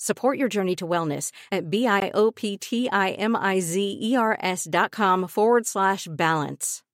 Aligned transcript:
Support 0.00 0.38
your 0.38 0.48
journey 0.48 0.76
to 0.76 0.86
wellness 0.86 1.32
at 1.50 1.70
B-I-O-P-T-I-M-I-Z-E-R-S 1.70 4.68
dot 4.70 4.92
com 4.92 5.26
forward 5.26 5.66
slash 5.66 6.06
balance. 6.08 6.84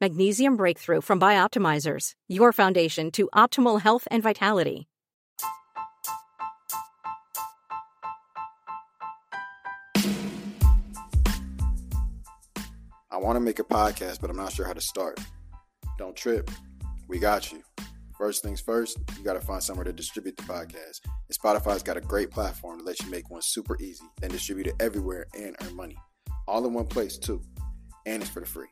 Magnesium 0.00 0.56
Breakthrough 0.56 1.00
from 1.00 1.18
Bioptimizers, 1.18 2.12
your 2.28 2.52
foundation 2.52 3.10
to 3.12 3.28
optimal 3.34 3.80
health 3.80 4.06
and 4.12 4.22
vitality. 4.22 4.86
I 13.10 13.16
want 13.18 13.34
to 13.36 13.40
make 13.40 13.58
a 13.58 13.64
podcast, 13.64 14.20
but 14.20 14.30
I'm 14.30 14.36
not 14.36 14.52
sure 14.52 14.66
how 14.66 14.72
to 14.72 14.80
start. 14.80 15.18
Don't 15.98 16.14
trip. 16.14 16.48
We 17.08 17.18
got 17.18 17.50
you. 17.50 17.64
First 18.22 18.44
things 18.44 18.60
first, 18.60 18.98
you 19.18 19.24
got 19.24 19.32
to 19.32 19.40
find 19.40 19.60
somewhere 19.60 19.82
to 19.82 19.92
distribute 19.92 20.36
the 20.36 20.44
podcast. 20.44 21.00
And 21.04 21.36
Spotify's 21.36 21.82
got 21.82 21.96
a 21.96 22.00
great 22.00 22.30
platform 22.30 22.78
to 22.78 22.84
let 22.84 23.00
you 23.00 23.10
make 23.10 23.28
one 23.30 23.42
super 23.42 23.76
easy, 23.80 24.04
then 24.20 24.30
distribute 24.30 24.68
it 24.68 24.76
everywhere 24.78 25.26
and 25.36 25.56
earn 25.60 25.74
money. 25.74 25.96
All 26.46 26.64
in 26.64 26.72
one 26.72 26.86
place, 26.86 27.18
too. 27.18 27.42
And 28.06 28.22
it's 28.22 28.30
for 28.30 28.38
the 28.38 28.46
free. 28.46 28.68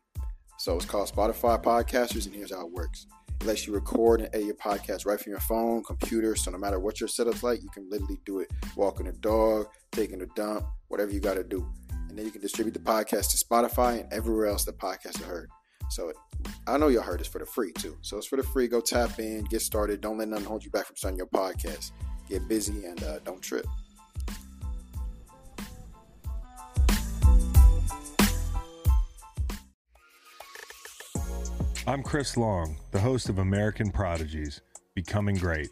So 0.59 0.77
it's 0.77 0.85
called 0.85 1.11
Spotify 1.11 1.61
Podcasters, 1.61 2.27
and 2.27 2.35
here's 2.37 2.55
how 2.55 2.65
it 2.65 2.73
works. 2.73 3.09
It 3.41 3.47
lets 3.49 3.67
you 3.67 3.75
record 3.75 4.21
and 4.21 4.33
edit 4.33 4.47
your 4.47 4.55
podcast 4.55 5.05
right 5.05 5.19
from 5.19 5.33
your 5.33 5.41
phone, 5.41 5.83
computer. 5.83 6.37
So 6.37 6.53
no 6.53 6.59
matter 6.59 6.79
what 6.79 7.01
your 7.01 7.09
setup's 7.09 7.43
like, 7.43 7.61
you 7.61 7.71
can 7.71 7.91
literally 7.91 8.21
do 8.25 8.39
it 8.39 8.53
walking 8.77 9.09
a 9.09 9.13
dog, 9.13 9.67
taking 9.91 10.23
a 10.23 10.27
dump, 10.37 10.65
whatever 10.87 11.11
you 11.11 11.19
got 11.19 11.35
to 11.35 11.43
do. 11.43 11.69
And 12.09 12.17
then 12.17 12.25
you 12.25 12.31
can 12.31 12.41
distribute 12.41 12.75
the 12.75 12.79
podcast 12.79 13.33
to 13.33 13.45
Spotify 13.45 14.03
and 14.03 14.13
everywhere 14.13 14.47
else 14.47 14.65
the 14.65 14.73
podcast 14.73 15.21
are 15.23 15.27
heard. 15.27 15.51
So 15.91 16.13
I 16.69 16.79
know 16.79 16.87
y'all 16.87 17.03
heard 17.03 17.19
this 17.19 17.27
for 17.27 17.41
the 17.41 17.47
free 17.47 17.73
too. 17.73 17.97
So 18.01 18.17
it's 18.17 18.27
for 18.27 18.37
the 18.37 18.45
free. 18.45 18.69
Go 18.69 18.81
tap 18.81 19.19
in, 19.19 19.45
get 19.45 19.61
started. 19.61 20.01
Don't 20.01 20.19
let 20.19 20.29
nothing 20.29 20.47
hold 20.47 20.65
you 20.65 20.71
back 20.71 20.87
from 20.87 20.97
starting 20.97 21.19
your 21.19 21.27
podcast. 21.27 21.91
Get 22.29 22.47
busy 22.49 22.85
and 22.85 23.03
uh, 23.03 23.19
don't 23.21 23.43
trip. 23.43 23.67
I'm 31.89 32.05
Chris 32.05 32.37
Long, 32.37 32.77
the 32.93 33.01
host 33.01 33.29
of 33.29 33.39
American 33.39 33.91
Prodigies 33.91 34.61
Becoming 34.95 35.35
Great. 35.35 35.71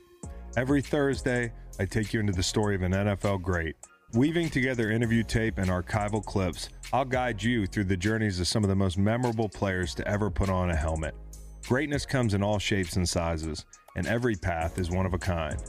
Every 0.57 0.83
Thursday, 0.83 1.53
I 1.79 1.85
take 1.85 2.13
you 2.13 2.19
into 2.19 2.33
the 2.33 2.43
story 2.43 2.75
of 2.75 2.83
an 2.83 2.91
NFL 2.91 3.41
great. 3.43 3.77
Weaving 4.15 4.49
together 4.51 4.91
interview 4.91 5.23
tape 5.23 5.59
and 5.59 5.69
archival 5.69 6.25
clips, 6.25 6.71
I'll 6.91 7.05
guide 7.05 7.43
you 7.43 7.67
through 7.67 7.85
the 7.85 7.97
journeys 7.99 8.41
of 8.41 8.49
some 8.49 8.65
of 8.65 8.69
the 8.71 8.77
most 8.77 8.97
memorable 8.97 9.49
players 9.49 9.95
to 9.97 10.09
ever 10.09 10.31
put 10.31 10.49
on 10.49 10.71
a 10.71 10.77
helmet. 10.77 11.15
Greatness 11.67 12.07
comes 12.07 12.33
in 12.33 12.43
all 12.43 12.59
shapes 12.59 12.97
and 12.97 13.07
sizes, 13.07 13.67
and 13.95 14.07
every 14.07 14.35
path 14.35 14.79
is 14.79 14.91
one 14.91 15.05
of 15.05 15.13
a 15.13 15.19
kind. 15.19 15.63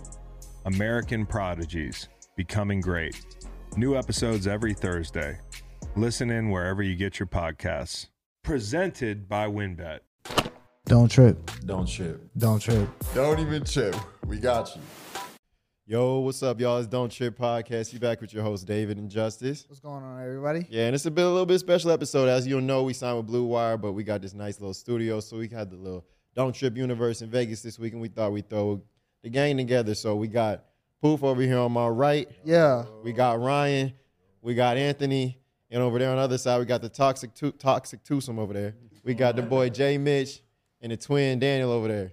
American 0.65 1.25
Prodigies 1.25 2.07
Becoming 2.37 2.79
Great. 2.79 3.19
New 3.75 3.97
episodes 3.97 4.47
every 4.47 4.73
Thursday. 4.73 5.37
Listen 5.97 6.29
in 6.29 6.51
wherever 6.51 6.81
you 6.81 6.95
get 6.95 7.19
your 7.19 7.27
podcasts. 7.27 8.07
Presented 8.41 9.27
by 9.27 9.45
WynnBET. 9.47 9.99
Don't 10.85 11.11
trip. 11.11 11.51
Don't 11.65 11.85
trip. 11.85 12.21
Don't 12.37 12.61
trip. 12.61 12.87
Don't 13.13 13.39
even 13.39 13.65
trip. 13.65 13.95
We 14.25 14.37
got 14.37 14.73
you. 14.73 14.81
Yo, 15.89 16.19
what's 16.19 16.43
up, 16.43 16.59
y'all? 16.59 16.77
It's 16.77 16.85
Don't 16.85 17.11
Trip 17.11 17.35
Podcast. 17.35 17.91
You 17.91 17.97
back 17.97 18.21
with 18.21 18.31
your 18.31 18.43
host, 18.43 18.67
David 18.67 18.99
and 18.99 19.09
Justice. 19.09 19.65
What's 19.67 19.79
going 19.79 20.03
on, 20.03 20.21
everybody? 20.21 20.67
Yeah, 20.69 20.85
and 20.85 20.93
it's 20.93 21.07
a 21.07 21.09
bit 21.09 21.25
a 21.25 21.27
little 21.27 21.47
bit 21.47 21.57
special 21.57 21.89
episode. 21.89 22.29
As 22.29 22.45
you'll 22.45 22.61
know, 22.61 22.83
we 22.83 22.93
signed 22.93 23.17
with 23.17 23.25
Blue 23.25 23.43
Wire, 23.43 23.75
but 23.75 23.93
we 23.93 24.03
got 24.03 24.21
this 24.21 24.35
nice 24.35 24.59
little 24.59 24.75
studio. 24.75 25.19
So 25.19 25.37
we 25.37 25.47
had 25.47 25.71
the 25.71 25.77
little 25.77 26.05
Don't 26.35 26.53
Trip 26.53 26.77
Universe 26.77 27.23
in 27.23 27.31
Vegas 27.31 27.63
this 27.63 27.79
week, 27.79 27.93
and 27.93 28.01
we 28.03 28.07
thought 28.07 28.31
we'd 28.31 28.47
throw 28.47 28.83
the 29.23 29.29
gang 29.29 29.57
together. 29.57 29.95
So 29.95 30.15
we 30.15 30.27
got 30.27 30.63
Poof 31.01 31.23
over 31.23 31.41
here 31.41 31.57
on 31.57 31.71
my 31.71 31.87
right. 31.87 32.29
Yeah. 32.45 32.85
We 33.03 33.11
got 33.11 33.41
Ryan. 33.41 33.91
We 34.43 34.53
got 34.53 34.77
Anthony. 34.77 35.39
And 35.71 35.81
over 35.81 35.97
there 35.97 36.11
on 36.11 36.17
the 36.17 36.21
other 36.21 36.37
side, 36.37 36.59
we 36.59 36.65
got 36.65 36.83
the 36.83 36.89
toxic 36.89 37.33
tu- 37.33 37.53
toxic 37.53 38.03
twosome 38.03 38.37
over 38.37 38.53
there. 38.53 38.75
We 39.03 39.15
got 39.15 39.35
the 39.35 39.41
boy 39.41 39.69
Jay 39.69 39.97
Mitch 39.97 40.43
and 40.83 40.91
the 40.91 40.97
twin 40.97 41.39
Daniel 41.39 41.71
over 41.71 41.87
there. 41.87 42.11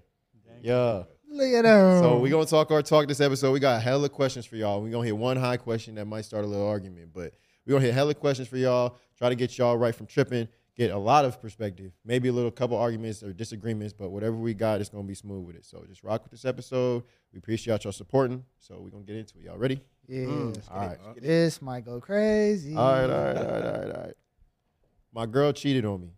Yeah. 0.63 1.03
Look 1.37 1.53
at 1.53 1.63
them. 1.63 2.03
So 2.03 2.19
we 2.19 2.31
gonna 2.31 2.47
talk 2.47 2.71
our 2.71 2.81
talk 2.83 3.07
this 3.09 3.21
episode. 3.21 3.53
We 3.53 3.61
got 3.61 3.77
a 3.77 3.81
hella 3.81 4.09
questions 4.09 4.47
for 4.47 4.57
y'all. 4.57 4.81
We 4.81 4.91
gonna 4.91 5.05
hit 5.05 5.17
one 5.17 5.37
high 5.37 5.59
question 5.59 5.95
that 5.97 6.07
might 6.07 6.25
start 6.25 6.45
a 6.45 6.47
little 6.47 6.67
argument, 6.67 7.11
but 7.13 7.35
we 7.67 7.73
gonna 7.73 7.85
hit 7.85 7.93
hella 7.93 8.15
questions 8.15 8.49
for 8.49 8.57
y'all. 8.57 8.97
Try 9.19 9.29
to 9.29 9.35
get 9.35 9.59
y'all 9.59 9.77
right 9.77 9.95
from 9.95 10.07
tripping. 10.07 10.49
Get 10.77 10.91
a 10.91 10.99
lot 10.99 11.25
of 11.25 11.41
perspective, 11.41 11.93
maybe 12.05 12.29
a 12.29 12.33
little 12.33 12.51
couple 12.51 12.77
arguments 12.77 13.23
or 13.23 13.33
disagreements, 13.33 13.93
but 13.93 14.11
whatever 14.11 14.37
we 14.37 14.55
got, 14.55 14.81
it's 14.81 14.91
gonna 14.91 15.05
be 15.05 15.15
smooth 15.15 15.47
with 15.47 15.57
it. 15.57 15.65
So 15.67 15.85
just 15.87 16.03
rock 16.03 16.23
with 16.23 16.31
this 16.31 16.45
episode. 16.47 17.03
We 17.33 17.39
appreciate 17.39 17.85
y'all 17.85 17.93
supporting. 17.93 18.43
So 18.59 18.81
we 18.81 18.91
gonna 18.91 19.05
get 19.05 19.17
into 19.17 19.39
it. 19.39 19.45
Y'all 19.45 19.59
ready? 19.59 19.81
yeah. 20.09 20.27
All 20.27 20.53
right. 20.81 20.99
This 21.21 21.61
might 21.61 21.85
go 21.85 22.01
crazy. 22.01 22.75
All 22.75 22.93
right, 22.93 23.03
all 23.03 23.09
right, 23.09 23.37
all 23.37 23.45
right, 23.45 23.65
all 23.65 23.73
right, 23.73 23.95
all 23.97 24.03
right. 24.05 24.15
My 25.13 25.27
girl 25.27 25.53
cheated 25.53 25.85
on 25.85 26.01
me. 26.01 26.09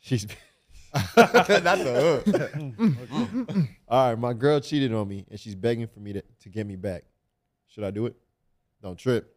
She's 0.00 0.26
That's 1.16 1.48
a 1.80 2.20
hook. 2.22 2.26
all 3.88 4.08
right. 4.10 4.18
My 4.18 4.32
girl 4.34 4.60
cheated 4.60 4.92
on 4.92 5.08
me, 5.08 5.24
and 5.30 5.38
she's 5.40 5.54
begging 5.54 5.86
for 5.86 6.00
me 6.00 6.12
to, 6.14 6.22
to 6.40 6.48
get 6.48 6.66
me 6.66 6.76
back. 6.76 7.04
Should 7.68 7.84
I 7.84 7.90
do 7.90 8.06
it? 8.06 8.14
Don't 8.82 8.98
trip. 8.98 9.34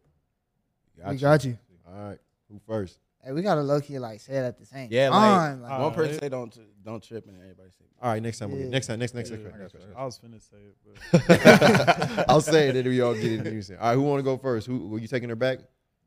we 1.08 1.16
got 1.16 1.44
you. 1.44 1.56
All 1.86 2.08
right. 2.10 2.18
Who 2.50 2.60
first? 2.66 2.98
Hey, 3.24 3.32
we 3.32 3.42
gotta 3.42 3.62
low 3.62 3.80
key 3.80 3.98
like 3.98 4.20
say 4.20 4.34
it 4.34 4.44
at 4.44 4.58
the 4.58 4.64
same 4.66 4.88
Yeah, 4.90 5.08
time. 5.08 5.60
like, 5.62 5.70
like, 5.70 5.80
one 5.80 5.92
person 5.94 6.18
say 6.20 6.28
don't 6.28 6.56
don't 6.84 7.02
trip 7.02 7.26
and 7.26 7.36
everybody 7.36 7.70
say. 7.70 7.84
All 8.00 8.10
right. 8.12 8.22
Next 8.22 8.38
time. 8.38 8.50
We'll 8.50 8.58
Yeah. 8.60 8.66
get, 8.66 8.72
next 8.72 8.86
time. 8.86 8.98
Next 9.00 9.14
next 9.14 9.30
next. 9.30 9.42
Yeah, 9.42 9.48
next, 9.58 9.74
I 9.74 9.78
next, 9.78 9.86
got. 9.94 10.00
I 10.00 10.04
was 10.04 10.18
finna 10.20 10.40
say 10.40 10.56
it, 10.58 10.76
but 10.84 12.24
I'll 12.30 12.40
say 12.40 12.66
it, 12.68 12.76
and 12.76 12.84
then 12.84 12.92
we 12.92 13.00
all 13.00 13.14
get 13.14 13.24
it. 13.24 13.46
in. 13.46 13.76
All 13.78 13.82
right. 13.88 13.94
Who 13.94 14.02
want 14.02 14.18
to 14.20 14.22
go 14.22 14.36
first? 14.36 14.66
Who 14.66 14.88
were 14.88 14.98
you 14.98 15.08
taking 15.08 15.28
her 15.30 15.34
back? 15.36 15.58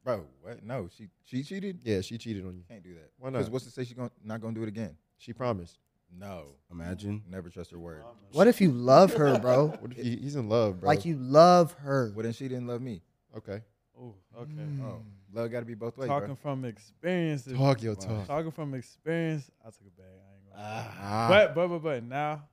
Bro, 0.06 0.26
what? 0.42 0.64
No, 0.64 0.88
she 0.96 1.08
she 1.26 1.44
cheated. 1.44 1.80
Yeah, 1.84 2.00
she 2.02 2.18
cheated 2.18 2.46
on 2.46 2.56
you. 2.56 2.64
Can't 2.70 2.84
do 2.84 2.94
that. 2.94 3.10
Why 3.18 3.30
not? 3.32 3.40
Because 3.40 3.50
what's 3.50 3.66
to 3.66 3.72
say 3.72 3.84
she's 3.84 3.94
going 3.96 4.12
not 4.24 4.40
gonna 4.40 4.54
do 4.56 4.64
it 4.64 4.70
again? 4.70 4.96
She 5.20 5.34
promised. 5.34 5.78
No. 6.18 6.56
Imagine. 6.72 7.22
Never 7.30 7.50
trust 7.50 7.72
her 7.72 7.78
word. 7.78 8.04
what 8.32 8.48
if 8.48 8.60
you 8.62 8.72
love 8.72 9.14
her, 9.14 9.38
bro? 9.38 9.68
What 9.82 9.92
if 9.92 9.98
he, 9.98 10.16
he's 10.16 10.36
in 10.36 10.50
love, 10.50 10.80
bro? 10.80 10.88
like 10.88 11.06
you 11.06 11.18
love 11.18 11.74
her. 11.74 12.12
Well, 12.16 12.24
then 12.24 12.34
she 12.34 12.48
didn't 12.48 12.68
love 12.68 12.82
me. 12.82 13.02
Okay. 13.38 13.62
oh, 14.00 14.16
okay. 14.36 14.52
Oh, 14.82 15.02
love 15.34 15.52
got 15.52 15.60
to 15.60 15.66
be 15.66 15.76
both 15.76 15.98
ways, 15.98 16.08
Talking 16.08 16.28
bro. 16.28 16.36
from 16.36 16.66
experience, 16.66 17.44
Talk 17.44 17.84
your 17.84 17.96
talk. 17.96 18.26
talking 18.26 18.52
from 18.52 18.74
experience, 18.74 19.52
I 19.62 19.70
took 19.70 19.86
it 19.86 19.98
back. 19.98 20.06
I 20.08 20.36
ain't 20.36 20.50
gonna. 20.50 20.96
Ah. 21.02 21.28
but 21.30 21.54
but 21.54 21.68
but 21.68 21.80
but 21.80 22.04
now, 22.04 22.44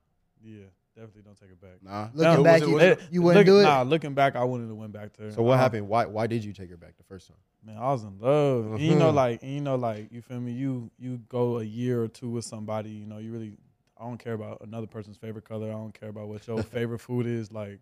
yeah, 0.43 0.65
definitely 0.97 1.21
don't 1.23 1.39
take 1.39 1.51
it 1.51 1.61
back. 1.61 1.81
Nah. 1.83 2.09
Looking 2.13 2.33
No, 2.33 2.43
back, 2.43 2.61
it- 2.61 2.67
you, 2.67 2.73
was 2.73 2.83
it- 2.83 2.99
you 3.11 3.21
wouldn't 3.21 3.45
Look- 3.47 3.53
do 3.55 3.59
it. 3.59 3.63
Nah, 3.63 3.81
looking 3.83 4.13
back, 4.13 4.35
I 4.35 4.43
wouldn't 4.43 4.69
have 4.69 4.77
went 4.77 4.91
back 4.91 5.13
to 5.13 5.23
her. 5.23 5.31
So 5.31 5.43
what 5.43 5.53
Um, 5.53 5.59
happened? 5.59 5.87
Why 5.87 6.05
why 6.05 6.27
did 6.27 6.43
you 6.43 6.53
take 6.53 6.69
her 6.69 6.77
back 6.77 6.97
the 6.97 7.03
first 7.03 7.27
time? 7.27 7.37
Man, 7.63 7.77
I 7.77 7.91
was 7.91 8.03
in 8.03 8.17
love. 8.19 8.73
And 8.73 8.81
you 8.81 8.95
know, 8.95 9.09
like 9.23 9.43
and 9.43 9.51
you 9.51 9.61
know, 9.61 9.75
like 9.75 10.11
you 10.11 10.21
feel 10.21 10.39
me. 10.39 10.51
You 10.53 10.89
you 10.97 11.17
go 11.29 11.59
a 11.59 11.63
year 11.63 12.01
or 12.03 12.07
two 12.07 12.29
with 12.29 12.45
somebody. 12.45 12.89
You 12.89 13.05
know, 13.05 13.17
you 13.19 13.31
really 13.31 13.57
I 13.97 14.03
don't 14.05 14.17
care 14.17 14.33
about 14.33 14.61
another 14.61 14.87
person's 14.87 15.17
favorite 15.17 15.45
color. 15.45 15.67
I 15.69 15.73
don't 15.73 15.93
care 15.93 16.09
about 16.09 16.27
what 16.27 16.45
your 16.47 16.61
favorite 16.77 16.99
food 16.99 17.25
is. 17.25 17.51
Like, 17.51 17.79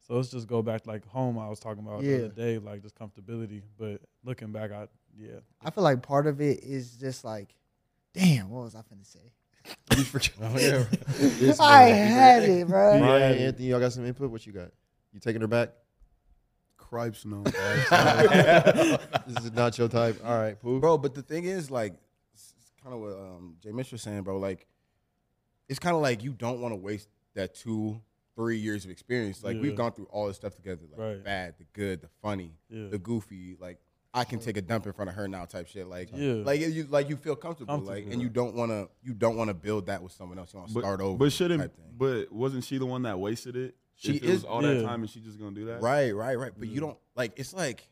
so 0.00 0.14
let's 0.14 0.30
just 0.30 0.46
go 0.46 0.60
back 0.62 0.86
like 0.86 1.06
home. 1.08 1.38
I 1.38 1.48
was 1.48 1.58
talking 1.60 1.84
about 1.84 2.02
the 2.02 2.16
other 2.26 2.28
day, 2.28 2.58
like 2.58 2.82
just 2.82 2.94
comfortability. 2.96 3.62
But 3.78 4.00
looking 4.24 4.52
back, 4.52 4.72
I 4.72 4.88
yeah, 5.16 5.40
I 5.62 5.70
feel 5.70 5.84
like 5.84 6.02
part 6.02 6.26
of 6.26 6.40
it 6.40 6.62
is 6.64 6.96
just 6.96 7.24
like, 7.24 7.54
damn, 8.14 8.48
what 8.50 8.64
was 8.64 8.74
I 8.74 8.80
finna 8.80 9.04
say? 9.06 9.32
You 9.96 10.04
forget. 10.04 10.32
Oh, 10.42 10.58
yeah. 10.58 10.84
This 11.18 11.60
I 11.60 11.90
man. 11.90 12.10
had 12.12 12.42
it, 12.44 12.68
bro. 12.68 12.92
Ryan, 13.00 13.38
Anthony, 13.38 13.68
y'all 13.68 13.80
got 13.80 13.92
some 13.92 14.06
input? 14.06 14.30
What 14.30 14.46
you 14.46 14.52
got? 14.52 14.70
You 15.12 15.20
taking 15.20 15.40
her 15.40 15.46
back? 15.46 15.70
Cripes, 16.76 17.24
no. 17.24 17.42
this 17.42 19.44
is 19.44 19.52
not 19.52 19.76
your 19.78 19.88
type. 19.88 20.20
All 20.24 20.38
right, 20.38 20.58
Pooh. 20.60 20.80
bro. 20.80 20.98
But 20.98 21.14
the 21.14 21.22
thing 21.22 21.44
is, 21.44 21.70
like, 21.70 21.94
it's 22.34 22.52
kind 22.82 22.94
of 22.94 23.00
what 23.00 23.12
um, 23.12 23.56
Jay 23.62 23.72
Mitch 23.72 23.90
was 23.92 24.02
saying, 24.02 24.22
bro. 24.22 24.38
Like, 24.38 24.66
it's 25.68 25.78
kind 25.78 25.96
of 25.96 26.02
like 26.02 26.22
you 26.22 26.32
don't 26.32 26.60
want 26.60 26.72
to 26.72 26.76
waste 26.76 27.08
that 27.34 27.54
two, 27.54 28.00
three 28.36 28.58
years 28.58 28.84
of 28.84 28.90
experience. 28.90 29.42
Like, 29.42 29.56
Yeah. 29.56 29.62
we've 29.62 29.76
gone 29.76 29.92
through 29.92 30.08
all 30.10 30.26
this 30.28 30.36
stuff 30.36 30.54
together, 30.54 30.82
like 30.90 30.98
the 31.18 31.22
bad, 31.24 31.54
the 31.58 31.64
good, 31.72 32.02
the 32.02 32.08
funny, 32.22 32.52
Yeah. 32.68 32.88
the 32.90 32.98
goofy. 32.98 33.56
Like, 33.58 33.78
I 34.16 34.22
can 34.24 34.38
take 34.38 34.56
a 34.56 34.62
dump 34.62 34.86
in 34.86 34.92
front 34.92 35.10
of 35.10 35.16
her 35.16 35.26
now, 35.26 35.44
type 35.44 35.66
shit. 35.66 35.88
Like, 35.88 36.10
Yeah. 36.14 36.34
like 36.44 36.60
you, 36.60 36.86
like 36.88 37.08
you 37.08 37.16
feel 37.16 37.34
comfortable, 37.34 37.78
like, 37.78 38.06
and 38.08 38.22
you 38.22 38.28
don't 38.28 38.54
want 38.54 38.70
to, 38.70 38.88
you 39.02 39.12
don't 39.12 39.36
want 39.36 39.48
to 39.48 39.54
build 39.54 39.86
that 39.86 40.02
with 40.02 40.12
someone 40.12 40.38
else. 40.38 40.52
You 40.54 40.60
want 40.60 40.72
to 40.72 40.78
start 40.78 41.00
over. 41.00 41.18
but 41.18 41.32
shouldn't? 41.32 41.60
type 41.60 41.74
thing. 41.74 41.84
But 41.98 42.30
wasn't 42.32 42.62
she 42.64 42.78
the 42.78 42.86
one 42.86 43.02
that 43.02 43.18
wasted 43.18 43.56
it? 43.56 43.74
She 43.96 44.16
If 44.16 44.22
it 44.22 44.26
was 44.26 44.34
is- 44.38 44.44
all 44.44 44.62
that 44.62 44.82
time, 44.84 45.00
and 45.02 45.10
she 45.10 45.20
just 45.20 45.38
gonna 45.38 45.54
do 45.54 45.64
that? 45.66 45.82
Right, 45.82 46.12
right, 46.14 46.38
right. 46.38 46.52
But 46.56 46.68
you 46.68 46.80
don't 46.80 46.96
like. 47.16 47.32
It's 47.36 47.52
like 47.52 47.88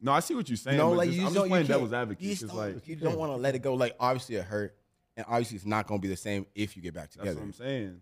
No, 0.00 0.12
I 0.12 0.20
see 0.20 0.34
what 0.34 0.48
you're 0.48 0.56
saying. 0.56 0.76
no, 0.76 0.90
like 0.92 1.08
just, 1.08 1.20
you 1.20 1.26
I'm 1.26 1.32
don't 1.32 1.44
just 1.44 1.48
playing 1.48 1.64
you 1.64 1.68
can't- 1.68 1.80
devil's 1.80 1.92
advocate. 1.92 2.22
You, 2.22 2.30
just 2.30 2.42
'cause, 2.42 2.50
don't- 2.56 2.74
like 2.74 2.88
you 2.88 2.96
don't 2.96 3.18
want 3.18 3.32
to 3.32 3.36
let 3.36 3.54
it 3.54 3.60
go. 3.60 3.74
Like 3.74 3.96
obviously 3.98 4.36
it 4.36 4.44
hurt, 4.44 4.76
and 5.16 5.24
obviously 5.28 5.56
it's 5.56 5.64
not 5.66 5.86
gonna 5.86 6.00
be 6.00 6.08
the 6.08 6.16
same 6.16 6.46
if 6.54 6.76
you 6.76 6.82
get 6.82 6.92
back 6.94 7.10
together. 7.10 7.34
that's 7.34 7.36
together. 7.40 7.46
what 7.62 7.66
I'm 7.66 7.86
saying. 7.86 8.00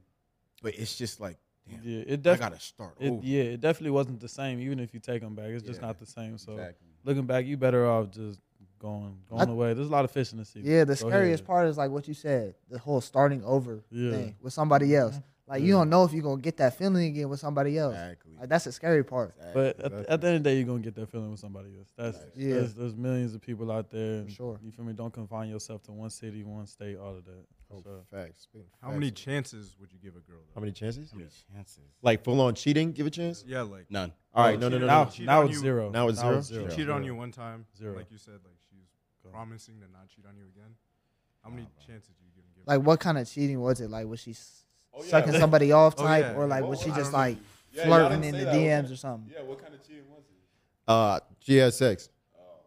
But 0.63 0.75
it's 0.79 0.97
just 0.97 1.21
like, 1.21 1.39
damn, 1.69 1.81
yeah. 1.83 1.99
It 2.01 2.13
I 2.13 2.17
definitely. 2.17 2.39
gotta 2.39 2.61
start 2.61 2.95
It, 3.01 3.11
over. 3.11 3.21
yeah, 3.25 3.43
it 3.43 3.61
definitely 3.61 3.91
wasn't 3.91 4.21
the 4.21 4.29
same. 4.29 4.61
Even 4.61 4.81
if 4.81 4.93
you 4.95 5.01
take 5.01 5.23
them 5.23 5.35
back, 5.35 5.47
it's 5.47 5.63
just 5.63 5.81
not 5.83 5.99
the 5.99 6.07
same. 6.07 6.39
So 6.39 6.53
exactly. 6.53 6.89
looking 7.05 7.25
back, 7.27 7.47
you 7.47 7.57
better 7.57 7.87
off 7.87 8.11
just 8.11 8.41
going 8.79 9.17
going 9.29 9.49
I- 9.49 9.53
away. 9.53 9.75
There's 9.75 9.89
a 9.89 9.93
lot 9.93 10.05
of 10.05 10.11
fish 10.11 10.33
in 10.33 10.39
the 10.39 10.45
sea. 10.45 10.61
Yeah, 10.63 10.85
the 10.85 10.95
Go 10.95 11.09
scariest 11.09 11.41
ahead. 11.41 11.47
part 11.47 11.69
is 11.69 11.79
like 11.79 11.91
what 11.91 12.07
you 12.09 12.15
said, 12.15 12.55
the 12.71 12.79
whole 12.79 13.01
starting 13.01 13.43
over 13.45 13.83
Yeah. 13.91 14.11
thing 14.11 14.37
with 14.41 14.53
somebody 14.53 14.87
mm-hmm. 14.87 15.03
else. 15.03 15.21
Like 15.47 15.63
you 15.63 15.73
don't 15.73 15.91
know 15.91 16.05
if 16.05 16.13
you're 16.15 16.23
gonna 16.23 16.41
get 16.41 16.57
that 16.57 16.79
feeling 16.79 17.05
again 17.07 17.29
with 17.29 17.39
somebody 17.39 17.77
else. 17.77 17.95
Exactly. 17.95 18.33
Like 18.41 18.49
that's 18.49 18.65
the 18.65 18.73
scary 18.73 19.05
part. 19.05 19.35
But 19.53 19.79
at, 19.79 19.91
the- 19.91 20.11
at 20.11 20.21
the 20.21 20.27
end 20.29 20.37
of 20.39 20.43
the 20.45 20.51
day, 20.51 20.57
you're 20.57 20.65
gonna 20.67 20.79
get 20.81 20.95
that 20.95 21.11
feeling 21.11 21.31
with 21.31 21.41
somebody 21.41 21.77
else. 21.79 21.89
That's 21.97 22.19
Yeah. 22.35 22.55
there's, 22.55 22.75
there's 22.75 22.95
millions 22.97 23.35
of 23.35 23.43
people 23.43 23.71
out 23.71 23.91
there. 23.91 24.21
and 24.21 24.31
sure. 24.31 24.59
You 24.63 24.71
feel 24.73 24.85
me? 24.87 24.95
Don't 24.95 25.13
confine 25.13 25.51
yourself 25.51 25.83
to 25.85 25.93
one 25.93 26.09
city, 26.11 26.45
one 26.45 26.67
state, 26.67 26.97
all 26.97 27.17
of 27.17 27.25
that. 27.27 27.45
Oh, 27.77 27.81
So, 27.83 28.05
facts. 28.11 28.49
Big 28.53 28.63
How 28.81 28.89
facts. 28.89 28.95
many 29.01 29.11
chances 29.11 29.77
would 29.81 29.93
you 29.93 29.99
give 29.99 30.15
a 30.17 30.21
girl? 30.21 30.41
How 30.55 30.61
many 30.61 30.73
chances? 30.73 31.11
How 31.11 31.19
many 31.19 31.31
chances? 31.53 31.81
Like 32.03 32.23
full 32.25 32.41
on 32.41 32.55
cheating? 32.55 32.93
Give 32.93 33.07
a 33.07 33.11
chance. 33.11 33.45
Yeah, 33.47 33.63
like 33.63 33.91
None. 33.91 34.13
All 34.35 34.45
right, 34.45 34.59
no, 34.59 34.69
no, 34.69 34.79
no, 34.79 34.87
now, 34.87 35.05
no. 35.05 35.11
cheat 35.11 35.27
now 35.27 35.43
it's 35.43 35.59
zero. 35.59 35.91
Now 35.91 36.09
it's 36.09 36.19
zero? 36.19 36.41
she 36.43 36.67
cheated 36.77 36.91
on 36.91 37.05
you 37.05 37.15
one 37.15 37.31
time, 37.33 37.67
Zero. 37.79 37.97
like 37.97 38.11
you 38.11 38.19
said, 38.19 38.35
like 38.45 38.57
she's 38.71 38.89
promising 39.31 39.77
to 39.81 39.87
not 39.93 40.09
cheat 40.09 40.27
on 40.27 40.37
you 40.37 40.45
again. 40.55 40.75
How 41.43 41.51
many 41.51 41.69
chances 41.87 42.09
do 42.17 42.25
you 42.25 42.31
give? 42.35 42.45
give 42.55 42.67
Like 42.67 42.81
what 42.87 43.01
kind 43.01 43.19
of 43.19 43.31
cheating 43.31 43.61
was 43.61 43.81
it? 43.81 43.91
Like 43.91 44.07
was 44.07 44.21
she 44.21 44.33
s- 44.33 44.65
Oh, 44.97 45.03
yeah. 45.03 45.11
sucking 45.11 45.33
somebody 45.35 45.73
off 45.81 45.95
Oh, 45.99 46.05
type, 46.05 46.25
yeah. 46.25 46.35
or 46.35 46.47
like 46.47 46.63
Oh, 46.65 46.69
was 46.69 46.81
she 46.81 46.91
just 46.91 47.13
like 47.13 47.37
Yeah, 47.73 47.85
flirting 47.87 48.21
didn't 48.23 48.35
in 48.37 48.45
the 48.45 48.51
that. 48.51 48.55
DMs 48.87 48.93
or 48.93 48.97
something? 48.97 49.33
Yeah, 49.35 49.43
what 49.43 49.59
kind 49.61 49.75
of 49.75 49.87
cheating 49.87 50.05
was 50.09 50.25
it? 50.29 50.37
Uh, 50.87 51.21
she 51.41 51.57
had 51.57 51.73
sex 51.75 52.09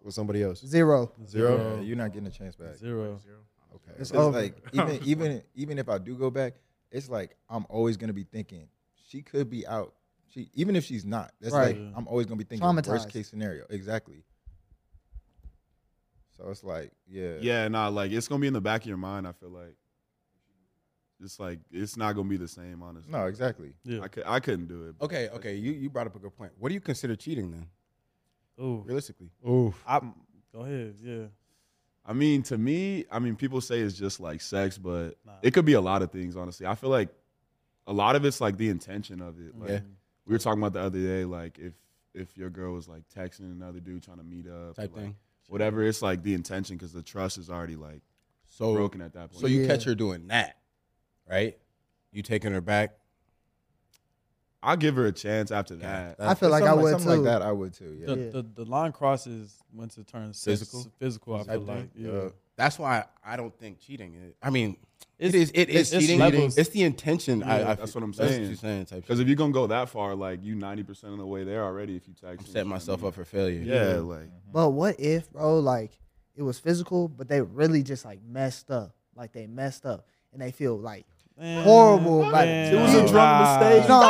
with 0.04 0.14
somebody 0.14 0.42
else. 0.44 0.60
Zero. 0.66 1.12
Zero. 1.28 1.76
Yeah, 1.78 1.82
you're 1.82 1.96
not 1.98 2.12
getting 2.14 2.28
a 2.28 2.32
chance 2.32 2.56
back. 2.56 2.76
Zero. 2.76 3.18
Zero. 3.24 3.38
Okay. 3.90 4.02
It's 4.02 4.12
It's 4.12 4.36
like 4.36 4.56
even 4.74 5.00
even 5.04 5.44
even 5.56 5.80
if 5.80 5.90
I 5.90 5.98
do 5.98 6.16
go 6.16 6.30
back, 6.30 6.56
it's 6.92 7.10
like 7.10 7.36
I'm 7.50 7.66
always 7.70 7.98
gonna 7.98 8.14
be 8.14 8.24
thinking 8.24 8.68
she 9.08 9.22
could 9.22 9.50
be 9.50 9.66
out. 9.68 9.94
She 10.30 10.50
even 10.54 10.76
if 10.76 10.84
she's 10.84 11.06
not, 11.06 11.32
that's 11.40 11.54
Right. 11.54 11.78
like 11.78 11.94
I'm 11.96 12.08
always 12.08 12.26
gonna 12.26 12.38
be 12.38 12.44
thinking 12.44 12.68
worst 12.86 13.10
case 13.10 13.30
scenario. 13.30 13.66
Exactly. 13.70 14.24
So 16.38 16.50
it's 16.52 16.64
like, 16.64 16.92
yeah, 17.08 17.38
Yeah, 17.40 17.68
nah, 17.68 17.88
like 17.88 18.12
it's 18.12 18.28
gonna 18.28 18.42
be 18.42 18.48
in 18.48 18.54
the 18.54 18.62
back 18.62 18.82
of 18.82 18.88
your 18.88 18.98
mind. 18.98 19.28
I 19.28 19.32
feel 19.32 19.50
like 19.50 19.76
it's 21.20 21.40
like 21.40 21.60
it's 21.72 21.98
not 21.98 22.14
gonna 22.16 22.30
be 22.30 22.38
the 22.38 22.48
same. 22.48 22.84
Honestly, 22.84 23.12
No, 23.12 23.26
exactly. 23.26 23.74
Yeah. 23.84 24.02
I 24.02 24.08
could 24.08 24.24
I 24.26 24.40
couldn't 24.40 24.68
do 24.68 24.88
it. 24.88 24.96
Okay, 25.02 25.30
okay. 25.30 25.56
You 25.56 25.72
you 25.72 25.90
brought 25.90 26.08
up 26.08 26.16
a 26.16 26.20
good 26.20 26.36
point. 26.36 26.52
What 26.60 26.70
do 26.70 26.76
you 26.76 26.82
consider 26.82 27.16
cheating 27.16 27.52
then? 27.52 27.68
Ooh. 28.60 28.84
Realistically, 28.86 29.30
Ooh. 29.48 29.74
I, 29.86 30.00
go 30.52 30.62
ahead. 30.62 30.96
Yeah. 31.02 31.26
I 32.10 32.14
mean, 32.14 32.42
to 32.44 32.58
me, 32.58 33.06
I 33.12 33.20
mean, 33.20 33.36
people 33.36 33.60
say 33.60 33.80
it's 33.80 33.98
just 33.98 34.20
like 34.22 34.40
sex, 34.42 34.78
but 34.78 35.18
Nah. 35.26 35.34
it 35.42 35.54
could 35.54 35.66
be 35.66 35.74
a 35.74 35.82
lot 35.82 36.02
of 36.02 36.10
things. 36.12 36.38
Honestly, 36.38 36.66
I 36.66 36.74
feel 36.76 36.90
like 36.90 37.10
a 37.86 37.94
lot 37.94 38.16
of 38.16 38.24
it's 38.26 38.40
like 38.40 38.58
the 38.58 38.70
intention 38.70 39.22
of 39.22 39.40
it. 39.40 39.58
Like 39.60 39.70
Yeah. 39.70 39.80
we 40.26 40.34
were 40.34 40.40
talking 40.40 40.62
about 40.62 40.74
the 40.74 40.80
other 40.82 41.00
day, 41.02 41.26
like 41.26 41.60
if 41.60 41.74
if 42.14 42.36
your 42.36 42.50
girl 42.50 42.74
was 42.74 42.88
like 42.88 43.04
texting 43.16 43.52
another 43.52 43.80
dude 43.80 44.02
trying 44.02 44.18
to 44.18 44.24
meet 44.24 44.48
up, 44.48 44.76
type 44.76 44.92
like, 44.96 45.04
thing. 45.04 45.16
whatever. 45.50 45.84
It's 45.84 46.02
like 46.02 46.24
the 46.24 46.34
intention 46.34 46.76
because 46.76 46.92
the 46.92 47.04
trust 47.04 47.38
is 47.38 47.48
already 47.50 47.76
like 47.76 48.02
So 48.48 48.74
broken 48.74 49.02
at 49.02 49.14
that 49.14 49.30
point. 49.32 49.42
So 49.42 49.48
you 49.48 49.62
Yeah. 49.62 49.68
catch 49.68 49.84
her 49.84 49.94
doing 49.94 50.26
that, 50.28 50.58
right? 51.30 51.58
You 52.12 52.24
taking 52.24 52.54
her 52.54 52.62
back. 52.62 52.98
I'll 54.68 54.76
give 54.78 54.96
her 54.96 55.06
a 55.06 55.12
chance 55.12 55.50
after 55.52 55.76
that. 55.78 56.18
I 56.20 56.34
feel 56.34 56.50
like 56.50 56.64
I 56.64 56.68
Something 56.68 56.84
would 56.84 56.92
something 56.92 57.10
too. 57.10 57.16
like 57.22 57.24
that. 57.24 57.42
I 57.42 57.52
would 57.52 57.74
too. 57.74 57.98
Yeah. 58.00 58.06
The, 58.08 58.18
Yeah. 58.22 58.30
the 58.32 58.46
the 58.56 58.66
line 58.66 58.92
crosses 58.92 59.56
once 59.74 59.98
it 59.98 60.08
turns 60.08 60.44
Physical? 60.44 60.80
physical. 60.80 60.98
Physical, 61.00 61.36
I 61.36 61.38
feel 61.38 61.46
Type 61.46 61.68
like. 61.68 61.94
thing? 61.94 62.06
Yeah. 62.06 62.12
Uh, 62.12 62.30
that's 62.58 62.78
why 62.78 63.06
I 63.26 63.38
don't 63.38 63.58
think 63.58 63.80
cheating. 63.80 64.16
Is, 64.16 64.34
I 64.42 64.50
mean, 64.50 64.76
It's- 65.20 65.34
it 65.34 65.36
is. 65.36 65.50
It 65.52 65.70
is 65.70 65.76
it's- 65.76 65.94
it's 65.94 66.02
cheating. 66.06 66.20
levels. 66.20 66.58
It's 66.58 66.70
the 66.70 66.84
intention. 66.84 67.44
I, 67.44 67.60
Yeah, 67.60 67.72
I 67.72 67.76
that's 67.76 67.94
feel- 67.94 68.02
what 68.02 68.06
I'm 68.06 68.12
That's 68.12 68.30
saying. 68.32 68.42
what 68.42 68.48
you're 68.50 68.58
saying. 68.58 68.86
Type 68.88 69.02
Because 69.04 69.18
shit. 69.20 69.22
if 69.24 69.28
you're 69.30 69.38
gonna 69.38 69.54
go 69.54 69.68
that 69.68 69.90
far, 69.90 70.16
like 70.16 70.44
you 70.44 70.56
ninety 70.56 70.84
percent 70.84 71.14
of 71.14 71.20
the 71.20 71.26
way 71.26 71.44
there 71.44 71.64
already. 71.64 71.96
If 71.96 72.08
you 72.08 72.14
text, 72.14 72.46
I'm 72.48 72.52
setting 72.52 72.70
myself 72.70 73.04
up 73.04 73.14
for 73.14 73.24
failure. 73.26 73.62
Yeah, 73.62 74.00
like 74.02 74.20
mm-hmm. 74.22 74.52
But 74.52 74.72
what 74.72 75.00
if, 75.00 75.32
bro, 75.32 75.60
like 75.60 75.98
it 76.36 76.42
was 76.44 76.60
physical, 76.60 77.08
but 77.08 77.28
they 77.30 77.42
really 77.42 77.84
just 77.84 78.04
like 78.06 78.20
messed 78.28 78.70
up. 78.70 78.94
Like 79.16 79.32
they 79.34 79.48
messed 79.48 79.86
up 79.86 80.06
and 80.34 80.42
they 80.42 80.52
feel 80.52 80.78
like 80.78 81.06
Man, 81.40 81.64
horrible 81.64 82.22
about 82.28 82.46
man, 82.46 82.74
it. 82.74 82.78
It 82.78 82.82
was 82.82 82.94
a 82.96 83.14
nah. 83.14 83.60
mistake. 83.60 83.88
No, 83.88 84.02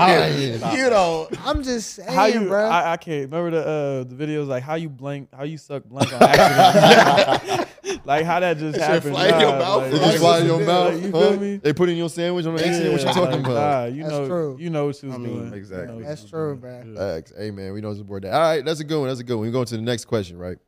I'm, 0.00 0.76
you 0.76 0.90
know, 0.90 1.28
I'm 1.44 1.62
just 1.62 1.94
saying, 1.94 2.12
How 2.12 2.26
you? 2.26 2.46
bro. 2.48 2.68
I, 2.68 2.92
I 2.92 2.96
can't 2.96 3.30
remember 3.30 3.50
the 3.52 3.60
uh, 3.60 4.04
the 4.04 4.14
videos 4.16 4.48
like 4.48 4.64
how 4.64 4.74
you 4.74 4.88
blank, 4.88 5.28
how 5.32 5.44
you 5.44 5.56
suck 5.56 5.84
blank 5.84 6.12
on 6.12 6.20
accident. 6.22 7.68
like 8.04 8.24
how 8.24 8.40
that 8.40 8.58
just 8.58 8.76
shit 8.76 8.82
happened. 8.84 9.14
fly 9.14 9.28
in 9.28 9.40
your 9.40 9.52
mouth. 9.52 9.92
like- 9.92 10.02
just 10.02 10.18
fly 10.18 10.38
in 10.40 10.46
your 10.46 10.58
Like, 10.58 10.66
mouth. 10.66 11.02
you 11.04 11.12
huh? 11.12 11.36
me? 11.36 11.56
They 11.58 11.72
put 11.72 11.88
in 11.88 11.96
your 11.96 12.08
sandwich 12.08 12.44
on 12.46 12.56
the 12.56 12.66
accident. 12.66 12.92
What 12.92 13.00
you 13.02 13.06
Yeah, 13.06 13.12
talking 13.12 13.42
like, 13.42 13.50
about? 13.52 13.88
Nah, 13.88 13.94
you 13.94 14.02
That's 14.02 14.12
know, 14.14 14.26
true. 14.26 14.56
you 14.58 14.70
know 14.70 14.86
what 14.86 14.96
she 14.96 15.06
was 15.06 15.14
I 15.14 15.18
mean, 15.18 15.38
doing. 15.42 15.54
exactly. 15.54 15.94
You 15.96 16.02
know 16.02 16.08
That's 16.08 16.24
true, 16.24 16.56
doing. 16.56 16.94
bro. 16.94 17.14
Facts. 17.14 17.32
Hey 17.38 17.50
man, 17.52 17.72
we 17.72 17.80
know 17.80 17.94
support 17.94 18.22
that. 18.22 18.34
All 18.34 18.40
right, 18.40 18.64
that's 18.64 18.80
a 18.80 18.84
good 18.84 18.98
one. 18.98 19.06
That's 19.08 19.20
a 19.20 19.24
good 19.24 19.36
one. 19.36 19.46
We 19.46 19.52
going 19.52 19.66
to 19.66 19.76
the 19.76 19.82
next 19.82 20.06
question, 20.06 20.38
right? 20.38 20.58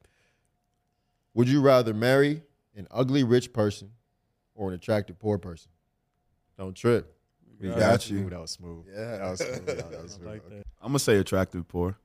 Would 1.34 1.48
you 1.48 1.60
rather 1.62 1.92
marry 1.94 2.42
an 2.74 2.86
ugly 2.90 3.24
rich 3.24 3.52
person 3.52 3.90
or 4.54 4.68
an 4.68 4.74
attractive 4.74 5.18
poor 5.18 5.38
person? 5.38 5.70
Don't 6.58 6.74
trip. 6.74 7.14
We 7.60 7.68
got 7.70 8.10
you. 8.10 8.26
Ooh, 8.26 8.30
that 8.30 8.40
was 8.40 8.50
smooth. 8.50 8.86
Yeah. 8.92 9.18
That 9.18 9.30
was 9.30 9.38
smooth. 9.40 9.66
That 9.66 10.02
was 10.02 10.14
I 10.14 10.16
smooth. 10.16 10.28
like 10.28 10.48
that. 10.50 10.62
I'm 10.80 10.88
gonna 10.88 10.98
say 10.98 11.16
attractive 11.18 11.66
poor. 11.68 11.96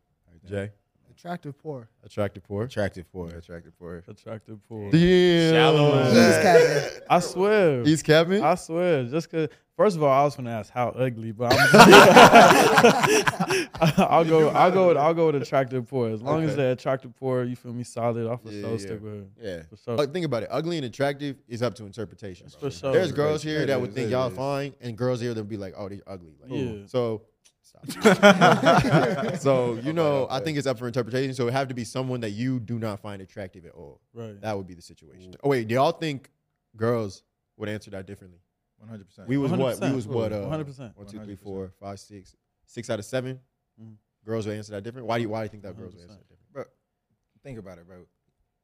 Jay, 0.45 0.71
Attractive 1.11 1.57
poor. 1.57 1.89
attractive 2.05 2.43
poor. 2.43 2.63
attractive 2.63 3.11
poor. 3.11 3.27
Attractive 3.29 3.73
for 3.77 3.97
Attractive 4.07 4.59
pool. 4.69 4.91
Damn. 4.91 5.51
Shallow. 5.53 6.03
He's 6.05 6.37
capping. 6.37 7.01
I 7.09 7.19
swear. 7.19 7.83
He's 7.83 8.03
Kevin. 8.03 8.43
I 8.43 8.55
swear, 8.55 9.03
just 9.05 9.29
cause. 9.31 9.49
First 9.77 9.95
of 9.95 10.01
all, 10.01 10.09
I 10.09 10.23
was 10.23 10.35
gonna 10.35 10.49
ask 10.49 10.73
how 10.73 10.89
ugly, 10.89 11.31
but 11.31 11.53
I'm, 11.53 11.59
I'll 14.09 14.25
go. 14.25 14.49
I'll 14.49 14.71
go. 14.71 14.87
With, 14.87 14.97
I'll 14.97 15.13
go 15.13 15.27
with 15.27 15.35
attractive 15.35 15.87
poor. 15.87 16.09
As 16.09 16.19
long 16.21 16.41
as 16.43 16.49
Okay. 16.49 16.55
they're 16.57 16.71
attractive 16.71 17.15
poor, 17.15 17.43
you 17.43 17.55
feel 17.55 17.73
me 17.73 17.83
solid. 17.83 18.25
I'll 18.27 18.37
for 18.37 18.49
Yeah, 18.51 18.61
sure 18.61 18.71
yeah. 18.71 18.77
stick 18.77 19.03
with 19.03 19.13
her. 19.13 19.25
Yeah. 19.39 19.61
For 19.69 19.77
sure. 19.77 19.95
Like, 19.95 20.11
think 20.13 20.25
about 20.25 20.41
it. 20.43 20.49
Ugly 20.51 20.77
and 20.77 20.85
attractive 20.87 21.37
is 21.47 21.61
up 21.61 21.75
to 21.75 21.85
interpretation. 21.85 22.49
For 22.49 22.71
sure. 22.71 22.91
There's 22.91 23.11
girls 23.11 23.43
here 23.43 23.61
It 23.61 23.67
that 23.67 23.75
is, 23.75 23.81
would 23.81 23.93
think 23.93 24.09
y'all 24.09 24.29
is. 24.29 24.35
fine, 24.35 24.73
and 24.81 24.97
girls 24.97 25.21
here 25.21 25.33
that 25.35 25.39
would 25.39 25.47
be 25.49 25.57
like, 25.57 25.75
"Oh, 25.77 25.87
they're 25.89 25.99
ugly." 26.07 26.33
Like, 26.41 26.51
Yeah. 26.51 26.87
So, 26.87 27.21
so 29.39 29.75
you 29.83 29.93
know, 29.93 30.25
I 30.31 30.39
think 30.39 30.57
it's 30.57 30.65
up 30.65 30.79
for 30.79 30.87
interpretation. 30.87 31.35
So 31.35 31.47
it 31.47 31.51
have 31.53 31.67
to 31.67 31.75
be 31.75 31.83
someone 31.83 32.21
that 32.21 32.31
you 32.31 32.59
do 32.59 32.79
not 32.79 32.99
find 32.99 33.21
attractive 33.21 33.63
at 33.65 33.73
all. 33.73 34.01
Right. 34.13 34.41
That 34.41 34.57
would 34.57 34.65
be 34.65 34.73
the 34.73 34.81
situation. 34.81 35.35
Oh 35.43 35.49
wait, 35.49 35.67
do 35.67 35.75
y'all 35.75 35.91
think 35.91 36.31
girls 36.75 37.21
would 37.57 37.69
answer 37.69 37.91
that 37.91 38.07
differently? 38.07 38.39
One 38.77 38.89
hundred 38.89 39.07
percent. 39.07 39.27
We 39.27 39.37
was 39.37 39.51
what? 39.51 39.79
We 39.81 39.91
was 39.91 40.07
what? 40.07 40.31
Uh, 40.31 40.41
100%. 40.45 40.95
One, 40.95 41.07
two, 41.07 41.19
three, 41.23 41.35
100%. 41.35 41.39
four, 41.39 41.71
five, 41.79 41.99
six, 41.99 42.35
six 42.65 42.89
out 42.89 42.99
of 42.99 43.05
7 43.05 43.39
Mhm. 43.81 43.95
Girls 44.25 44.45
would 44.47 44.55
answer 44.57 44.71
that 44.73 44.83
different. 44.83 45.07
Why 45.07 45.17
do 45.17 45.21
you? 45.23 45.29
Why 45.29 45.39
do 45.41 45.43
you 45.45 45.49
think 45.49 45.63
that 45.63 45.77
girls 45.77 45.93
would 45.93 46.01
answer 46.01 46.15
that 46.17 46.27
different? 46.27 46.51
bro. 46.53 46.63
Think 47.43 47.59
about 47.59 47.77
it, 47.77 47.87
bro. 47.87 48.05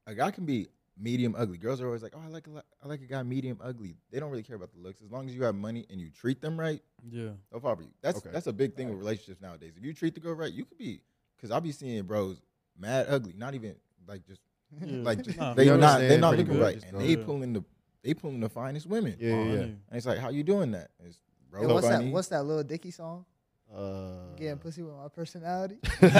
A 0.07 0.13
guy 0.15 0.29
can 0.31 0.45
be 0.45 0.67
medium 0.97 1.35
ugly. 1.37 1.57
Girls 1.57 1.79
are 1.81 1.85
always 1.87 2.03
like, 2.03 2.13
"Oh, 2.15 2.19
I 2.23 2.27
like 2.27 2.47
a, 2.47 2.49
li- 2.49 2.61
I 2.83 2.87
like 2.87 3.01
a 3.01 3.05
guy 3.05 3.23
medium 3.23 3.57
ugly." 3.61 3.95
They 4.11 4.19
don't 4.19 4.29
really 4.29 4.43
care 4.43 4.55
about 4.57 4.71
the 4.73 4.79
looks. 4.79 5.01
As 5.01 5.09
long 5.11 5.27
as 5.29 5.35
you 5.35 5.43
have 5.43 5.55
money 5.55 5.85
and 5.89 6.01
you 6.01 6.09
treat 6.09 6.41
them 6.41 6.59
right, 6.59 6.81
Yeah. 7.09 7.29
they'll 7.51 7.61
fall 7.61 7.77
you. 7.81 7.87
That's 8.01 8.17
Okay. 8.17 8.29
that's 8.33 8.47
a 8.47 8.53
big 8.53 8.75
thing 8.75 8.89
with 8.89 8.97
relationships 8.97 9.39
nowadays. 9.41 9.73
If 9.77 9.83
you 9.85 9.93
treat 9.93 10.13
the 10.15 10.19
girl 10.19 10.33
right, 10.35 10.51
you 10.51 10.65
could 10.65 10.77
be. 10.77 11.01
Because 11.37 11.49
I'll 11.51 11.61
be 11.61 11.71
seeing 11.71 12.03
bros 12.03 12.41
mad 12.77 13.05
ugly, 13.07 13.33
not 13.37 13.53
even 13.55 13.75
like 14.07 14.25
just 14.25 14.41
Like 14.81 15.19
Nah, 15.37 15.53
they 15.53 15.65
You 15.65 15.77
not 15.77 16.01
understand 16.01 16.11
they 16.11 16.17
not 16.17 16.31
looking 16.31 16.53
good, 16.53 16.61
right, 16.61 16.75
just 16.75 16.87
and 16.87 16.99
they 16.99 17.15
Yeah. 17.15 17.23
pulling 17.25 17.53
the 17.53 17.63
they 18.03 18.13
pulling 18.13 18.39
the 18.39 18.49
finest 18.49 18.85
women. 18.85 19.15
Yeah, 19.19 19.29
yeah, 19.29 19.43
yeah. 19.43 19.61
And 19.61 19.79
it's 19.93 20.05
like, 20.05 20.19
how 20.19 20.29
you 20.29 20.43
doing 20.43 20.71
that? 20.71 20.91
It's 21.05 21.19
bro, 21.49 21.61
And 21.61 21.73
what's 21.73 21.87
that? 21.87 22.03
What's 22.05 22.27
that 22.29 22.43
Lil 22.43 22.63
Dicky 22.63 22.91
song? 22.91 23.25
Uh, 23.73 24.35
Getting 24.35 24.57
pussy 24.57 24.83
with 24.83 24.93
my 24.93 25.07
personality. 25.07 25.79
exactly. 26.01 26.11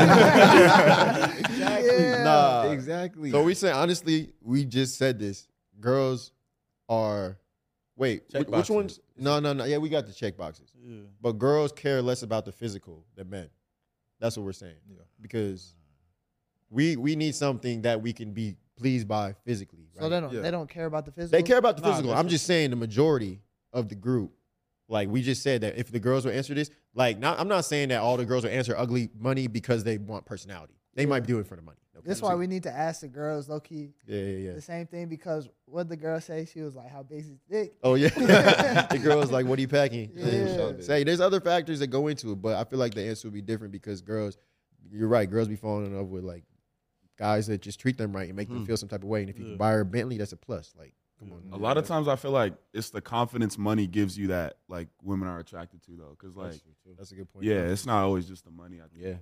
Yeah. 1.52 2.24
Nah. 2.24 2.72
exactly. 2.72 3.30
So 3.30 3.44
we 3.44 3.54
say 3.54 3.72
honestly, 3.72 4.34
we 4.42 4.66
just 4.66 4.98
said 4.98 5.20
this. 5.20 5.48
Girls 5.80 6.32
are 6.90 7.38
wait, 7.96 8.28
Check 8.30 8.40
which 8.40 8.50
boxes. 8.50 8.76
ones? 8.76 9.00
No, 9.18 9.40
no, 9.40 9.54
no. 9.54 9.66
Yeah, 9.66 9.78
we 9.78 9.90
got 9.90 10.08
the 10.08 10.14
check 10.14 10.36
boxes. 10.36 10.72
Yeah. 10.84 11.02
But 11.22 11.34
girls 11.34 11.72
care 11.72 12.02
less 12.02 12.24
about 12.24 12.46
the 12.46 12.52
physical 12.52 13.06
than 13.16 13.30
men. 13.30 13.50
That's 14.20 14.36
what 14.36 14.46
we're 14.46 14.54
saying. 14.54 14.78
Yeah. 14.90 15.04
Because 15.22 15.76
we 16.72 16.96
we 16.96 17.16
need 17.16 17.36
something 17.36 17.84
that 17.84 18.02
we 18.02 18.14
can 18.14 18.32
be 18.32 18.56
pleased 18.76 19.08
by 19.08 19.34
physically. 19.46 19.88
So 19.98 20.10
they 20.10 20.20
don't 20.20 20.34
Yeah. 20.34 20.42
they 20.42 20.52
don't 20.52 20.70
care 20.70 20.86
about 20.86 21.06
the 21.06 21.12
physical. 21.12 21.38
They 21.38 21.44
care 21.44 21.58
about 21.58 21.78
the 21.78 21.84
Nah, 21.84 21.92
physical. 21.92 22.10
that's 22.12 22.20
I'm 22.20 22.28
just 22.30 22.46
saying 22.46 22.70
the 22.72 22.76
majority 22.76 23.42
of 23.72 23.90
the 23.90 23.96
group. 23.96 24.32
Like 24.90 25.10
we 25.10 25.22
just 25.22 25.42
said 25.42 25.62
that 25.62 25.78
if 25.78 25.92
the 25.92 26.00
girls 26.00 26.26
would 26.26 26.36
answer 26.36 26.54
this, 26.54 26.70
like 26.94 27.18
not, 27.18 27.40
I'm 27.40 27.48
not 27.48 27.66
saying 27.66 27.90
that 27.90 28.02
all 28.02 28.18
the 28.18 28.26
girls 28.26 28.44
will 28.44 28.52
answer 28.52 28.76
ugly 28.78 29.10
money 29.18 29.48
because 29.48 29.84
they 29.84 29.98
want 29.98 30.26
personality. 30.26 30.74
They 30.96 31.06
might 31.06 31.26
do 31.26 31.40
it 31.40 31.48
for 31.48 31.56
the 31.56 31.62
money. 31.62 31.78
No 31.96 32.02
That's 32.04 32.22
why 32.22 32.36
we 32.36 32.48
need 32.48 32.64
to 32.64 32.72
ask 32.72 33.02
the 33.02 33.08
girls 33.08 33.48
low 33.48 33.60
key 33.60 33.94
Yeah, 34.06 34.20
yeah, 34.20 34.38
yeah. 34.48 34.54
the 34.54 34.62
same 34.62 34.86
thing 34.88 35.08
because 35.08 35.48
what 35.66 35.88
the 35.90 35.96
girl 35.96 36.20
say 36.20 36.46
she 36.46 36.62
was 36.62 36.76
like 36.76 36.90
how 36.92 37.02
big 37.04 37.20
is 37.20 37.28
his 37.28 37.40
dick. 37.50 37.74
Oh 37.84 37.96
yeah, 37.96 38.10
the 38.92 39.00
girl's 39.02 39.32
like, 39.32 39.46
"What 39.46 39.58
are 39.58 39.62
you 39.62 39.68
packing?" 39.68 40.12
And 40.18 40.50
Yeah. 40.50 40.74
Say, 40.82 41.04
there's 41.04 41.22
other 41.22 41.40
factors 41.40 41.80
that 41.80 41.88
go 41.88 42.08
into 42.08 42.32
it, 42.34 42.42
but 42.42 42.56
I 42.58 42.64
feel 42.66 42.80
like 42.80 42.94
the 42.94 43.04
answer 43.04 43.28
would 43.28 43.34
be 43.34 43.42
different 43.42 43.72
because 43.72 44.02
girls, 44.02 44.38
you're 44.92 45.08
right, 45.08 45.30
girls 45.30 45.48
be 45.48 45.56
falling 45.56 45.86
in 45.88 45.96
love 45.96 46.10
with 46.10 46.24
like 46.24 46.44
guys 47.18 47.48
that 47.48 47.62
just 47.62 47.80
treat 47.80 47.98
them 47.98 48.12
right 48.16 48.28
and 48.28 48.36
make 48.36 48.48
them 48.50 48.64
Mhm. 48.64 48.68
feel 48.68 48.78
some 48.78 48.90
type 48.90 49.04
of 49.04 49.10
way. 49.10 49.22
And 49.22 49.30
if 49.30 49.38
you 49.38 49.46
Yeah. 49.46 49.52
can 49.52 49.58
buy 49.58 49.72
her 49.72 49.82
a 49.82 49.86
Bentley, 49.86 50.18
that's 50.18 50.32
a 50.34 50.38
plus. 50.38 50.74
Like, 50.78 50.94
come 51.20 51.30
Yeah. 51.30 51.36
on, 51.36 51.60
A 51.60 51.62
lot 51.62 51.78
of 51.78 51.86
times 51.86 52.08
I 52.08 52.16
feel 52.16 52.32
like 52.32 52.54
it's 52.74 52.90
the 52.90 53.02
confidence 53.02 53.58
money 53.58 53.88
gives 53.88 54.18
you 54.18 54.28
that 54.28 54.58
like 54.68 54.88
women 55.02 55.28
are 55.28 55.40
attracted 55.40 55.82
to 55.84 55.92
though, 55.96 56.16
because 56.20 56.36
like 56.36 56.60
that's 56.98 57.12
a 57.12 57.16
good 57.16 57.30
point. 57.30 57.46
yeah, 57.46 57.62
it's 57.62 57.86
not 57.86 58.04
always 58.04 58.28
just 58.28 58.46
the 58.46 58.52
money. 58.52 58.80
I 58.80 58.88
think. 58.88 59.04
Yeah. 59.04 59.16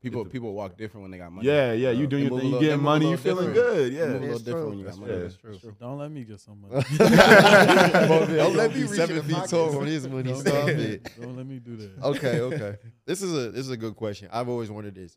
People 0.00 0.24
the- 0.24 0.30
people 0.30 0.52
walk 0.52 0.76
different 0.76 1.02
when 1.02 1.12
they 1.12 1.18
got 1.18 1.30
money. 1.30 1.46
Yeah, 1.46 1.72
yeah, 1.74 1.92
you 1.92 2.06
Uh, 2.06 2.08
doing 2.08 2.22
your 2.24 2.30
move 2.32 2.40
thing, 2.40 2.48
you 2.48 2.54
little- 2.56 2.60
getting 2.60 2.76
move 2.78 2.80
a 2.80 2.90
money, 2.90 3.04
you 3.04 3.10
little 3.12 3.22
feeling 3.22 3.54
different. 3.54 3.74
good. 3.76 3.92
Yeah, 3.92 4.00
move 4.06 4.10
a 4.10 4.18
little 4.18 4.34
It's 4.34 4.42
different 4.44 4.68
when 4.70 4.78
you 4.78 4.84
got 4.84 4.88
That's 4.88 4.98
money. 5.00 5.12
true. 5.12 5.22
That's 5.22 5.36
That's 5.42 5.58
true. 5.60 5.76
Don't 5.78 5.98
let 5.98 6.10
me 6.10 6.24
get 6.24 6.40
some 6.40 6.60
money. 6.60 6.84
Don't 6.98 8.56
let 8.56 8.74
me 8.74 8.80
reach 8.82 8.90
seven 8.90 9.14
your 9.14 9.24
feet 9.24 9.44
tall 9.48 9.78
on 9.78 9.86
his 9.86 10.08
money. 10.08 10.30
Don't 10.32 10.40
Stop 10.40 10.54
let 10.66 10.76
me- 10.76 10.82
it. 10.82 11.08
Don't 11.20 11.36
let 11.36 11.46
me 11.46 11.58
do 11.60 11.76
that. 11.76 12.02
Okay, 12.02 12.40
okay. 12.40 12.76
This 13.06 13.22
is 13.22 13.32
a 13.32 13.50
this 13.52 13.60
is 13.60 13.70
a 13.70 13.76
good 13.76 13.94
question. 13.94 14.28
I've 14.32 14.48
always 14.48 14.70
wondered 14.72 14.96
this. 14.96 15.16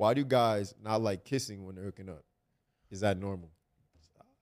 Why 0.00 0.14
do 0.14 0.24
guys 0.24 0.74
not 0.82 1.02
like 1.02 1.24
kissing 1.26 1.66
when 1.66 1.74
they're 1.74 1.84
hooking 1.84 2.08
up? 2.08 2.24
Is 2.90 3.00
that 3.00 3.18
normal? 3.18 3.50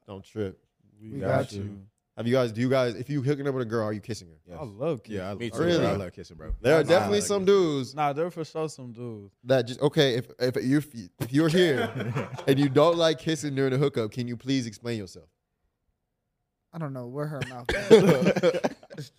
Don't 0.07 0.25
trip. 0.25 0.57
We, 1.03 1.11
We 1.11 1.19
got, 1.19 1.27
got 1.27 1.53
you. 1.53 1.63
you. 1.63 1.81
Have 2.17 2.29
you 2.29 2.33
guys? 2.33 2.53
Do 2.53 2.61
you 2.61 2.71
guys? 2.71 2.95
If 2.95 3.11
you 3.11 3.23
hooking 3.23 3.49
up 3.49 3.55
with 3.55 3.63
a 3.67 3.69
girl, 3.69 3.85
are 3.85 3.93
you 3.93 4.01
kissing 4.01 4.29
her? 4.29 4.37
Yes. 4.49 4.59
I 4.61 4.65
love 4.65 5.03
kissing. 5.03 5.19
Yeah, 5.21 5.33
I, 5.33 5.35
Me 5.35 5.51
too. 5.51 5.59
Really? 5.59 5.85
I 5.85 5.97
love 5.97 6.13
kissing, 6.13 6.37
bro. 6.37 6.55
There 6.61 6.75
are 6.77 6.85
Nah, 6.85 6.89
definitely 6.89 7.19
like 7.19 7.27
some 7.27 7.43
kissing. 7.45 7.61
dudes 7.61 7.95
Nah, 7.97 8.13
there 8.13 8.31
for 8.31 8.45
sure 8.45 8.69
some 8.69 8.93
dudes. 8.93 9.35
that 9.45 9.63
just 9.63 9.81
okay. 9.83 10.15
If 10.15 10.31
if 10.39 10.65
you 10.65 10.81
if 11.19 11.33
you're 11.33 11.49
here 11.49 11.91
and 12.47 12.57
you 12.57 12.69
don't 12.69 12.97
like 12.97 13.19
kissing 13.19 13.57
during 13.57 13.73
the 13.73 13.79
hookup, 13.79 14.13
can 14.13 14.29
you 14.29 14.37
please 14.37 14.65
explain 14.65 14.97
yourself? 14.97 15.29
I 16.73 16.79
don't 16.79 16.93
know 16.93 17.09
where 17.09 17.27
her 17.27 17.41
mouth. 17.49 17.67
is. 18.97 19.11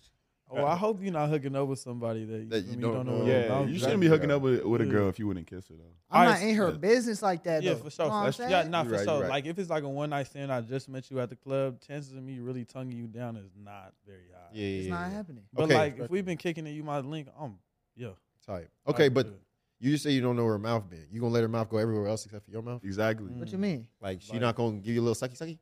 Oh, 0.52 0.64
I 0.66 0.74
hope 0.76 1.00
you're 1.00 1.12
not 1.12 1.28
hooking 1.28 1.54
up 1.54 1.68
with 1.68 1.78
somebody 1.78 2.24
that 2.24 2.38
you, 2.38 2.46
That 2.48 2.62
feel 2.64 2.70
you 2.72 2.76
me, 2.78 2.82
don't 2.82 3.06
know. 3.06 3.18
what 3.18 3.26
yeah. 3.26 3.34
about. 3.42 3.68
You 3.68 3.78
shouldn't 3.78 4.00
be 4.00 4.08
hooking 4.08 4.32
up 4.32 4.42
with, 4.42 4.64
with 4.64 4.80
a 4.80 4.84
Yeah. 4.84 4.90
girl 4.90 5.08
if 5.08 5.16
you 5.20 5.28
wouldn't 5.28 5.46
kiss 5.46 5.68
her 5.68 5.74
though. 5.76 5.84
I'm 6.10 6.28
not 6.28 6.42
in 6.42 6.54
her 6.56 6.70
yeah. 6.70 6.76
business 6.76 7.22
like 7.22 7.44
that. 7.44 7.62
Yeah, 7.62 7.74
though. 7.74 7.84
for 7.84 7.90
sure. 7.90 8.06
You 8.06 8.10
know 8.10 8.18
what 8.22 8.36
That's- 8.36 8.64
yeah, 8.64 8.68
not 8.68 8.86
for 8.86 8.92
right, 8.94 9.04
sure. 9.04 9.20
right. 9.20 9.30
Like 9.30 9.46
if 9.46 9.58
it's 9.60 9.70
like 9.70 9.84
a 9.84 9.88
one 9.88 10.10
night 10.10 10.26
stand, 10.26 10.52
I 10.52 10.60
just 10.60 10.88
met 10.88 11.08
you 11.10 11.20
at 11.20 11.28
the 11.30 11.36
club. 11.36 11.80
Chances 11.80 12.12
of 12.14 12.22
me 12.24 12.40
really 12.40 12.64
tonguing 12.64 12.96
you 12.98 13.06
down 13.06 13.36
is 13.36 13.52
not 13.56 13.92
very 14.04 14.26
high. 14.34 14.48
Yeah, 14.52 14.66
yeah, 14.66 14.78
It's 14.78 14.86
yeah, 14.88 14.94
not 14.94 15.00
yeah. 15.02 15.10
happening. 15.16 15.44
But 15.52 15.62
Okay. 15.64 15.74
like 15.76 15.98
if 16.00 16.10
we've 16.10 16.24
been 16.24 16.36
kicking 16.38 16.66
it, 16.66 16.70
you 16.70 16.82
might 16.82 17.04
link. 17.04 17.28
Um, 17.38 17.58
yeah. 17.94 18.08
Type. 18.44 18.68
Okay, 18.88 19.08
but 19.08 19.28
you 19.78 19.92
just 19.92 20.02
say 20.02 20.10
you 20.10 20.20
don't 20.20 20.34
know 20.34 20.42
where 20.44 20.54
her 20.54 20.58
mouth 20.58 20.90
been. 20.90 21.06
You 21.12 21.20
gonna 21.20 21.32
let 21.32 21.42
her 21.42 21.48
mouth 21.48 21.68
go 21.68 21.76
everywhere 21.76 22.08
else 22.08 22.24
except 22.26 22.44
for 22.44 22.50
your 22.50 22.62
mouth? 22.62 22.82
Exactly. 22.82 23.30
Mm. 23.30 23.38
What 23.38 23.52
you 23.52 23.58
mean? 23.58 23.86
Like 24.00 24.20
she 24.20 24.32
Like- 24.32 24.40
not 24.40 24.56
gonna 24.56 24.78
give 24.78 24.94
you 24.94 25.00
a 25.00 25.04
little 25.04 25.28
sucky 25.28 25.38
sucky? 25.38 25.58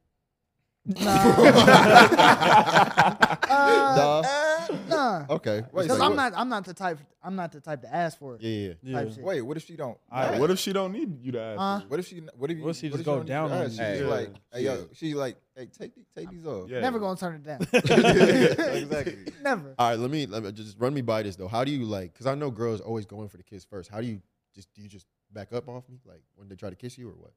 No. 1.05 1.05
uh, 3.51 4.45
nah. 4.89 5.27
Okay. 5.31 5.61
Wait, 5.73 5.83
Because 5.85 5.99
so 5.99 6.05
I'm 6.05 6.11
what- 6.11 6.17
not. 6.17 6.33
I'm 6.37 6.49
not 6.49 6.65
the 6.65 6.75
type. 6.75 6.99
I'm 7.23 7.35
not 7.37 7.53
the 7.53 7.61
type 7.61 7.83
to 7.83 7.95
ask 7.95 8.19
for 8.19 8.37
it. 8.37 8.43
Yeah, 8.43 8.51
yeah. 8.51 8.75
yeah. 8.83 9.03
Type 9.03 9.13
shit. 9.15 9.25
Wait, 9.25 9.43
what 9.43 9.57
if 9.57 9.65
she 9.65 9.77
don't? 9.77 9.99
Alright. 10.13 10.41
What 10.41 10.51
if 10.51 10.59
she 10.59 10.73
don't 10.73 10.93
need 10.93 11.23
you 11.25 11.33
to 11.33 11.41
ask? 11.41 11.59
Huh? 11.59 11.81
What 11.89 12.01
if 12.01 12.07
she? 12.07 12.23
What 12.37 12.51
if 12.51 12.57
you? 12.59 12.63
What 12.65 12.71
if 12.71 12.77
she 12.77 12.89
just 12.89 12.99
you 12.99 13.05
go 13.05 13.17
don't 13.17 13.25
need 13.25 13.29
down 13.29 13.49
to 13.51 13.55
on 13.57 13.63
ask? 13.63 13.73
you? 13.79 13.85
She's 13.85 14.01
Yeah. 14.01 14.07
like, 14.07 14.31
hey, 14.53 14.61
yo, 14.63 14.89
she 14.93 15.15
like, 15.15 15.37
hey, 15.57 15.67
take 15.67 15.95
the- 15.95 16.05
take 16.21 16.31
these 16.31 16.47
off. 16.47 16.69
Yeah. 16.71 16.81
Never 16.81 16.99
gonna 16.99 17.17
turn 17.19 17.35
it 17.35 17.43
down. 17.45 17.61
Exactly. 17.73 19.33
Never. 19.43 19.75
All 19.79 19.91
right, 19.91 19.99
let 19.99 20.11
me 20.11 20.27
let 20.27 20.43
me 20.45 20.53
just 20.53 20.79
run 20.79 20.95
me 20.95 21.01
by 21.03 21.23
this 21.23 21.37
though. 21.37 21.49
How 21.49 21.65
do 21.65 21.71
you 21.73 21.85
like? 21.85 22.13
Because 22.13 22.27
I 22.27 22.35
know 22.35 22.51
girls 22.51 22.81
always 22.81 23.07
going 23.07 23.29
for 23.29 23.37
the 23.37 23.43
kiss 23.45 23.65
first. 23.65 23.91
How 23.91 24.01
do 24.01 24.07
you 24.07 24.21
just 24.55 24.73
do 24.75 24.83
you 24.83 24.89
just 24.89 25.07
back 25.33 25.53
up 25.53 25.69
off 25.69 25.89
me 25.89 25.99
like 26.07 26.23
when 26.37 26.49
they 26.49 26.55
try 26.57 26.71
to 26.71 26.77
kiss 26.77 26.97
you 26.97 27.09
or 27.09 27.13
what? 27.15 27.33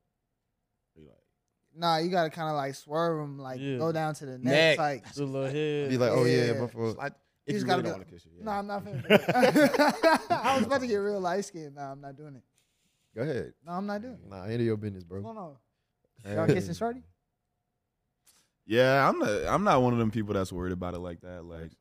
Nah, 1.75 1.97
you 1.97 2.09
gotta 2.09 2.29
kind 2.29 2.49
of 2.49 2.55
like 2.55 2.75
swerve 2.75 3.17
them, 3.19 3.39
like 3.39 3.59
Yeah. 3.61 3.77
go 3.77 3.91
down 3.91 4.13
to 4.15 4.25
the 4.25 4.37
Neck. 4.37 4.43
neck, 4.43 4.77
like. 4.77 5.13
The 5.13 5.25
little 5.25 5.49
head. 5.49 5.89
Be 5.89 5.97
like, 5.97 6.11
oh 6.11 6.25
yeah, 6.25 6.45
Yeah. 6.53 6.61
my 6.61 6.67
fault. 6.67 6.97
Like, 6.97 7.13
You 7.45 7.53
just 7.53 7.63
you 7.63 7.67
gotta 7.67 7.81
really 7.81 7.83
go- 7.83 7.97
don't 7.97 7.99
want 7.99 8.07
to 8.09 8.13
kiss 8.13 8.23
her. 8.25 8.29
Yeah. 8.37 8.43
No, 8.43 8.51
I'm 8.51 8.67
not 8.67 8.83
finna. 8.85 9.01
do 9.01 9.07
it. 10.29 10.31
I 10.31 10.57
was 10.57 10.65
about 10.65 10.81
to 10.81 10.87
get 10.87 10.95
real 10.97 11.19
light 11.19 11.45
skinned. 11.45 11.75
No, 11.75 11.81
I'm 11.81 12.01
not 12.01 12.15
doing 12.17 12.35
it. 12.35 12.43
Go 13.15 13.21
ahead. 13.23 13.53
No, 13.65 13.71
I'm 13.73 13.85
not 13.85 14.01
doing 14.01 14.13
it. 14.23 14.29
Nah, 14.29 14.43
handle 14.43 14.61
your 14.61 14.77
business, 14.77 15.03
bro. 15.03 15.21
What's 15.21 15.33
going 15.35 15.37
on? 15.37 15.57
Y'all 16.37 16.47
kissing 16.47 16.73
shorty? 16.75 17.03
Yeah, 18.65 19.07
I'm 19.09 19.17
not. 19.19 19.29
I'm 19.47 19.63
not 19.63 19.81
one 19.81 19.93
of 19.93 19.99
them 19.99 20.11
people 20.11 20.33
that's 20.33 20.51
worried 20.51 20.71
about 20.73 20.93
it 20.93 20.99
like 20.99 21.21
that. 21.21 21.43
Like, 21.43 21.71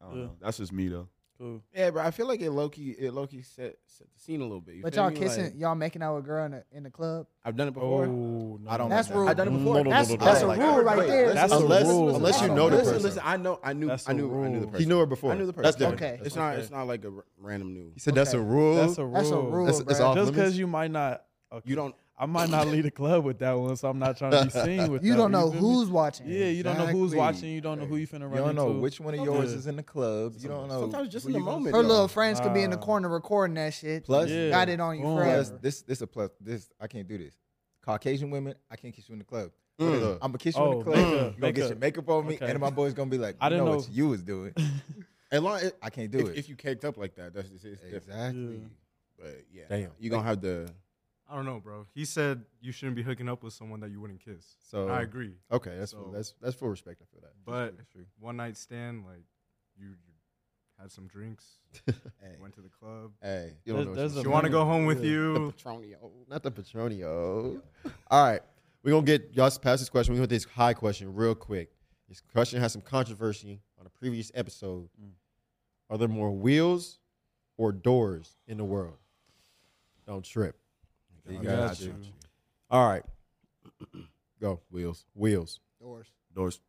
I 0.00 0.04
don't 0.06 0.16
Yeah. 0.18 0.24
know. 0.24 0.36
That's 0.40 0.56
just 0.58 0.72
me 0.72 0.88
though. 0.88 1.08
Cool. 1.42 1.60
Yeah, 1.74 1.90
bro. 1.90 2.04
I 2.04 2.12
feel 2.12 2.28
like 2.28 2.40
it 2.40 2.52
low 2.52 2.68
key, 2.68 2.90
it 2.96 3.12
low 3.12 3.26
key 3.26 3.42
set, 3.42 3.74
set 3.84 4.06
the 4.14 4.20
scene 4.20 4.40
a 4.40 4.44
little 4.44 4.60
bit. 4.60 4.76
You 4.76 4.82
But 4.84 4.94
y'all 4.94 5.10
me? 5.10 5.16
kissing, 5.16 5.44
Like, 5.46 5.58
y'all 5.58 5.74
making 5.74 6.00
out 6.00 6.14
with 6.14 6.24
a 6.24 6.26
girl 6.28 6.44
in 6.46 6.52
the 6.52 6.64
in 6.70 6.84
the 6.84 6.90
club. 6.90 7.26
I've 7.44 7.56
done 7.56 7.66
it 7.66 7.74
before. 7.74 8.04
Oh, 8.04 8.60
no. 8.62 8.70
I 8.70 8.76
don't. 8.76 8.88
That's 8.90 9.08
like 9.08 9.14
that. 9.14 9.18
rude. 9.18 9.28
I've 9.28 9.36
done 9.36 9.48
it 9.48 9.50
before. 9.58 9.74
No, 9.74 9.82
no, 9.82 9.82
no, 9.82 9.90
That's 9.90 10.08
no, 10.10 10.14
no, 10.14 10.24
that's 10.24 10.40
no, 10.40 10.46
a 10.46 10.48
like- 10.48 10.60
rule 10.60 10.82
right 10.84 10.98
Wait, 10.98 11.06
there. 11.08 11.34
That's 11.34 11.52
Unless- 11.52 11.82
a 11.82 11.88
rule. 11.88 12.14
unless 12.16 12.40
you 12.40 12.46
bro. 12.46 12.56
know 12.56 12.70
the 12.70 12.76
person. 12.78 13.02
listen. 13.02 13.22
I 13.24 13.36
know. 13.38 13.58
I 13.64 13.72
knew. 13.72 13.88
That's 13.88 14.08
I 14.08 14.12
a 14.12 14.14
knew. 14.14 14.44
I 14.44 14.48
knew 14.48 14.60
the 14.60 14.66
person. 14.68 14.80
He 14.80 14.86
knew 14.86 14.98
her 15.00 15.06
before. 15.06 15.32
I 15.32 15.36
knew 15.36 15.46
the 15.46 15.52
person. 15.52 15.64
That's 15.64 15.76
different. 15.76 16.00
Okay. 16.00 16.20
It's 16.24 16.36
not. 16.36 16.58
It's 16.58 16.70
not 16.70 16.86
like 16.86 17.04
a 17.04 17.10
random 17.40 17.74
new. 17.74 17.90
He 17.94 17.98
said 17.98 18.14
that's 18.14 18.34
a 18.34 18.40
rule. 18.40 18.76
That's 18.76 18.98
a 18.98 19.04
rule. 19.04 19.12
That's 19.14 19.30
a 19.30 19.36
rule, 19.36 19.66
That's- 19.66 19.80
it's 19.80 20.00
bruh. 20.00 20.04
off 20.04 20.14
Just 20.14 20.32
because 20.32 20.56
you 20.56 20.68
might 20.68 20.92
not. 20.92 21.24
Okay. 21.52 21.68
You 21.68 21.74
don't. 21.76 21.94
I 22.16 22.26
might 22.26 22.50
not 22.50 22.68
leave 22.68 22.84
the 22.84 22.90
club 22.90 23.24
with 23.24 23.38
that 23.40 23.52
one, 23.52 23.74
so 23.74 23.88
I'm 23.88 23.98
not 23.98 24.16
trying 24.16 24.32
to 24.32 24.44
be 24.44 24.50
seen 24.64 24.92
with 24.92 25.00
that. 25.02 25.06
You 25.06 25.12
that. 25.14 25.18
don't 25.18 25.32
know 25.32 25.50
feel 25.50 25.60
me? 25.60 25.68
who's 25.68 25.88
watching. 25.88 26.28
Yeah, 26.28 26.46
you 26.46 26.62
don't 26.62 26.78
know 26.78 26.86
who's 26.86 27.14
watching. 27.14 27.48
You 27.50 27.60
don't 27.60 27.80
know 27.80 27.86
who 27.86 27.96
you 27.96 28.06
finna 28.06 28.22
run 28.22 28.32
into. 28.32 28.36
You 28.38 28.44
don't 28.44 28.54
know 28.54 28.68
into. 28.68 28.80
which 28.80 29.00
one 29.00 29.14
of 29.14 29.24
yours 29.24 29.50
Yeah. 29.50 29.58
is 29.58 29.66
in 29.66 29.76
the 29.76 29.82
club. 29.82 30.34
You 30.38 30.48
don't 30.48 30.68
know. 30.68 30.80
Sometimes 30.82 31.08
just 31.08 31.26
in 31.26 31.32
the 31.32 31.40
moment, 31.40 31.74
Her 31.74 31.82
see. 31.82 31.88
little 31.88 32.08
friends 32.08 32.38
could 32.38 32.54
be 32.54 32.62
in 32.62 32.70
the 32.70 32.76
corner 32.76 33.08
recording 33.08 33.54
that 33.54 33.74
shit. 33.74 34.04
Plus- 34.04 34.30
Yeah. 34.30 34.50
got 34.50 34.68
it 34.68 34.78
on 34.80 34.96
you 34.98 35.02
Boom. 35.02 35.16
Plus, 35.16 35.52
this 35.60 35.82
this 35.82 36.00
a 36.02 36.06
plus. 36.06 36.30
This 36.40 36.68
I 36.80 36.86
can't 36.86 37.08
do 37.08 37.18
this. 37.18 37.34
Caucasian 37.84 38.30
women, 38.30 38.54
I 38.70 38.76
can't 38.76 38.94
kiss 38.94 39.08
you 39.08 39.14
in 39.14 39.18
the 39.18 39.24
club. 39.24 39.50
Mm. 39.80 40.12
I'm 40.14 40.18
gonna 40.30 40.38
kiss 40.38 40.54
you 40.56 40.62
in 40.62 40.68
Oh, 40.68 40.78
the 40.78 40.84
club. 40.84 40.96
makeup, 40.96 41.34
you 41.34 41.40
gonna 41.40 41.52
get 41.52 41.68
your 41.70 41.78
makeup 41.78 42.08
on 42.10 42.26
me, 42.26 42.34
Okay. 42.36 42.50
and 42.50 42.60
my 42.60 42.70
boy's 42.70 42.92
gonna 42.94 43.10
be 43.10 43.18
like, 43.18 43.36
I 43.40 43.46
I 43.46 43.48
didn't 43.48 43.64
know 43.64 43.70
know- 43.72 43.76
what 43.78 43.90
you 43.90 44.08
was 44.08 44.22
doing. 44.22 44.52
As 45.32 45.40
long 45.42 45.56
as 45.56 45.72
I 45.82 45.88
can't 45.88 46.10
do 46.10 46.18
if, 46.18 46.28
it. 46.28 46.36
if 46.36 46.48
you 46.50 46.56
caked 46.56 46.84
up 46.84 46.98
like 46.98 47.14
that, 47.16 47.32
that's 47.32 47.48
it's, 47.50 47.64
it's 47.64 47.80
different. 47.80 48.04
exactly. 48.04 48.54
Yeah. 48.54 48.68
But 49.18 49.44
yeah, 49.50 49.62
Damn. 49.68 49.90
you 49.98 50.10
gonna 50.10 50.22
have 50.22 50.40
the. 50.42 50.68
I 51.32 51.36
don't 51.36 51.46
know, 51.46 51.60
bro. 51.60 51.86
He 51.94 52.04
said 52.04 52.44
you 52.60 52.72
shouldn't 52.72 52.96
be 52.96 53.02
hooking 53.02 53.26
up 53.28 53.42
with 53.42 53.54
someone 53.54 53.80
that 53.80 53.90
you 53.90 54.00
wouldn't 54.02 54.22
kiss. 54.22 54.56
So 54.70 54.88
I 54.88 55.00
agree. 55.00 55.32
Okay, 55.50 55.74
that's 55.78 55.92
So- 55.92 56.10
that's 56.12 56.34
that's 56.42 56.54
full 56.54 56.68
respect. 56.68 57.00
I 57.00 57.06
feel 57.10 57.22
that. 57.22 57.32
But 57.44 57.74
one 58.20 58.36
night 58.36 58.56
stand, 58.58 59.04
like 59.06 59.24
you, 59.78 59.86
you 59.88 59.94
had 60.78 60.92
some 60.92 61.06
drinks, 61.06 61.46
Hey, 61.86 62.36
went 62.38 62.54
to 62.56 62.60
the 62.60 62.68
club. 62.68 63.12
hey. 63.22 63.54
You 63.64 63.72
don't 63.72 63.86
know. 63.86 63.94
There's- 63.94 64.10
what 64.12 64.18
you- 64.18 64.22
She 64.24 64.28
want 64.28 64.44
to 64.44 64.50
go 64.50 64.64
home 64.66 64.84
with 64.84 65.02
Yeah. 65.02 65.10
you. 65.10 65.54
Patronio. 65.56 66.10
Not 66.28 66.42
the 66.42 66.50
Petronio. 66.52 67.62
All 68.10 68.24
right. 68.24 68.42
We're 68.82 68.90
going 68.90 69.06
to 69.06 69.18
get, 69.18 69.32
y'all 69.34 69.50
pass 69.62 69.78
this 69.78 69.88
question. 69.88 70.12
We're 70.12 70.18
going 70.18 70.28
to 70.28 70.34
this 70.34 70.44
high 70.44 70.74
question 70.74 71.14
real 71.14 71.34
quick. 71.36 71.70
This 72.08 72.20
question 72.20 72.60
has 72.60 72.72
some 72.72 72.82
controversy 72.82 73.60
on 73.80 73.86
a 73.86 73.88
previous 73.88 74.30
episode. 74.34 74.88
Mm. 75.00 75.12
Are 75.88 75.96
there 75.96 76.08
more 76.08 76.30
wheels 76.32 76.98
or 77.56 77.70
doors 77.72 78.36
in 78.48 78.58
the 78.58 78.64
world? 78.64 78.96
Don't 80.06 80.24
trip. 80.24 80.56
You 81.28 81.36
got 81.36 81.44
got 81.68 81.80
you. 81.80 81.86
you. 81.86 81.94
All 82.70 82.88
right. 82.88 83.02
Go. 84.40 84.60
Wheels. 84.70 85.04
Wheels. 85.14 85.60
Doors. 85.80 86.06
Doors. 86.34 86.60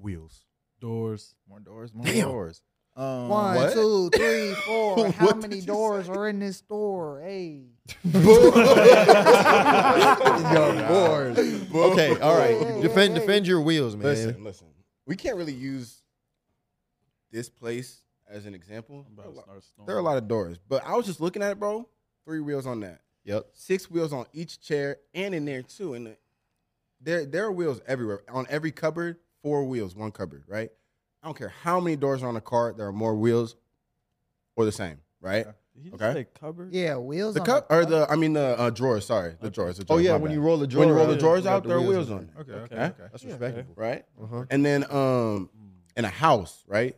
Wheels. 0.00 0.44
Doors. 0.80 1.34
More 1.48 1.60
doors, 1.60 1.94
more 1.94 2.04
Damn. 2.06 2.28
doors. 2.28 2.62
Um, 2.96 3.28
One, 3.28 3.56
what? 3.56 3.72
two, 3.72 4.08
three, 4.10 4.54
four. 4.54 5.08
How 5.18 5.34
many 5.34 5.56
did 5.56 5.62
you 5.62 5.66
doors 5.66 6.08
are 6.08 6.28
in 6.28 6.38
this 6.38 6.58
store? 6.58 7.20
Hey. 7.22 7.64
Yo, 8.04 8.20
bored. 10.86 11.36
Okay. 11.36 12.20
All 12.20 12.38
right. 12.38 12.56
Hey, 12.56 12.80
Defend 12.82 13.14
hey, 13.14 13.18
defend 13.18 13.48
your 13.48 13.62
wheels, 13.62 13.96
man. 13.96 14.06
Listen, 14.06 14.44
listen. 14.44 14.68
We 15.06 15.16
can't 15.16 15.36
really 15.36 15.54
use 15.54 16.02
this 17.32 17.48
place 17.48 18.02
as 18.30 18.46
an 18.46 18.54
example. 18.54 19.04
I'm 19.08 19.18
about 19.18 19.34
to 19.34 19.40
start 19.40 19.64
snoring. 19.74 19.86
There 19.88 19.96
are 19.96 19.98
a 19.98 20.02
lot 20.02 20.16
of 20.16 20.28
doors, 20.28 20.58
but 20.68 20.86
I 20.86 20.94
was 20.94 21.04
just 21.04 21.20
looking 21.20 21.42
at 21.42 21.50
it, 21.50 21.58
bro. 21.58 21.88
Three 22.24 22.38
wheels 22.40 22.64
on 22.64 22.78
that. 22.80 23.00
Yep. 23.24 23.46
Six 23.52 23.90
wheels 23.90 24.12
on 24.12 24.26
each 24.32 24.60
chair 24.60 24.98
and 25.14 25.34
in 25.34 25.44
there 25.44 25.62
too. 25.62 25.94
And 25.94 26.16
there 27.00 27.24
there 27.24 27.44
are 27.44 27.52
wheels 27.52 27.80
everywhere. 27.86 28.22
On 28.28 28.46
every 28.48 28.70
cupboard, 28.70 29.16
four 29.42 29.64
wheels, 29.64 29.94
one 29.94 30.10
cupboard, 30.10 30.44
right? 30.46 30.70
I 31.22 31.26
don't 31.26 31.36
care 31.36 31.48
how 31.62 31.80
many 31.80 31.96
doors 31.96 32.22
are 32.22 32.28
on 32.28 32.36
a 32.36 32.40
car, 32.40 32.74
there 32.76 32.86
are 32.86 32.92
more 32.92 33.14
wheels 33.14 33.56
or 34.56 34.64
the 34.66 34.72
same, 34.72 34.98
right? 35.20 35.46
Did 35.74 35.82
he 35.82 35.90
just 35.90 36.02
Okay. 36.02 36.12
say 36.12 36.26
cupboard? 36.38 36.72
Yeah, 36.72 36.96
wheels. 36.98 37.34
The 37.34 37.40
on 37.40 37.46
cup 37.46 37.66
or 37.70 37.84
the 37.84 38.06
I 38.10 38.16
mean 38.16 38.34
the 38.34 38.58
uh, 38.58 38.70
drawers, 38.70 39.06
sorry. 39.06 39.36
The 39.40 39.50
drawers. 39.50 39.78
The 39.78 39.86
Oh 39.88 39.96
yeah, 39.98 40.12
my 40.12 40.18
when 40.18 40.30
bad. 40.30 40.34
you 40.34 40.40
roll 40.42 40.58
the 40.58 40.66
drawer, 40.66 40.80
when 40.80 40.88
you 40.88 40.94
roll 40.94 41.06
the 41.06 41.16
drawers 41.16 41.46
out, 41.46 41.62
the 41.62 41.70
there 41.70 41.78
are 41.78 41.80
wheels 41.80 42.08
wheels 42.08 42.10
on 42.10 42.16
on 42.18 42.22
it. 42.24 42.30
Okay, 42.40 42.52
okay, 42.52 42.74
Okay. 42.74 42.84
okay. 42.84 43.02
That's 43.10 43.24
Yeah, 43.24 43.30
respectable. 43.30 43.74
Right? 43.76 44.04
Uh-huh. 44.22 44.44
And 44.50 44.64
then 44.64 44.84
um 44.90 45.50
in 45.96 46.04
a 46.04 46.08
house, 46.10 46.62
right? 46.66 46.96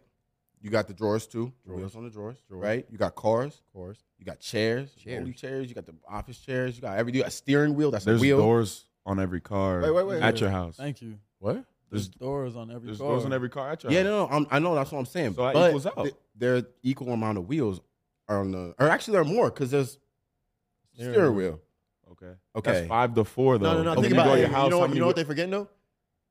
You 0.66 0.72
got 0.72 0.88
the 0.88 0.94
drawers 0.94 1.28
too. 1.28 1.52
Wheels 1.64 1.94
on 1.94 2.02
the 2.02 2.10
drawers, 2.10 2.38
right? 2.50 2.84
You 2.90 2.98
got 2.98 3.14
cars, 3.14 3.62
cars. 3.72 3.98
you 4.18 4.24
got 4.26 4.40
chairs, 4.40 4.92
Chairs. 4.96 5.24
chairs, 5.24 5.40
chairs, 5.40 5.68
you 5.68 5.76
got 5.76 5.86
the 5.86 5.94
office 6.08 6.38
chairs, 6.40 6.74
you 6.74 6.82
got 6.82 6.98
every 6.98 7.12
you 7.12 7.20
got 7.20 7.28
a 7.28 7.30
steering 7.30 7.76
wheel, 7.76 7.92
that's 7.92 8.04
There's 8.04 8.18
a 8.18 8.20
wheel. 8.20 8.38
doors 8.38 8.84
on 9.04 9.20
every 9.20 9.40
car 9.40 9.80
Wait, 9.80 9.92
wait, 9.92 10.04
wait, 10.08 10.20
at 10.20 10.34
wait. 10.34 10.40
your 10.40 10.50
house. 10.50 10.76
Thank 10.76 11.02
you. 11.02 11.20
What? 11.38 11.54
There's 11.54 11.64
There's 11.90 12.08
doors 12.08 12.56
on 12.56 12.72
every 12.72 12.86
there's 12.86 12.98
car. 12.98 13.10
doors 13.10 13.24
on 13.24 13.32
every 13.32 13.48
car 13.48 13.70
at 13.70 13.84
your 13.84 13.92
house. 13.92 13.96
Yeah, 13.96 14.02
house. 14.10 14.10
no, 14.10 14.26
no, 14.26 14.44
I'm, 14.44 14.46
I 14.50 14.58
know 14.58 14.74
that's 14.74 14.90
what 14.90 14.98
I'm 14.98 15.06
saying. 15.06 15.34
So 15.34 15.44
that 15.44 15.54
but 15.54 15.68
equals 15.68 15.86
out. 15.86 16.02
th- 16.02 16.14
there 16.34 16.56
are 16.56 16.62
equal 16.82 17.12
amount 17.12 17.38
of 17.38 17.46
wheels 17.46 17.80
are 18.26 18.40
on 18.40 18.50
the, 18.50 18.74
or 18.80 18.88
actually 18.88 19.12
there 19.12 19.20
are 19.20 19.24
more 19.24 19.50
because 19.50 19.70
there's 19.70 19.98
Steering 20.94 21.12
steering 21.14 21.36
wheel. 21.36 21.60
Okay. 22.10 22.32
Okay. 22.56 22.72
That's 22.72 22.88
five 22.88 23.14
to 23.14 23.22
four 23.24 23.58
though. 23.58 23.74
No, 23.74 23.82
no, 23.84 23.94
no. 23.94 24.00
Think 24.00 24.14
about 24.14 24.36
it. 24.38 24.40
your 24.40 24.48
You 24.48 24.54
house. 24.54 24.70
know, 24.70 24.78
how 24.80 24.86
what- 24.86 24.94
you 24.94 25.00
know 25.00 25.06
what 25.06 25.14
whe- 25.14 25.20
they 25.20 25.24
forgetting 25.24 25.50
though? 25.52 25.68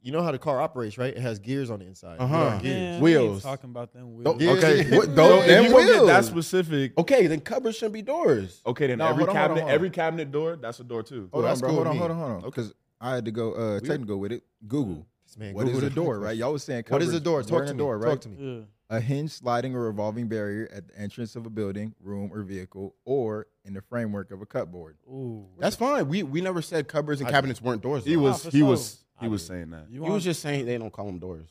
You 0.05 0.11
know 0.11 0.21
how 0.21 0.31
the 0.31 0.37
car 0.37 0.61
operates, 0.61 0.99
right? 0.99 1.11
It 1.15 1.19
has 1.21 1.39
gears 1.39 1.71
on 1.71 1.79
the 1.79 1.85
inside. 1.87 2.17
Uh-huh. 2.19 2.37
You 2.37 2.43
got 2.51 2.61
gears. 2.61 2.75
Man, 2.75 3.01
Wheels. 3.01 3.41
Talking 3.43 3.71
about 3.71 3.91
them 3.91 4.21
Don't- 4.23 4.37
wheels. 4.37 4.59
Gears. 4.61 4.79
Okay, 4.85 4.95
what, 4.97 5.05
So 5.07 5.11
those, 5.13 5.41
if 5.41 5.47
them 5.47 5.63
you 5.65 5.71
gonna 5.71 5.85
get 5.87 6.05
that 6.05 6.25
specific, 6.25 6.97
Okay, 6.97 7.25
then 7.25 7.39
cupboards 7.41 7.77
shouldn't 7.77 7.93
be 7.95 8.03
doors. 8.03 8.61
okay, 8.67 8.85
then 8.85 8.99
No, 8.99 9.07
every 9.07 9.25
hold 9.25 9.29
on, 9.29 9.35
hold 9.35 9.49
on, 9.51 9.55
cabinet, 9.55 9.63
on. 9.67 9.75
every 9.75 9.89
cabinet 9.89 10.31
door, 10.31 10.57
that's 10.57 10.79
a 10.79 10.83
door 10.83 11.01
too. 11.01 11.27
Hold 11.33 11.45
on, 11.45 11.49
that's 11.49 11.59
bro. 11.61 11.69
cool 11.71 11.77
Hold 11.77 11.87
on, 11.87 11.97
hold 11.97 12.11
on, 12.11 12.17
hold 12.17 12.31
on. 12.31 12.41
Because 12.43 12.73
I 13.01 13.15
had 13.15 13.25
to 13.25 13.31
go 13.31 13.53
uh, 13.53 13.79
technical 13.79 14.19
with 14.19 14.31
it. 14.31 14.43
Google. 14.67 15.07
This 15.25 15.37
man 15.39 15.55
What 15.55 15.67
is 15.67 15.75
Googled 15.79 15.87
a 15.87 15.89
door, 15.89 16.19
right? 16.19 16.37
Y'all 16.37 16.53
was 16.53 16.63
saying 16.63 16.83
What 16.87 17.01
is 17.01 17.11
a 17.13 17.19
door? 17.19 17.41
door 17.41 17.59
Talk 17.61 17.67
to 17.69 17.73
me. 17.73 17.77
door, 17.79 17.97
right? 17.97 18.11
Talk 18.11 18.21
to 18.21 18.29
me. 18.29 18.57
Yeah. 18.57 18.61
A 18.97 18.99
hinge, 18.99 19.31
sliding, 19.31 19.73
or 19.75 19.85
revolving 19.85 20.27
barrier 20.27 20.69
at 20.71 20.87
the 20.87 20.99
entrance 20.99 21.35
of 21.35 21.47
a 21.47 21.49
building, 21.49 21.95
room, 21.99 22.29
or 22.31 22.43
vehicle, 22.43 22.93
or 23.03 23.47
in 23.63 23.73
the 23.73 23.81
framework 23.81 24.29
of 24.29 24.43
a 24.43 24.45
cupboard. 24.45 24.97
Ooh. 25.09 25.47
That's 25.57 25.75
fine. 25.75 26.07
We 26.07 26.21
we 26.21 26.41
never 26.41 26.61
said 26.61 26.87
cupboards 26.87 27.19
and 27.19 27.27
I- 27.27 27.31
cabinets 27.31 27.59
weren't 27.59 27.81
doors. 27.81 28.05
He 28.05 28.15
was 28.15 28.43
he 28.43 28.61
was 28.61 29.03
he 29.21 29.27
was 29.27 29.45
saying 29.45 29.71
that. 29.71 29.87
You 29.89 30.03
He 30.03 30.09
was 30.09 30.23
just 30.23 30.41
saying 30.41 30.65
they 30.65 30.77
don't 30.77 30.91
call 30.91 31.05
them 31.05 31.19
doors. 31.19 31.47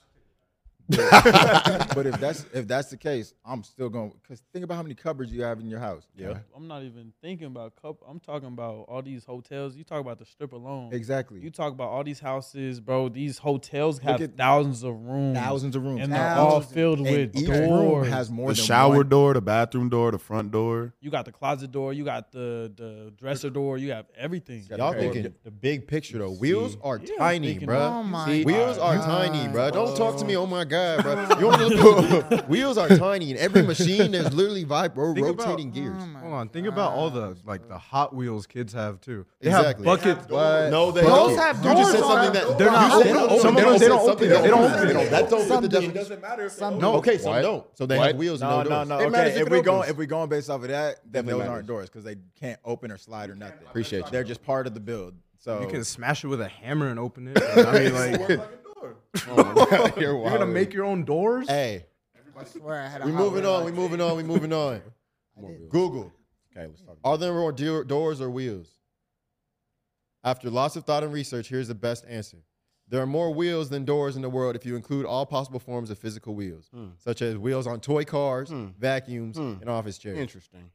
but 0.88 2.06
if 2.06 2.20
that's 2.20 2.44
if 2.52 2.68
that's 2.68 2.90
the 2.90 2.96
case, 2.96 3.32
I'm 3.44 3.62
still 3.62 3.88
going 3.88 4.12
because 4.22 4.42
think 4.52 4.64
about 4.64 4.74
how 4.76 4.82
many 4.82 4.94
cupboards 4.94 5.32
you 5.32 5.42
have 5.42 5.58
in 5.60 5.68
your 5.68 5.80
house. 5.80 6.06
Yeah. 6.16 6.38
I'm 6.54 6.68
not 6.68 6.82
even 6.82 7.12
thinking 7.22 7.46
about 7.46 7.74
cup. 7.80 7.96
I'm 8.08 8.20
talking 8.20 8.48
about 8.48 8.84
all 8.88 9.00
these 9.02 9.24
hotels. 9.24 9.76
You 9.76 9.84
talk 9.84 10.00
about 10.00 10.18
the 10.18 10.26
strip 10.26 10.52
alone. 10.52 10.90
Exactly. 10.92 11.40
You 11.40 11.50
talk 11.50 11.72
about 11.72 11.88
all 11.88 12.04
these 12.04 12.20
houses, 12.20 12.80
bro. 12.80 13.08
These 13.08 13.38
hotels 13.38 13.98
have 14.00 14.20
at- 14.20 14.36
thousands 14.36 14.82
of 14.82 14.94
rooms. 14.94 15.38
Thousands 15.38 15.74
of 15.76 15.84
rooms. 15.84 16.02
And 16.02 16.12
they're 16.12 16.34
all 16.34 16.60
Thousands. 16.60 16.74
filled 16.74 16.98
And 17.00 17.10
with 17.10 17.36
each 17.36 17.46
doors. 17.46 17.60
room 17.70 18.04
has 18.04 18.30
more 18.30 18.48
The 18.48 18.54
than 18.54 18.64
shower 18.64 18.96
one. 18.96 19.08
door, 19.08 19.34
the 19.34 19.40
bathroom 19.40 19.88
door, 19.88 20.10
the 20.10 20.18
front 20.18 20.50
door. 20.52 20.92
you 21.00 21.10
got 21.10 21.24
the 21.24 21.32
closet 21.32 21.72
door. 21.72 21.92
You 21.92 22.04
got 22.04 22.30
the 22.32 22.70
the 22.76 23.12
dresser 23.16 23.48
door. 23.50 23.78
You 23.78 23.92
have 23.92 24.06
everything. 24.16 24.62
Y'all 24.70 24.90
Okay. 24.90 25.00
thinking 25.00 25.34
the 25.44 25.50
big 25.50 25.86
picture 25.86 26.18
though. 26.18 26.30
Wheels 26.32 26.76
are 26.82 26.98
Yeah, 27.02 27.16
tiny, 27.18 27.58
bro. 27.58 27.78
Oh 27.80 28.02
my 28.02 28.26
See, 28.26 28.44
Wheels 28.44 28.76
are 28.78 28.96
God. 28.96 29.04
tiny, 29.32 29.48
bro. 29.52 29.70
Don't 29.70 29.96
talk 29.96 30.16
to 30.18 30.24
me. 30.24 30.36
Oh 30.36 30.46
my 30.46 30.64
god, 30.74 31.02
bro. 31.28 31.38
You 31.40 31.46
want 31.46 31.60
to 31.60 31.66
look 31.68 32.48
Wheels 32.48 32.76
are 32.78 32.88
tiny. 32.88 33.30
In 33.30 33.36
every 33.38 33.62
machine, 33.62 34.10
there's 34.12 34.32
literally 34.34 34.64
vibro 34.64 35.14
Think 35.14 35.26
about- 35.28 35.46
rotating 35.46 35.70
gears. 35.70 36.02
Oh 36.02 36.18
Hold 36.20 36.32
on, 36.34 36.48
think 36.48 36.66
about 36.66 36.92
all 36.92 37.10
the 37.10 37.36
like 37.44 37.68
the 37.68 37.78
Hot 37.78 38.14
Wheels 38.14 38.46
kids 38.46 38.72
have 38.72 39.00
too. 39.00 39.26
They 39.40 39.48
Exactly. 39.50 39.86
have 39.86 40.00
buckets. 40.00 40.28
No, 40.30 40.90
they 40.90 41.02
Those 41.02 41.36
don't. 41.36 41.38
have 41.38 41.64
you 41.64 41.74
just 41.74 41.92
said 41.92 42.00
doors 42.00 42.10
on 42.10 42.24
something 42.24 42.32
them. 42.40 42.48
that 42.50 42.58
They're 42.58 42.70
not 42.70 43.04
you 43.04 43.18
open. 43.20 43.40
Some 43.40 43.56
of 43.56 43.62
them- 43.62 43.78
they 43.78 43.88
don't 43.88 44.08
open. 44.10 44.28
They 44.28 44.34
don't 44.34 44.48
don't 44.48 44.72
open. 44.94 45.10
That 45.10 45.30
don't 45.30 45.40
fit 45.40 45.48
Some 45.48 45.62
the 45.62 45.68
do. 45.68 45.80
definition. 45.80 46.20
matter 46.20 46.48
Some 46.48 46.78
No, 46.78 46.92
do. 46.92 46.98
okay, 46.98 47.18
some 47.18 47.32
What? 47.32 47.42
don't. 47.42 47.66
So 47.76 47.86
they 47.86 47.98
What? 47.98 48.06
have 48.08 48.16
wheels 48.16 48.42
and 48.42 48.50
no, 48.50 48.56
no 48.58 48.62
no, 48.62 48.68
doors. 48.76 48.88
no. 48.88 48.98
It 49.00 49.10
matters 49.10 49.32
Okay, 49.32 49.40
if 49.40 49.46
if 49.46 49.52
we 49.52 49.60
going 49.62 49.88
if 49.90 49.96
we 49.96 50.06
going 50.06 50.28
based 50.28 50.50
off 50.50 50.62
of 50.62 50.68
that, 50.68 51.00
then 51.04 51.24
Definitely 51.24 51.42
those 51.44 51.50
aren't 51.50 51.66
doors 51.66 51.88
because 51.88 52.04
they 52.04 52.16
can't 52.40 52.58
open 52.64 52.90
or 52.90 52.98
slide 52.98 53.30
or 53.30 53.34
nothing. 53.34 53.66
Appreciate 53.68 54.04
you. 54.06 54.10
They're 54.10 54.24
just 54.24 54.42
part 54.42 54.66
of 54.66 54.74
the 54.74 54.80
build. 54.80 55.14
So 55.38 55.60
You 55.60 55.68
can 55.68 55.84
smash 55.84 56.24
it 56.24 56.28
with 56.28 56.40
a 56.40 56.48
hammer 56.48 56.88
and 56.88 56.98
open 56.98 57.28
it. 57.28 57.38
I 57.56 57.78
mean, 57.78 57.94
like 57.94 58.40
Oh 59.29 59.66
God, 59.70 59.97
you're 60.01 60.18
you're 60.18 60.31
gonna 60.31 60.47
make 60.47 60.73
your 60.73 60.85
own 60.85 61.05
doors. 61.05 61.49
Hey, 61.49 61.87
I 62.38 62.44
swear 62.44 62.81
I 62.83 62.88
had 62.88 63.03
a 63.03 63.07
we 63.07 63.12
Hot 63.12 63.18
moving 63.20 63.47
on. 63.47 63.61
We 63.64 63.70
like 63.70 63.75
moving 63.81 64.01
on. 64.01 64.16
We 64.16 64.23
moving 64.23 64.53
on. 64.53 64.83
Google. 65.68 66.12
Okay, 66.57 66.66
let's 66.66 66.81
talk. 66.83 66.97
Are 67.05 67.18
there 67.18 67.33
more 67.33 67.53
do- 67.53 67.85
doors 67.85 68.20
or 68.20 68.31
wheels? 68.31 68.68
After 70.23 70.49
lots 70.51 70.77
of 70.77 70.85
thought 70.85 71.03
and 71.05 71.12
research, 71.12 71.49
here's 71.49 71.68
the 71.68 71.75
best 71.75 72.05
answer. 72.09 72.38
There 72.88 73.01
are 73.03 73.07
more 73.07 73.33
wheels 73.33 73.68
than 73.70 73.85
doors 73.85 74.14
in 74.16 74.23
the 74.23 74.29
world 74.31 74.57
if 74.57 74.64
you 74.64 74.77
include 74.77 75.07
all 75.07 75.27
possible 75.27 75.59
forms 75.59 75.90
of 75.90 75.99
physical 75.99 76.35
wheels, 76.35 76.70
such 76.99 77.23
as 77.23 77.37
wheels 77.37 77.66
on 77.66 77.81
toy 77.81 78.05
cars, 78.05 78.51
Hmm. 78.51 78.66
vacuums, 78.79 79.37
Hmm. 79.37 79.55
and 79.61 79.68
office 79.68 79.99
chairs. 79.99 80.18
Interesting. 80.18 80.70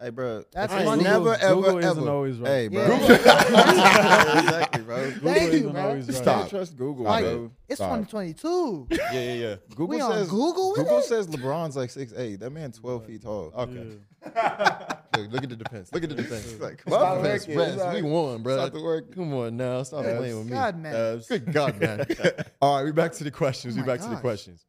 Hey, 0.00 0.10
bro, 0.10 0.44
That's 0.52 0.72
I 0.72 0.84
funny. 0.84 1.02
never 1.04 1.34
ever 1.34 1.54
Google 1.54 1.78
isn't 1.78 2.08
always 2.08 2.38
right. 2.38 2.48
Hey, 2.50 2.68
bro. 2.68 2.86
Yeah. 2.86 4.38
exactly, 4.40 4.82
bro. 4.82 5.10
Google 5.10 5.32
Thank 5.32 5.52
you, 5.52 5.58
isn't 5.58 5.72
bro. 5.72 5.82
always 5.88 6.08
right. 6.08 6.24
Can't 6.24 6.50
trust 6.50 6.76
Google, 6.76 7.04
Like, 7.04 7.24
bro. 7.24 7.50
it's 7.68 7.78
Stop. 7.78 7.90
2022. 8.08 8.86
Yeah, 8.90 9.12
yeah, 9.12 9.32
yeah. 9.34 9.56
Google 9.70 9.86
we 9.88 10.00
on 10.00 10.12
says 10.12 10.28
Google 10.28 10.70
with 10.72 10.78
Google 10.80 10.98
it? 10.98 11.04
says 11.04 11.26
LeBron's 11.28 11.76
like 11.76 11.90
six 11.90 12.12
eight. 12.16 12.40
That 12.40 12.50
man 12.50 12.72
twelve 12.72 13.04
feet 13.06 13.22
tall. 13.22 13.52
Okay. 13.56 13.86
Yeah. 14.24 14.92
Look, 15.16 15.32
look 15.32 15.42
at 15.44 15.48
the 15.48 15.56
defense. 15.56 15.90
Look 15.94 16.02
at 16.02 16.10
the 16.10 16.14
defense. 16.16 16.60
Like, 16.60 16.82
Stop 16.82 17.22
rest, 17.22 17.48
rest, 17.48 17.58
rest. 17.58 17.78
rest. 17.78 17.94
We 17.94 18.02
won, 18.02 18.42
bro. 18.42 18.56
Stop 18.58 18.72
the 18.74 18.82
work. 18.82 19.14
Come 19.14 19.32
on 19.32 19.56
now. 19.56 19.82
Stop 19.82 20.04
Yes. 20.04 20.18
playing 20.18 20.36
with 20.36 20.46
me. 20.46 20.52
God, 20.52 20.78
man. 20.78 20.94
Uh, 20.94 21.20
good 21.26 21.52
God, 21.54 21.80
man. 21.80 22.06
All 22.60 22.76
right, 22.76 22.84
we 22.84 22.92
back 22.92 23.12
to 23.12 23.24
the 23.24 23.30
questions. 23.30 23.74
Oh 23.74 23.80
we 23.80 23.86
my 23.86 23.94
back 23.96 24.00
to 24.04 24.10
the 24.10 24.16
questions. 24.20 24.66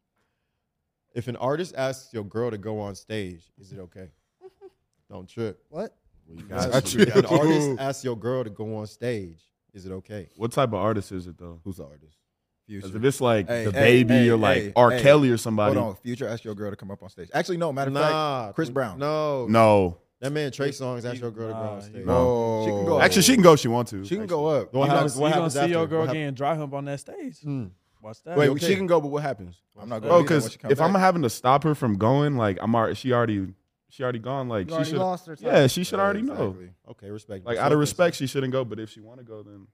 If 1.14 1.28
an 1.28 1.36
artist 1.36 1.74
asks 1.76 2.14
your 2.14 2.24
girl 2.24 2.50
to 2.52 2.58
go 2.58 2.80
on 2.80 2.96
stage, 2.96 3.42
is 3.60 3.74
it 3.74 3.80
okay? 3.80 4.08
Don't 5.10 5.28
trip. 5.28 5.64
What? 5.70 5.96
Got 6.50 6.94
you. 6.94 7.02
If 7.02 7.16
an 7.16 7.26
artist 7.26 7.80
asks 7.80 8.04
your 8.04 8.18
girl 8.18 8.44
to 8.44 8.50
go 8.50 8.76
on 8.78 8.88
stage, 8.88 9.42
is 9.74 9.86
it 9.86 9.92
okay? 9.92 10.30
What 10.36 10.52
type 10.52 10.70
of 10.70 10.76
artist 10.76 11.12
is 11.12 11.28
it 11.28 11.38
though? 11.38 11.62
Who's 11.64 11.78
the 11.78 11.86
artist? 11.86 12.18
Future. 12.68 12.98
if 12.98 13.04
it's 13.06 13.22
like 13.22 13.48
Hey, 13.48 13.64
the 13.64 13.72
hey, 13.72 14.04
baby 14.04 14.14
hey, 14.26 14.30
or 14.30 14.36
like 14.36 14.58
hey, 14.58 14.74
R. 14.76 14.92
hey. 14.92 15.02
Kelly 15.02 15.30
or 15.30 15.38
somebody. 15.38 15.76
Hold 15.80 15.92
on, 15.92 15.96
Future 16.04 16.28
asked 16.28 16.44
your 16.44 16.54
girl 16.54 16.70
to 16.70 16.76
come 16.76 16.92
up 16.92 17.02
on 17.02 17.08
stage. 17.10 17.30
Actually, 17.34 17.56
no. 17.58 17.72
Matter 17.72 17.88
of 17.88 17.94
Nah, 17.94 18.46
fact, 18.48 18.56
Chris 18.56 18.70
Brown. 18.70 19.00
No, 19.00 19.48
No. 19.48 20.00
That 20.20 20.32
man 20.32 20.52
Trey 20.52 20.70
Songz 20.70 21.06
asked 21.06 21.22
your 21.22 21.30
girl 21.32 21.48
to 21.50 21.54
go 21.54 21.60
on 21.60 21.82
stage. 21.82 22.04
No. 22.06 22.64
She 22.66 22.72
can 22.72 22.86
go. 22.86 23.00
Actually, 23.00 23.22
she 23.22 23.34
can 23.36 23.44
go 23.44 23.54
if 23.54 23.60
she 23.62 23.68
want 23.70 23.88
to. 23.90 24.04
She 24.04 24.16
can 24.18 24.26
go 24.26 24.48
up. 24.48 24.74
What 24.74 24.86
you 24.86 24.92
happens- 24.92 25.14
gonna, 25.14 25.22
what 25.22 25.28
you 25.30 25.36
gonna 25.36 25.50
see 25.52 25.68
your 25.68 25.88
girl 25.88 26.00
What 26.00 26.08
hap- 26.08 26.14
getting 26.16 26.34
dry 26.34 26.56
hump 26.56 26.74
on 26.74 26.86
that 26.86 27.00
stage. 27.00 27.40
Hmm. 27.42 27.68
Watch 28.02 28.22
that. 28.24 28.36
Wait, 28.38 28.50
okay. 28.50 28.68
she 28.68 28.76
can 28.76 28.88
go, 28.88 29.00
but 29.00 29.10
what 29.10 29.22
happens? 29.24 29.56
I'm 29.80 29.88
not 29.88 30.00
going. 30.02 30.10
Bro, 30.12 30.22
because 30.24 30.58
if 30.70 30.82
I'm 30.82 30.94
having 30.96 31.22
to 31.22 31.30
stop 31.30 31.64
her 31.64 31.74
from 31.76 31.98
going, 31.98 32.36
like 32.36 32.58
I'm 32.60 32.76
already, 32.76 32.96
she 32.96 33.14
already, 33.14 33.48
she 33.90 34.04
already 34.04 34.20
gone. 34.20 34.50
Like 34.50 34.66
You 34.68 34.70
she 34.72 34.74
already 34.76 34.90
should, 34.92 35.00
lost 35.00 35.28
her 35.28 35.36
time. 35.36 35.46
yeah, 35.54 35.68
she 35.68 35.84
should 35.84 36.00
already 36.00 36.22
know. 36.22 36.56
Okay, 36.90 37.10
respect. 37.10 37.46
Like 37.46 37.58
out 37.58 37.72
of 37.72 37.80
respect, 37.80 38.16
she 38.16 38.28
shouldn't 38.28 38.52
go. 38.54 38.64
But 38.66 38.80
if 38.80 38.90
she 38.90 39.00
want 39.02 39.20
to 39.20 39.26
go, 39.26 39.44
then 39.44 39.68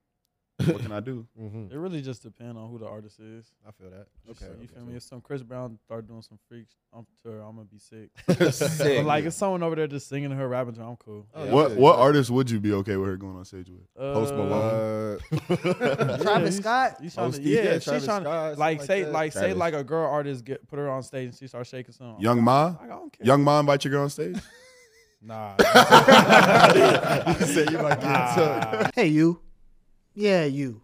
what 0.72 0.82
can 0.82 0.92
I 0.92 1.00
do? 1.00 1.26
hmm 1.38 1.66
It 1.72 1.78
really 1.78 2.02
just 2.02 2.24
depends 2.24 2.58
on 2.58 2.70
who 2.70 2.78
the 2.80 2.88
artist 2.88 3.20
is. 3.20 3.52
I 3.68 3.72
feel 3.72 3.90
that. 3.90 4.08
Okay, 4.32 4.46
Okay. 4.46 4.62
you 4.62 4.68
feel 4.68 4.84
me? 4.86 4.96
If 4.96 5.04
some 5.04 5.22
Chris 5.22 5.42
Brown 5.44 5.78
start 5.84 6.08
doing 6.08 6.22
some 6.22 6.38
freaks, 6.48 6.76
I'm 6.96 7.06
to 7.24 7.30
her, 7.32 7.40
I'm 7.42 7.56
gonna 7.56 7.66
be 7.66 7.80
sick. 7.80 8.10
Sick. 8.54 8.98
But 8.98 9.06
like 9.06 9.26
if 9.26 9.34
someone 9.34 9.64
over 9.64 9.76
there 9.76 9.88
just 9.88 10.08
singing 10.08 10.30
to 10.30 10.36
her, 10.36 10.48
rapping 10.48 10.74
to 10.76 10.82
her, 10.82 10.88
I'm 10.88 10.96
cool. 10.98 11.26
Oh, 11.34 11.46
what 11.48 11.72
yeah. 11.72 11.78
what 11.78 12.00
artist 12.00 12.30
would 12.30 12.50
you 12.52 12.60
be 12.60 12.74
okay 12.74 12.96
with 12.98 13.10
her 13.10 13.18
going 13.18 13.36
on 13.38 13.46
stage 13.46 13.70
with? 13.70 13.82
Uh, 13.98 14.14
Post 14.14 14.34
Malone. 14.36 15.20
yeah, 15.32 16.18
Travis 16.18 16.56
he's- 16.56 16.58
Scott? 16.58 16.98
He's 17.02 17.14
trying 17.16 17.32
to, 17.32 17.42
yeah, 17.42 17.64
yeah, 17.64 17.74
she's 17.74 17.84
Travis 17.86 18.06
trying 18.06 18.24
to, 18.24 18.54
like 18.60 18.82
say 18.82 19.06
like 19.06 19.06
that. 19.06 19.12
like 19.14 19.32
say 19.34 19.54
like 19.54 19.74
a 19.74 19.84
girl 19.84 20.10
artist 20.10 20.46
get 20.46 20.68
put 20.68 20.78
her 20.80 20.90
on 20.90 21.02
stage 21.04 21.30
and 21.30 21.36
she 21.38 21.48
starts 21.48 21.70
shaking 21.70 21.94
some. 21.94 22.16
Young 22.20 22.40
M.A, 22.40 22.78
I 22.82 22.86
don't 22.88 23.12
care. 23.12 23.26
Young 23.26 23.42
M.A 23.42 23.60
invite 23.60 23.84
your 23.86 23.92
girl 23.92 24.04
on 24.04 24.10
stage. 24.10 24.38
Nah. 25.26 25.56
you 25.58 27.46
say 27.46 27.66
you 27.72 27.78
might 27.78 28.00
get 28.02 28.04
nah. 28.04 28.90
Hey, 28.94 29.08
you. 29.08 29.40
Yeah, 30.14 30.46
you. 30.46 30.82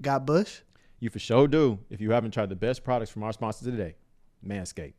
Got 0.00 0.26
Bush? 0.26 0.60
You 0.98 1.10
for 1.10 1.18
sure 1.18 1.46
do 1.46 1.78
if 1.90 2.00
you 2.00 2.10
haven't 2.12 2.30
tried 2.30 2.48
the 2.48 2.56
best 2.56 2.82
products 2.82 3.10
from 3.10 3.22
our 3.22 3.32
sponsors 3.32 3.68
today, 3.68 3.94
Manscaped. 4.46 4.94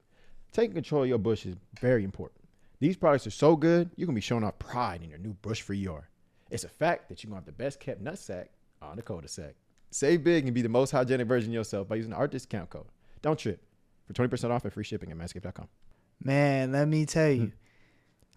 Taking 0.52 0.74
control 0.74 1.04
of 1.04 1.10
your 1.10 1.18
bush 1.18 1.46
is 1.46 1.56
very 1.80 2.04
important. 2.04 2.42
These 2.80 2.98
products 2.98 3.26
are 3.26 3.32
so 3.32 3.56
good, 3.56 3.90
you 3.96 4.06
can 4.06 4.16
be 4.16 4.22
showing 4.22 4.44
off 4.44 4.60
pride 4.60 5.02
in 5.02 5.10
your 5.10 5.20
new 5.20 5.34
bush 5.34 5.62
free 5.62 5.78
yard. 5.78 6.04
It's 6.52 6.64
a 6.64 6.70
fact 6.70 7.10
that 7.10 7.24
you're 7.24 7.30
going 7.32 7.42
to 7.42 7.48
have 7.48 7.58
the 7.58 7.64
best 7.64 7.80
kept 7.80 8.02
nut 8.02 8.20
sack 8.20 8.52
on 8.82 8.96
the 8.96 9.02
cul-de-sac. 9.02 9.56
Save 9.90 10.24
big 10.24 10.46
and 10.46 10.54
be 10.54 10.62
the 10.62 10.70
most 10.70 10.92
hygienic 10.92 11.28
version 11.28 11.50
of 11.50 11.56
yourself 11.56 11.88
by 11.88 11.96
using 11.96 12.14
our 12.14 12.28
discount 12.28 12.70
code. 12.70 12.86
Don't 13.22 13.40
trip 13.40 13.62
for 14.06 14.14
20% 14.14 14.52
off 14.52 14.64
and 14.64 14.74
free 14.74 14.84
shipping 14.84 15.10
at 15.10 15.18
manscaped.com. 15.18 15.68
Man, 16.24 16.72
let 16.72 16.88
me 16.88 17.06
tell 17.06 17.32
you. 17.32 17.52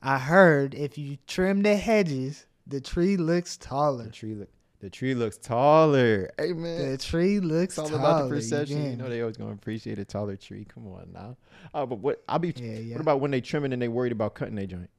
I 0.02 0.18
heard 0.18 0.74
if 0.74 0.96
you 0.96 1.18
trim 1.26 1.62
the 1.62 1.76
hedges, 1.76 2.46
the 2.66 2.80
tree 2.80 3.16
looks 3.16 3.56
taller. 3.56 4.04
The 4.04 4.10
tree 4.10 4.34
look 4.34 4.48
the 4.80 4.88
tree 4.90 5.14
looks 5.14 5.36
taller. 5.38 6.30
Hey 6.38 6.52
man. 6.52 6.90
The 6.92 6.98
tree 6.98 7.40
looks 7.40 7.72
It's 7.74 7.78
all 7.78 7.88
taller. 7.88 7.98
about 8.00 8.22
the 8.28 8.34
perception. 8.36 8.82
You 8.82 8.88
get 8.90 8.98
know 8.98 9.08
they 9.08 9.20
always 9.20 9.36
gonna 9.36 9.52
appreciate 9.52 9.98
a 9.98 10.04
taller 10.04 10.36
tree. 10.36 10.64
Come 10.72 10.86
on 10.88 11.08
now. 11.12 11.36
Uh, 11.74 11.84
but 11.86 11.98
what 11.98 12.22
I'll 12.28 12.38
be 12.38 12.52
Yeah, 12.56 12.78
yeah. 12.78 12.94
what 12.94 13.00
about 13.00 13.20
when 13.20 13.30
they 13.30 13.40
trimming 13.40 13.72
and 13.72 13.80
they 13.82 13.88
worried 13.88 14.12
about 14.12 14.34
cutting 14.34 14.54
their 14.54 14.66
joint? 14.66 14.90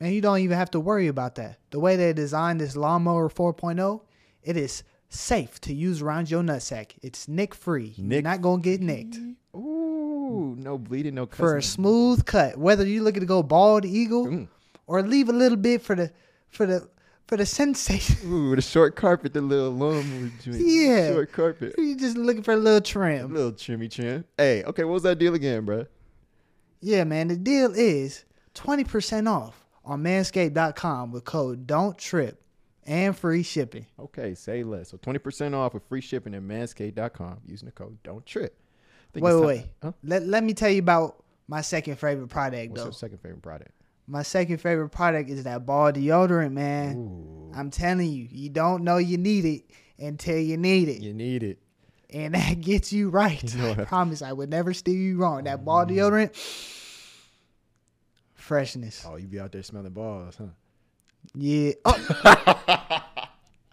Man, 0.00 0.12
you 0.12 0.20
don't 0.20 0.40
even 0.40 0.56
have 0.58 0.70
to 0.72 0.80
worry 0.80 1.06
about 1.06 1.36
that. 1.36 1.58
The 1.70 1.78
way 1.78 1.94
they 1.96 2.12
designed 2.12 2.60
this 2.60 2.74
lawnmower 2.76 3.28
4.0, 3.30 4.00
it 4.42 4.56
is 4.56 4.82
safe 5.08 5.60
to 5.60 5.72
use 5.72 6.02
around 6.02 6.28
your 6.30 6.42
nutsack. 6.42 6.92
It's 7.00 7.28
nick 7.28 7.54
free. 7.54 7.94
You're 7.96 8.06
Nick 8.08 8.24
not 8.24 8.42
gonna 8.42 8.60
get 8.60 8.80
nicked. 8.80 9.16
Ooh, 9.54 10.56
no 10.58 10.76
bleeding, 10.78 11.14
no 11.14 11.26
cutting. 11.26 11.44
For 11.44 11.56
a 11.56 11.62
smooth 11.62 12.24
cut, 12.24 12.56
whether 12.58 12.84
you're 12.86 13.04
looking 13.04 13.20
to 13.20 13.26
go 13.26 13.42
bald 13.42 13.84
eagle 13.84 14.26
Mm. 14.26 14.48
or 14.88 15.02
leave 15.02 15.28
a 15.28 15.32
little 15.32 15.56
bit 15.56 15.80
for 15.82 15.94
the 15.94 16.10
for 16.48 16.66
the 16.66 16.88
for 17.26 17.36
the 17.36 17.46
sensation. 17.46 18.16
Ooh, 18.26 18.54
the 18.54 18.62
short 18.62 18.96
carpet, 18.96 19.32
the 19.32 19.40
little 19.40 19.70
lawnmower 19.70 20.30
joint. 20.42 20.58
Yeah. 20.60 21.12
Short 21.12 21.32
carpet. 21.32 21.74
you 21.78 21.96
just 21.96 22.16
looking 22.16 22.42
for 22.42 22.52
a 22.52 22.56
little 22.56 22.80
trim. 22.80 23.30
A 23.30 23.34
little 23.34 23.52
trimmy 23.52 23.90
trim. 23.90 24.24
Hey, 24.36 24.62
okay, 24.64 24.84
what 24.84 24.94
was 24.94 25.02
that 25.04 25.18
deal 25.18 25.34
again, 25.34 25.64
bro? 25.64 25.86
Yeah, 26.80 27.04
man. 27.04 27.28
The 27.28 27.36
deal 27.36 27.72
is 27.74 28.24
20% 28.54 29.28
off 29.28 29.64
on 29.84 30.02
manscaped.com 30.02 31.12
with 31.12 31.24
code 31.24 31.66
don't 31.66 31.96
trip 31.96 32.40
and 32.86 33.16
free 33.16 33.42
shipping. 33.42 33.86
Okay, 33.98 34.34
say 34.34 34.62
less. 34.62 34.90
So 34.90 34.98
20% 34.98 35.54
off 35.54 35.74
with 35.74 35.82
free 35.88 36.00
shipping 36.00 36.34
at 36.34 36.42
manscaped.com 36.42 37.38
using 37.46 37.66
the 37.66 37.72
code 37.72 37.96
don't 38.02 38.24
trip. 38.26 38.56
Wait, 39.14 39.22
wait, 39.22 39.46
wait. 39.46 39.66
Huh? 39.82 39.92
Let, 40.02 40.24
let 40.24 40.44
me 40.44 40.54
tell 40.54 40.68
you 40.70 40.80
about 40.80 41.22
my 41.46 41.60
second 41.60 41.96
favorite 41.96 42.28
product, 42.28 42.70
What's 42.70 42.82
though. 42.82 42.86
your 42.88 42.92
second 42.92 43.18
favorite 43.18 43.42
product? 43.42 43.70
My 44.06 44.22
second 44.22 44.58
favorite 44.58 44.90
product 44.90 45.30
is 45.30 45.44
that 45.44 45.64
ball 45.64 45.92
deodorant, 45.92 46.52
man. 46.52 47.50
I'm 47.54 47.70
telling 47.70 48.10
you, 48.10 48.28
you 48.30 48.50
don't 48.50 48.84
know 48.84 48.98
you 48.98 49.16
need 49.16 49.44
it 49.44 49.64
until 49.98 50.38
you 50.38 50.56
need 50.56 50.88
it. 50.88 51.00
You 51.00 51.14
need 51.14 51.42
it. 51.42 51.58
And 52.10 52.34
that 52.34 52.60
gets 52.60 52.92
you 52.92 53.08
right. 53.08 53.42
You 53.42 53.62
know 53.62 53.70
I 53.72 53.84
promise 53.84 54.22
I 54.22 54.32
would 54.32 54.50
never 54.50 54.74
steer 54.74 54.94
you 54.94 55.16
wrong. 55.16 55.44
That 55.44 55.64
ball 55.64 55.86
mm. 55.86 55.90
deodorant, 55.90 56.36
freshness. 58.34 59.04
Oh, 59.08 59.16
you 59.16 59.26
be 59.26 59.40
out 59.40 59.52
there 59.52 59.62
smelling 59.62 59.92
balls, 59.92 60.36
huh? 60.36 60.46
Yeah. 61.34 61.72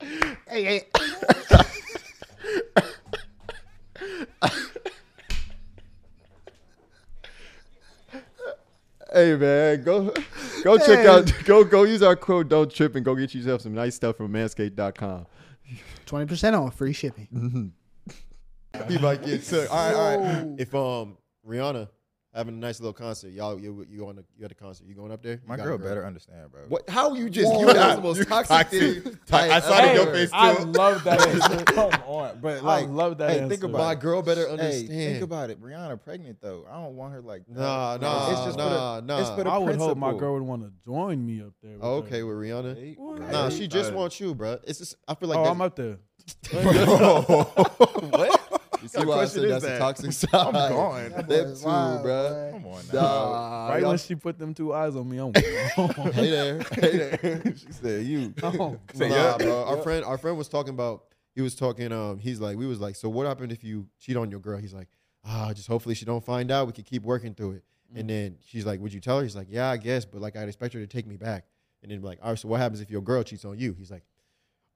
Oh. 0.04 0.08
hey, 0.50 0.64
hey. 0.64 0.82
Hey 9.14 9.36
man, 9.36 9.84
go 9.84 10.14
go 10.64 10.78
check 10.78 11.00
Hey. 11.00 11.08
out 11.08 11.32
go 11.46 11.64
go 11.64 11.84
use 11.84 12.02
our 12.02 12.16
code 12.16 12.48
don't 12.50 12.72
trip 12.72 12.96
and 12.96 13.04
go 13.04 13.14
get 13.16 13.34
yourself 13.36 13.62
some 13.62 13.74
nice 13.74 13.96
stuff 13.96 14.16
from 14.18 14.32
manscaped.com. 14.32 15.26
20% 16.06 16.60
off, 16.60 16.76
free 16.76 16.94
shipping. 16.94 17.74
He 18.88 18.98
might 19.00 19.22
get 19.24 19.44
sick. 19.44 19.70
All 19.70 19.78
right, 19.78 19.96
all 19.96 20.24
right. 20.24 20.48
If 20.58 20.74
um 20.74 21.18
Rihanna 21.46 21.90
having 22.34 22.56
a 22.56 22.58
nice 22.58 22.80
little 22.80 22.94
concert, 22.94 23.30
y'all 23.30 23.60
you 23.60 23.86
you 23.90 24.08
on 24.08 24.16
the 24.16 24.24
you 24.38 24.44
at 24.46 24.50
the 24.50 24.56
concert, 24.56 24.86
you 24.88 24.94
going 24.96 25.12
up 25.12 25.22
there? 25.22 25.42
My 25.46 25.56
You 25.56 25.58
got 25.58 25.64
girl 25.66 25.78
better 25.78 26.06
understand, 26.06 26.52
bro. 26.52 26.62
What? 26.70 26.90
How 26.90 27.14
you 27.14 27.30
just? 27.30 27.52
Whoa. 27.52 27.60
You 27.62 27.74
that's 27.74 27.96
the 27.96 28.02
most 28.02 28.28
toxic, 28.28 28.48
toxic. 28.48 29.04
thing. 29.26 29.52
I 29.52 29.60
saw 29.60 29.78
it 29.84 29.90
in 29.90 29.96
your 29.96 30.14
face, 30.14 30.30
I 30.34 30.54
love 30.64 31.04
that 31.04 31.28
answer. 31.28 31.64
Come 31.66 31.92
on, 32.06 32.40
But 32.42 32.64
like, 32.64 32.84
I 32.84 32.86
like, 32.86 32.90
love 32.90 33.18
that 33.20 33.30
hey, 33.32 33.38
answer. 33.40 33.50
think 33.50 33.64
about 33.64 33.78
My 33.80 33.92
it. 33.94 34.00
girl 34.00 34.22
better 34.22 34.46
Hey, 34.46 34.52
understand. 34.52 34.88
think 34.90 35.24
about 35.24 35.50
it. 35.50 35.62
Rihanna 35.62 36.02
pregnant 36.04 36.42
though. 36.42 36.66
I 36.70 36.76
don't 36.82 36.96
want 36.96 37.14
her 37.14 37.22
like 37.22 37.46
that. 37.48 37.58
Nah, 37.60 37.92
Like, 37.94 38.02
nah, 38.02 38.32
it's 38.32 38.42
just 38.46 38.58
nah, 38.58 38.64
for 39.00 39.02
the, 39.06 39.20
It's 39.20 39.30
nah. 39.30 39.36
for 39.36 39.44
the 39.44 39.50
I 39.50 39.58
would 39.58 39.76
hope 39.76 39.98
my 39.98 40.14
girl 40.14 40.34
would 40.34 40.44
want 40.44 40.62
to 40.64 40.72
join 40.86 41.26
me 41.26 41.42
up 41.42 41.54
there. 41.62 41.74
with 41.74 41.84
Oh, 41.84 42.02
her. 42.02 42.08
okay, 42.08 42.24
with 42.24 42.36
Rihanna. 42.38 42.76
Hey, 42.76 42.96
Nah, 43.32 43.50
she 43.50 43.68
just 43.68 43.92
uh, 43.92 43.96
wants 43.96 44.20
you, 44.20 44.34
bro. 44.36 44.58
It's 44.66 44.80
just 44.80 44.96
I 45.08 45.16
feel 45.16 45.30
like 45.30 45.38
oh, 45.40 45.44
that's- 45.44 45.56
I'm 45.56 45.62
up 45.62 45.76
there. 45.76 45.98
what? 48.12 48.41
You 48.82 48.88
see 48.88 49.06
why 49.06 49.20
I 49.20 49.26
said 49.26 49.50
that's 49.50 49.64
that? 49.64 49.80
toxic 49.80 50.12
side? 50.12 50.30
I'm 50.34 50.54
gone. 50.54 51.10
That 51.12 51.28
Them 51.28 51.56
two, 51.56 51.66
wild, 51.66 52.04
bro. 52.04 52.50
Come 52.54 52.66
on 52.66 52.84
now. 52.94 53.02
Nah, 53.02 53.70
right 53.70 53.86
when 53.86 53.98
she 53.98 54.16
put 54.16 54.40
them 54.40 54.54
two 54.54 54.74
eyes 54.74 54.96
on 54.96 55.10
me, 55.10 55.18
I'm 55.18 55.32
gone. 55.32 56.12
hey 56.14 56.30
there, 56.30 56.60
hey 56.72 56.98
there. 56.98 57.44
she 57.56 57.72
said 57.72 58.06
you. 58.06 58.34
Oh, 58.44 58.78
nah, 58.96 59.06
yeah. 59.06 59.38
bro. 59.38 59.64
Our 59.66 59.78
friend, 59.78 60.04
our 60.06 60.18
friend 60.18 60.38
was 60.38 60.48
talking 60.48 60.74
about. 60.74 61.04
He 61.34 61.42
was 61.42 61.56
talking. 61.56 61.92
Um, 61.92 62.20
he's 62.20 62.40
like, 62.42 62.58
we 62.58 62.66
was 62.66 62.80
like, 62.82 62.96
so 62.96 63.08
what 63.08 63.26
happened 63.26 63.52
if 63.52 63.64
you 63.64 63.88
cheat 64.00 64.18
on 64.18 64.30
your 64.32 64.40
girl? 64.42 64.58
He's 64.58 64.74
like, 64.74 64.90
ah, 65.26 65.54
just 65.54 65.68
hopefully 65.68 65.96
she 65.96 66.06
don't 66.06 66.24
find 66.24 66.52
out. 66.52 66.68
We 66.68 66.74
can 66.74 66.84
keep 66.84 67.04
working 67.04 67.34
through 67.34 67.52
it. 67.52 67.64
And 67.94 68.10
then 68.10 68.38
she's 68.46 68.66
like, 68.66 68.80
would 68.80 68.94
you 68.94 69.02
tell 69.02 69.18
her? 69.18 69.24
He's 69.24 69.36
like, 69.36 69.48
yeah, 69.50 69.70
I 69.70 69.76
guess, 69.78 70.06
but 70.06 70.22
like 70.22 70.38
I'd 70.38 70.48
expect 70.48 70.74
her 70.74 70.80
to 70.80 70.88
take 70.88 71.06
me 71.06 71.18
back. 71.18 71.46
And 71.84 71.92
then 71.92 72.00
be 72.00 72.08
like, 72.08 72.20
all 72.22 72.30
right, 72.30 72.40
so 72.40 72.48
what 72.48 72.60
happens 72.60 72.80
if 72.80 72.90
your 72.90 73.02
girl 73.02 73.24
cheats 73.24 73.44
on 73.44 73.58
you? 73.58 73.74
He's 73.78 73.92
like, 73.92 74.04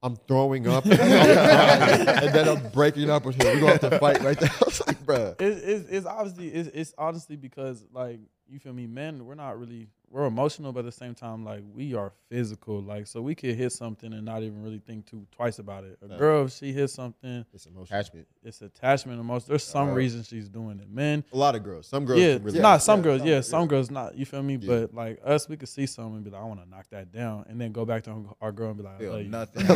I'm 0.06 0.16
throwing 0.28 0.68
up, 0.68 0.86
and 0.86 0.94
then 0.94 2.48
I'm 2.48 2.70
breaking 2.70 3.10
up 3.10 3.26
with 3.26 3.42
her. 3.42 3.56
We 3.56 3.60
gonna 3.60 3.72
have 3.72 3.90
to 3.90 4.00
fight 4.00 4.22
right 4.22 4.40
there. 4.40 4.52
Like, 4.88 5.06
bro. 5.06 5.36
It's, 5.40 5.62
it's, 5.64 5.90
it's 5.90 6.06
obviously 6.06 6.50
it's, 6.50 6.70
it's 6.74 6.94
honestly 6.98 7.38
because 7.38 7.84
like 7.92 8.20
you 8.48 8.60
feel 8.60 8.74
me, 8.74 8.86
men, 8.86 9.26
we're 9.26 9.34
not 9.34 9.60
really 9.60 9.88
we're 10.16 10.26
emotional, 10.28 10.72
but 10.72 10.80
at 10.80 10.86
the 10.86 10.92
same 10.94 11.14
time, 11.14 11.44
like 11.44 11.62
we 11.74 11.94
are 11.94 12.14
physical. 12.30 12.82
Like 12.82 13.06
so, 13.06 13.22
we 13.22 13.36
could 13.36 13.54
hit 13.56 13.74
something 13.74 14.14
and 14.14 14.24
not 14.24 14.44
even 14.44 14.64
really 14.64 14.80
think 14.80 15.06
too 15.06 15.28
twice 15.30 15.60
about 15.60 15.84
it. 15.84 15.98
A 16.02 16.08
Yeah. 16.10 16.18
girl, 16.18 16.46
if 16.46 16.54
she 16.54 16.72
hits 16.72 16.94
something, 16.94 17.44
It's 17.54 17.66
emotional. 17.66 17.84
Attachment. 18.00 18.26
it's 18.42 18.62
attachment. 18.62 19.20
Emotion. 19.20 19.46
There's 19.50 19.66
some 19.66 19.90
Uh, 19.90 19.94
reason 19.94 20.24
she's 20.24 20.48
doing 20.48 20.80
it. 20.80 20.90
Men, 20.90 21.26
A 21.34 21.38
lot 21.38 21.54
of 21.56 21.64
girls. 21.64 21.88
Some 21.88 22.06
girls. 22.06 22.22
yeah, 22.22 22.36
can 22.36 22.44
really 22.44 22.60
not 22.62 22.82
some 22.82 23.00
yeah, 23.00 23.04
girls. 23.04 23.20
some- 23.20 23.28
Yeah, 23.28 23.42
some 23.42 23.68
girls 23.68 23.92
not. 23.92 24.16
You 24.18 24.26
feel 24.26 24.42
me? 24.42 24.56
Yeah. 24.56 24.68
But 24.68 24.94
like 24.94 25.20
us, 25.26 25.50
we 25.50 25.58
could 25.58 25.68
see 25.68 25.86
something 25.86 26.16
and 26.16 26.24
be 26.24 26.30
like, 26.32 26.42
I 26.42 26.46
want 26.46 26.64
to 26.64 26.70
knock 26.70 26.86
that 26.92 27.12
down, 27.12 27.44
and 27.50 27.60
then 27.60 27.74
go 27.74 27.84
back 27.84 28.04
to 28.04 28.26
our 28.40 28.54
girl 28.54 28.70
and 28.70 28.78
be 28.78 28.84
like, 28.86 29.02
I 29.02 29.08
love 29.08 29.22
you. 29.22 29.28
nothing. 29.30 29.70
I 29.70 29.76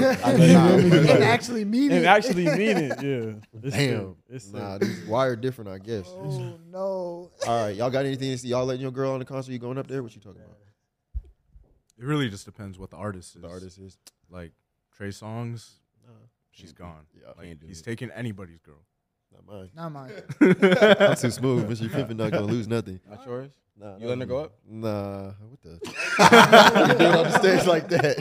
Nah, 0.54 0.69
love 0.69 0.84
you. 0.86 0.93
and 0.99 1.23
actually 1.23 1.65
mean 1.65 1.91
and 1.91 2.06
it. 2.06 2.08
actually 2.08 2.45
mean 2.45 2.78
it. 2.78 3.04
Yeah. 3.04 3.34
It's 3.62 3.75
Damn. 3.75 4.15
It's. 4.30 4.54
Nah, 4.54 4.78
these 4.78 5.06
wired 5.06 5.41
different, 5.41 5.69
I 5.69 5.80
guess. 5.80 6.08
Oh, 6.08 6.54
no. 6.71 7.32
All 7.47 7.63
right, 7.65 7.75
y'all 7.75 7.89
got 7.89 8.06
anything 8.06 8.32
to 8.32 8.38
see? 8.38 8.47
Y'all 8.49 8.65
letting 8.65 8.82
your 8.82 8.91
girl 8.91 9.12
on 9.12 9.19
the 9.19 9.25
concert? 9.25 9.52
You 9.52 9.60
going 9.60 9.78
up 9.78 9.88
there? 9.88 10.02
What 10.02 10.15
you 10.15 10.21
talking 10.21 10.29
about? 10.32 10.58
It 11.98 12.06
really 12.06 12.30
just 12.30 12.46
depends 12.46 12.80
what 12.80 12.89
the 12.92 12.98
artist 12.98 13.36
is. 13.36 13.42
The 13.42 13.50
artist 13.50 13.78
is. 13.80 13.98
Like 14.30 14.52
Trey 14.96 15.10
Songz, 15.10 15.72
Nah, 16.06 16.13
she's 16.52 16.72
gone. 16.72 17.06
Yeah, 17.20 17.28
Like, 17.38 17.48
can't 17.48 17.60
he's 17.65 17.82
it. 17.82 17.84
taking 17.84 18.10
anybody's 18.12 18.60
girl. 18.60 18.84
Not 19.34 19.46
mine. 19.46 19.70
Not 19.76 19.92
mine. 19.92 20.12
I'm 21.00 21.15
too 21.15 21.30
smooth. 21.32 21.70
Mr. 21.70 21.89
Pimpin 21.89 22.15
not 22.18 22.32
gonna 22.32 22.46
lose 22.46 22.68
nothing. 22.68 23.00
Not 23.10 23.26
yours. 23.26 23.52
Nah, 23.80 23.96
You 23.98 24.08
letting 24.08 24.22
her 24.22 24.26
go 24.26 24.38
up? 24.39 24.54
Nah. 24.68 25.32
What 25.50 25.62
the? 25.62 25.70
you 26.89 26.98
do 26.98 27.06
it 27.06 27.15
on 27.15 27.24
the 27.26 27.38
stage 27.39 27.65
like 27.65 27.88
that? 27.89 28.20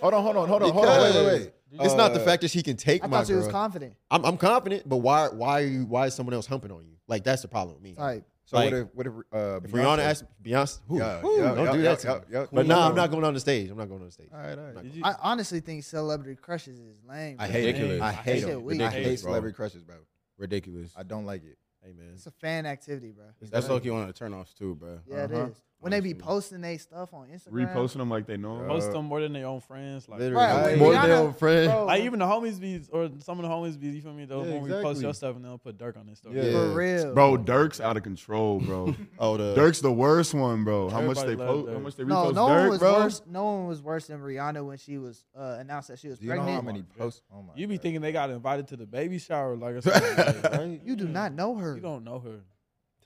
Hold 0.00 0.14
on, 0.14 0.22
hold 0.22 0.36
on, 0.36 0.48
hold 0.48 0.62
on, 0.62 0.70
hold 0.72 0.86
on. 0.86 1.00
Wait, 1.02 1.14
wait, 1.14 1.26
wait. 1.26 1.52
It's 1.84 1.94
not 1.94 2.12
the 2.14 2.20
Uh, 2.20 2.24
fact 2.24 2.42
that 2.42 2.50
she 2.50 2.62
can 2.62 2.76
take 2.76 3.02
I 3.04 3.06
my 3.06 3.18
thought 3.18 3.26
she 3.28 3.32
girl. 3.32 3.42
was 3.42 3.48
confident. 3.52 3.94
I'm, 4.10 4.24
I'm 4.24 4.36
confident, 4.36 4.88
but 4.88 4.98
why? 4.98 5.28
Why 5.28 5.62
are 5.62 5.66
you? 5.66 5.84
Why 5.86 6.06
is 6.06 6.14
someone 6.14 6.34
else 6.34 6.46
humping 6.46 6.70
on 6.72 6.84
you? 6.84 6.96
Like 7.08 7.24
that's 7.24 7.42
the 7.42 7.48
problem 7.48 7.74
with 7.76 7.82
me. 7.82 7.94
Like, 7.98 8.24
So 8.50 8.56
Like, 8.56 8.72
what 8.72 8.80
if 8.80 8.88
what 8.94 9.06
if 9.06 9.12
uh, 9.32 9.60
If 9.62 9.70
Rihanna 9.70 9.98
asked 10.00 10.24
Beyonce, 10.42 10.80
who? 10.88 10.98
Yeah, 10.98 11.20
Who? 11.20 11.36
yeah, 11.38 11.54
don't 11.54 11.64
yeah, 11.66 11.72
do 11.72 11.78
yeah, 11.78 11.88
that. 11.90 11.98
to 12.00 12.06
yeah, 12.08 12.14
me. 12.14 12.20
yeah. 12.32 12.46
But 12.52 12.66
nah, 12.66 12.88
I'm 12.88 12.96
not 12.96 13.08
going 13.12 13.22
on 13.22 13.32
the 13.32 13.38
stage. 13.38 13.70
I'm 13.70 13.78
not 13.78 13.88
going 13.88 14.00
on 14.00 14.06
the 14.06 14.12
stage. 14.12 14.28
All 14.34 14.40
right, 14.40 14.58
all 14.58 14.64
right. 14.72 14.84
You- 14.86 15.02
I 15.04 15.14
honestly 15.22 15.60
think 15.60 15.84
celebrity 15.84 16.34
crushes 16.34 16.80
is 16.80 16.96
lame. 17.08 17.36
I 17.38 17.46
hate 17.46 17.66
Ridiculous. 17.66 17.98
it. 17.98 18.02
I 18.02 18.08
I 18.08 18.12
hate 18.12 18.24
hate 18.24 18.42
it. 18.42 18.58
it. 18.58 18.82
I 18.82 18.90
hate 18.90 19.04
bro. 19.04 19.14
celebrity 19.30 19.54
crushes, 19.54 19.84
bro. 19.84 19.94
Ridiculous. 20.36 20.92
I 20.96 21.04
don't 21.04 21.26
like 21.26 21.44
it. 21.44 21.58
Hey 21.84 21.92
man, 21.92 22.10
It's 22.14 22.26
a 22.26 22.32
fan 22.32 22.66
activity, 22.66 23.12
bro. 23.12 23.26
That's 23.40 23.68
low 23.68 23.78
key 23.78 23.90
one 23.90 24.02
of 24.02 24.08
the 24.12 24.24
turnoffs 24.24 24.52
too, 24.52 24.74
bro. 24.74 24.98
Yeah, 25.06 25.24
it 25.26 25.32
Uh-huh. 25.32 25.46
is. 25.46 25.56
When 25.80 25.92
they 25.92 26.00
be 26.00 26.12
posting 26.14 26.60
they 26.60 26.76
stuff 26.76 27.14
on 27.14 27.28
Instagram. 27.28 27.74
Reposting 27.74 27.96
them 27.98 28.10
like 28.10 28.26
they 28.26 28.36
know. 28.36 28.60
'em. 28.60 28.66
Post 28.68 28.92
them 28.92 29.06
more 29.06 29.20
than 29.20 29.32
their 29.32 29.46
own 29.46 29.60
friends. 29.60 30.08
Like, 30.08 30.18
literally 30.20 30.44
Right, 30.44 30.78
more 30.78 30.92
than 30.92 31.02
their 31.08 31.16
own 31.16 31.32
friend. 31.32 31.70
bro, 31.72 31.86
Like 31.86 32.02
even 32.02 32.18
the 32.18 32.26
homies 32.26 32.60
be 32.60 32.82
or 32.92 33.10
some 33.20 33.38
of 33.38 33.44
the 33.44 33.48
homies 33.48 33.80
be 33.80 33.86
you 33.88 34.02
feel 34.02 34.12
me 34.12 34.26
though 34.26 34.44
Yeah, 34.44 34.52
when 34.60 34.62
we 34.64 34.70
post 34.70 35.00
your 35.00 35.14
stuff 35.14 35.36
and 35.36 35.44
they'll 35.44 35.56
put 35.56 35.78
Durk 35.78 35.96
on 35.96 36.04
their 36.06 36.14
story. 36.16 36.36
Yeah. 36.36 36.50
For 36.52 36.74
real. 36.74 37.14
Bro, 37.14 37.38
Durk's 37.38 37.80
out 37.80 37.96
of 37.96 38.02
control, 38.02 38.60
bro. 38.60 38.94
Oh, 39.18 39.36
the 39.38 39.54
Durk's 39.54 39.80
the 39.80 39.90
worst 39.92 40.34
one, 40.34 40.64
bro. 40.64 40.90
How 40.90 41.00
much 41.00 41.16
they 41.24 41.34
post? 41.36 41.68
Durk. 41.68 41.72
How 41.72 41.78
much 41.80 41.96
they 41.96 42.04
No, 42.04 42.26
repost 42.26 42.34
no 42.34 42.44
one 42.46 42.52
Durk, 42.58 42.68
was 42.70 42.78
bro? 42.78 42.92
worse. 42.92 43.22
No 43.26 43.44
one 43.44 43.66
was 43.66 43.82
worse 43.82 44.06
than 44.06 44.20
Rihanna 44.20 44.64
when 44.66 44.76
she 44.76 44.98
was 44.98 45.24
uh, 45.34 45.56
announced 45.60 45.88
that 45.88 45.98
she 45.98 46.08
was 46.08 46.18
Do 46.18 46.26
you 46.26 46.34
know 46.34 46.42
how 46.42 46.60
many 46.60 46.82
posts? 46.82 47.22
Oh 47.32 47.40
my 47.42 47.54
You 47.56 47.66
be 47.66 47.76
God. 47.76 47.82
thinking 47.82 48.00
they 48.02 48.12
got 48.12 48.28
invited 48.30 48.68
to 48.68 48.76
the 48.76 48.86
baby 48.86 49.18
shower 49.18 49.56
like 49.56 49.76
or 49.76 49.80
something. 49.80 50.16
like, 50.42 50.52
right? 50.52 50.80
You 50.84 50.94
do 50.94 51.08
not 51.08 51.32
know 51.32 51.54
her. 51.56 51.74
You 51.74 51.80
don't 51.80 52.04
know 52.04 52.18
her. 52.18 52.40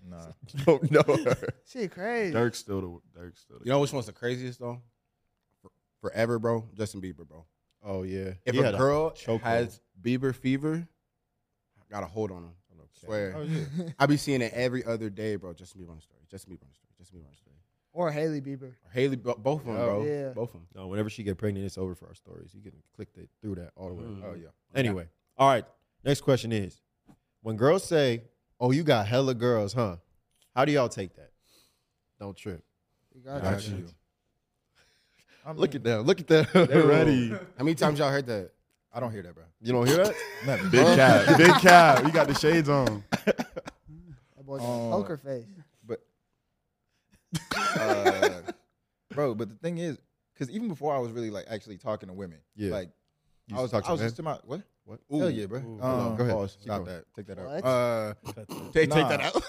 Nah. 0.08 0.26
don't 0.64 0.90
know 0.90 1.02
her. 1.24 1.48
Shit, 1.66 1.90
crazy. 1.92 2.32
Durk's 2.32 2.58
still 2.58 2.80
the 2.80 3.20
Durk's 3.20 3.40
still 3.40 3.58
the 3.58 3.64
You 3.64 3.72
know 3.72 3.80
which 3.80 3.92
one's 3.92 4.06
the 4.06 4.12
craziest 4.12 4.60
though? 4.60 4.80
Forever, 6.00 6.38
bro. 6.38 6.68
Justin 6.74 7.00
Bieber, 7.00 7.26
bro. 7.26 7.44
Oh 7.82 8.02
yeah. 8.02 8.32
If 8.44 8.54
He 8.54 8.60
a 8.60 8.76
girl 8.76 9.10
chokehold. 9.10 9.40
has 9.40 9.80
Bieber 10.02 10.34
fever, 10.34 10.86
I 11.78 11.94
got 11.94 12.02
a 12.02 12.06
hold 12.06 12.30
on 12.30 12.44
him. 12.44 12.50
Okay. 12.78 13.06
Swear. 13.06 13.34
Oh 13.36 13.42
yeah. 13.42 13.88
I 13.98 14.06
be 14.06 14.16
seeing 14.16 14.42
it 14.42 14.52
every 14.54 14.84
other 14.84 15.10
day, 15.10 15.36
bro. 15.36 15.52
Justin 15.52 15.80
Bieber 15.80 15.90
on 15.90 15.96
the 15.96 16.02
story. 16.02 16.20
Justin 16.30 16.52
Bieber 16.52 16.62
on 16.62 16.68
the 16.68 16.74
story. 16.74 16.88
Justin 16.98 17.18
Bieber 17.18 17.24
on 17.24 17.30
the 17.30 17.36
story. 17.36 17.56
Or 17.92 18.10
Hailey 18.10 18.40
Bieber. 18.40 18.72
Or 18.84 18.90
Hailey, 18.92 19.16
both 19.16 19.36
of 19.60 19.66
them, 19.66 19.76
bro. 19.76 20.04
yeah. 20.04 20.28
Both 20.30 20.48
of 20.50 20.60
them. 20.60 20.66
No, 20.74 20.88
whenever 20.88 21.08
she 21.08 21.22
get 21.22 21.38
pregnant, 21.38 21.64
it's 21.64 21.78
over 21.78 21.94
for 21.94 22.08
our 22.08 22.14
stories. 22.14 22.50
You 22.52 22.60
can 22.60 22.72
click 22.94 23.08
it 23.16 23.28
through 23.40 23.54
that 23.56 23.70
all 23.76 23.88
the 23.88 23.94
way. 23.94 24.02
Mm. 24.02 24.22
Oh 24.24 24.34
yeah. 24.34 24.48
Anyway, 24.74 25.06
all 25.36 25.48
right. 25.48 25.64
Next 26.04 26.22
question 26.22 26.50
is: 26.52 26.80
When 27.42 27.56
girls 27.56 27.84
say, 27.84 28.24
"Oh, 28.60 28.70
you 28.70 28.82
got 28.82 29.06
hella 29.06 29.34
girls, 29.34 29.72
huh?" 29.72 29.96
How 30.54 30.64
do 30.64 30.72
y'all 30.72 30.88
take 30.88 31.14
that? 31.16 31.30
Don't 32.20 32.36
trip. 32.36 32.62
You 33.14 33.20
got 33.22 33.42
Got 33.42 33.54
that. 33.58 33.68
you. 33.68 33.86
I 35.44 35.52
mean, 35.52 35.60
Look 35.60 35.74
at 35.74 35.82
them. 35.82 36.02
Look 36.02 36.20
at 36.20 36.26
them. 36.26 36.46
They're 36.52 36.86
ready. 36.86 37.28
How 37.30 37.38
many 37.64 37.74
times 37.74 37.98
y'all 37.98 38.10
heard 38.10 38.26
that? 38.26 38.50
I 38.92 39.00
don't 39.00 39.10
hear 39.12 39.22
that, 39.22 39.34
bro. 39.34 39.44
You 39.60 39.72
don't 39.72 39.86
hear 39.86 39.96
that? 40.04 40.14
Nothing. 40.46 40.70
Big 40.70 40.86
cap. 40.96 41.36
Big 41.38 41.52
cap. 41.54 42.04
You 42.04 42.12
got 42.12 42.28
the 42.28 42.34
shades 42.34 42.68
on. 42.68 43.02
That 43.26 43.46
boy 44.46 44.58
got 44.58 44.64
Oh. 44.66 44.90
poker 44.92 45.16
face. 45.16 45.46
But 45.84 46.00
uh, 47.76 48.40
bro. 49.10 49.34
But 49.34 49.48
the 49.48 49.56
thing 49.56 49.78
is, 49.78 49.98
because 50.32 50.50
even 50.50 50.68
before 50.68 50.94
I 50.94 50.98
was 50.98 51.10
really 51.12 51.30
like 51.30 51.46
actually 51.48 51.78
talking 51.78 52.08
to 52.08 52.12
women, 52.14 52.38
Yeah. 52.56 52.70
like 52.70 52.90
You 53.48 53.56
I 53.58 53.62
was, 53.62 53.70
talk 53.70 53.82
to 53.84 53.88
I 53.88 53.92
was 53.92 54.00
men? 54.00 54.06
just 54.06 54.16
to 54.16 54.22
my 54.22 54.38
what? 54.44 54.62
What? 54.84 55.00
Hell 55.10 55.30
yeah, 55.30 55.46
bro. 55.46 55.60
Ooh. 55.60 55.80
Um, 55.82 56.16
Go 56.16 56.22
ahead. 56.24 56.34
pause. 56.34 56.52
Keep 56.56 56.62
Stop 56.64 56.84
going. 56.84 56.96
that. 56.96 57.04
Take 57.16 57.26
that 57.26 57.38
What? 57.38 57.64
out. 57.64 57.64
Uh, 57.64 58.14
Take, 58.72 58.90
take 58.90 59.08
that 59.08 59.20
out. 59.20 59.42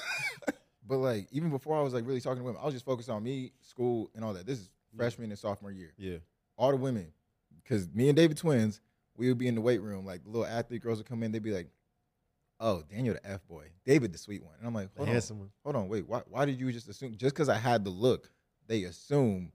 but 0.88 0.98
like 0.98 1.28
even 1.32 1.50
before 1.50 1.78
I 1.78 1.82
was 1.82 1.94
like 1.94 2.06
really 2.08 2.22
talking 2.22 2.40
to 2.40 2.44
women, 2.44 2.62
I 2.62 2.66
was 2.66 2.74
just 2.74 2.86
focused 2.86 3.10
on 3.10 3.24
me, 3.24 3.52
school, 3.62 4.10
and 4.16 4.24
all 4.24 4.34
that. 4.34 4.46
This 4.46 4.60
is 4.60 4.70
freshman 4.96 5.30
and 5.30 5.38
sophomore 5.40 5.72
year. 5.72 5.94
Yeah. 5.98 6.18
All 6.58 6.72
the 6.72 6.78
women, 6.78 7.12
because 7.64 7.90
me 7.94 8.08
and 8.08 8.16
David 8.16 8.38
twins, 8.38 8.80
we 9.18 9.28
would 9.28 9.38
be 9.38 9.48
in 9.48 9.56
the 9.56 9.62
weight 9.62 9.82
room. 9.82 10.06
Like 10.06 10.24
the 10.24 10.30
little 10.30 10.46
athlete 10.46 10.82
girls 10.82 11.00
would 11.00 11.08
come 11.08 11.22
in, 11.22 11.34
they'd 11.34 11.44
be 11.44 11.52
like, 11.52 11.68
"Oh, 12.62 12.82
Daniel 12.90 13.16
the 13.16 13.30
f 13.30 13.46
boy, 13.46 13.68
David 13.86 14.14
the 14.14 14.18
sweet 14.18 14.42
one," 14.42 14.54
and 14.58 14.66
I'm 14.66 14.74
like, 14.74 14.94
The 14.94 15.00
"Hold 15.00 15.10
on, 15.10 15.14
handsome 15.14 15.52
hold 15.64 15.76
on, 15.76 15.90
wait, 15.90 16.08
why? 16.08 16.22
Why 16.30 16.46
did 16.46 16.58
you 16.60 16.72
just 16.72 16.88
assume? 16.88 17.18
Just 17.18 17.36
because 17.36 17.50
I 17.50 17.58
had 17.58 17.84
the 17.84 17.90
look, 17.90 18.30
they 18.68 18.84
assume 18.84 19.52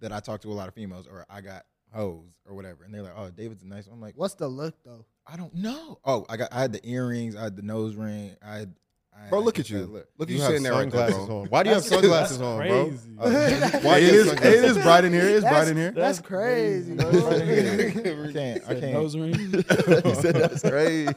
that 0.00 0.12
I 0.12 0.20
talked 0.20 0.42
to 0.42 0.52
a 0.52 0.54
lot 0.54 0.68
of 0.68 0.74
females 0.74 1.06
or 1.06 1.24
I 1.30 1.40
got 1.40 1.64
hoes 1.94 2.26
or 2.46 2.54
whatever, 2.54 2.84
and 2.84 2.92
they're 2.92 3.02
like, 3.02 3.14
"Oh, 3.16 3.30
David's 3.30 3.62
a 3.62 3.66
nice." 3.66 3.86
one. 3.86 3.94
I'm 3.96 4.00
like, 4.02 4.14
What's 4.16 4.34
the 4.34 4.48
look 4.48 4.74
though? 4.84 5.04
I 5.26 5.36
don't 5.36 5.54
know. 5.54 5.98
Oh, 6.04 6.26
I 6.28 6.36
got 6.36 6.52
I 6.52 6.60
had 6.60 6.72
the 6.72 6.86
earrings, 6.88 7.36
I 7.36 7.44
had 7.44 7.56
the 7.56 7.62
nose 7.62 7.94
ring, 7.94 8.36
I 8.44 8.56
had. 8.58 8.74
I 9.16 9.28
Bro, 9.28 9.42
look 9.42 9.60
at 9.60 9.70
you. 9.70 9.78
had- 9.78 9.88
Look, 9.90 10.08
Look 10.18 10.28
at 10.28 10.32
You 10.32 10.36
you 10.38 10.42
have 10.42 10.48
sitting 10.50 10.62
there 10.64 10.72
right 10.72 10.90
there, 10.90 11.08
sunglasses 11.08 11.30
on. 11.30 11.46
Why 11.46 11.62
do 11.62 11.68
you 11.68 11.74
have 11.76 11.84
sunglasses 11.84 12.38
that's 12.38 12.48
on, 12.48 12.66
bro? 12.66 12.84
crazy. 12.86 13.10
Why 13.86 14.00
do 14.00 14.06
you 14.06 14.10
It 14.10 14.14
have 14.14 14.14
is, 14.14 14.26
sunglasses 14.26 14.54
it 14.64 14.64
is 14.64 14.78
bright 14.78 15.04
in 15.04 15.12
here. 15.12 15.28
It's 15.28 15.40
bright 15.46 15.68
in 15.68 15.76
here. 15.76 15.90
That's 15.92 16.18
crazy. 16.20 16.94
Bro. 16.96 17.08
I 17.28 18.32
can't. 18.32 18.62
I 18.68 18.80
can't. 18.80 18.92
nose 18.92 19.16
ring. 19.16 19.34
he 19.52 20.14
said 20.14 20.34
that's 20.34 20.62
crazy. 20.62 21.12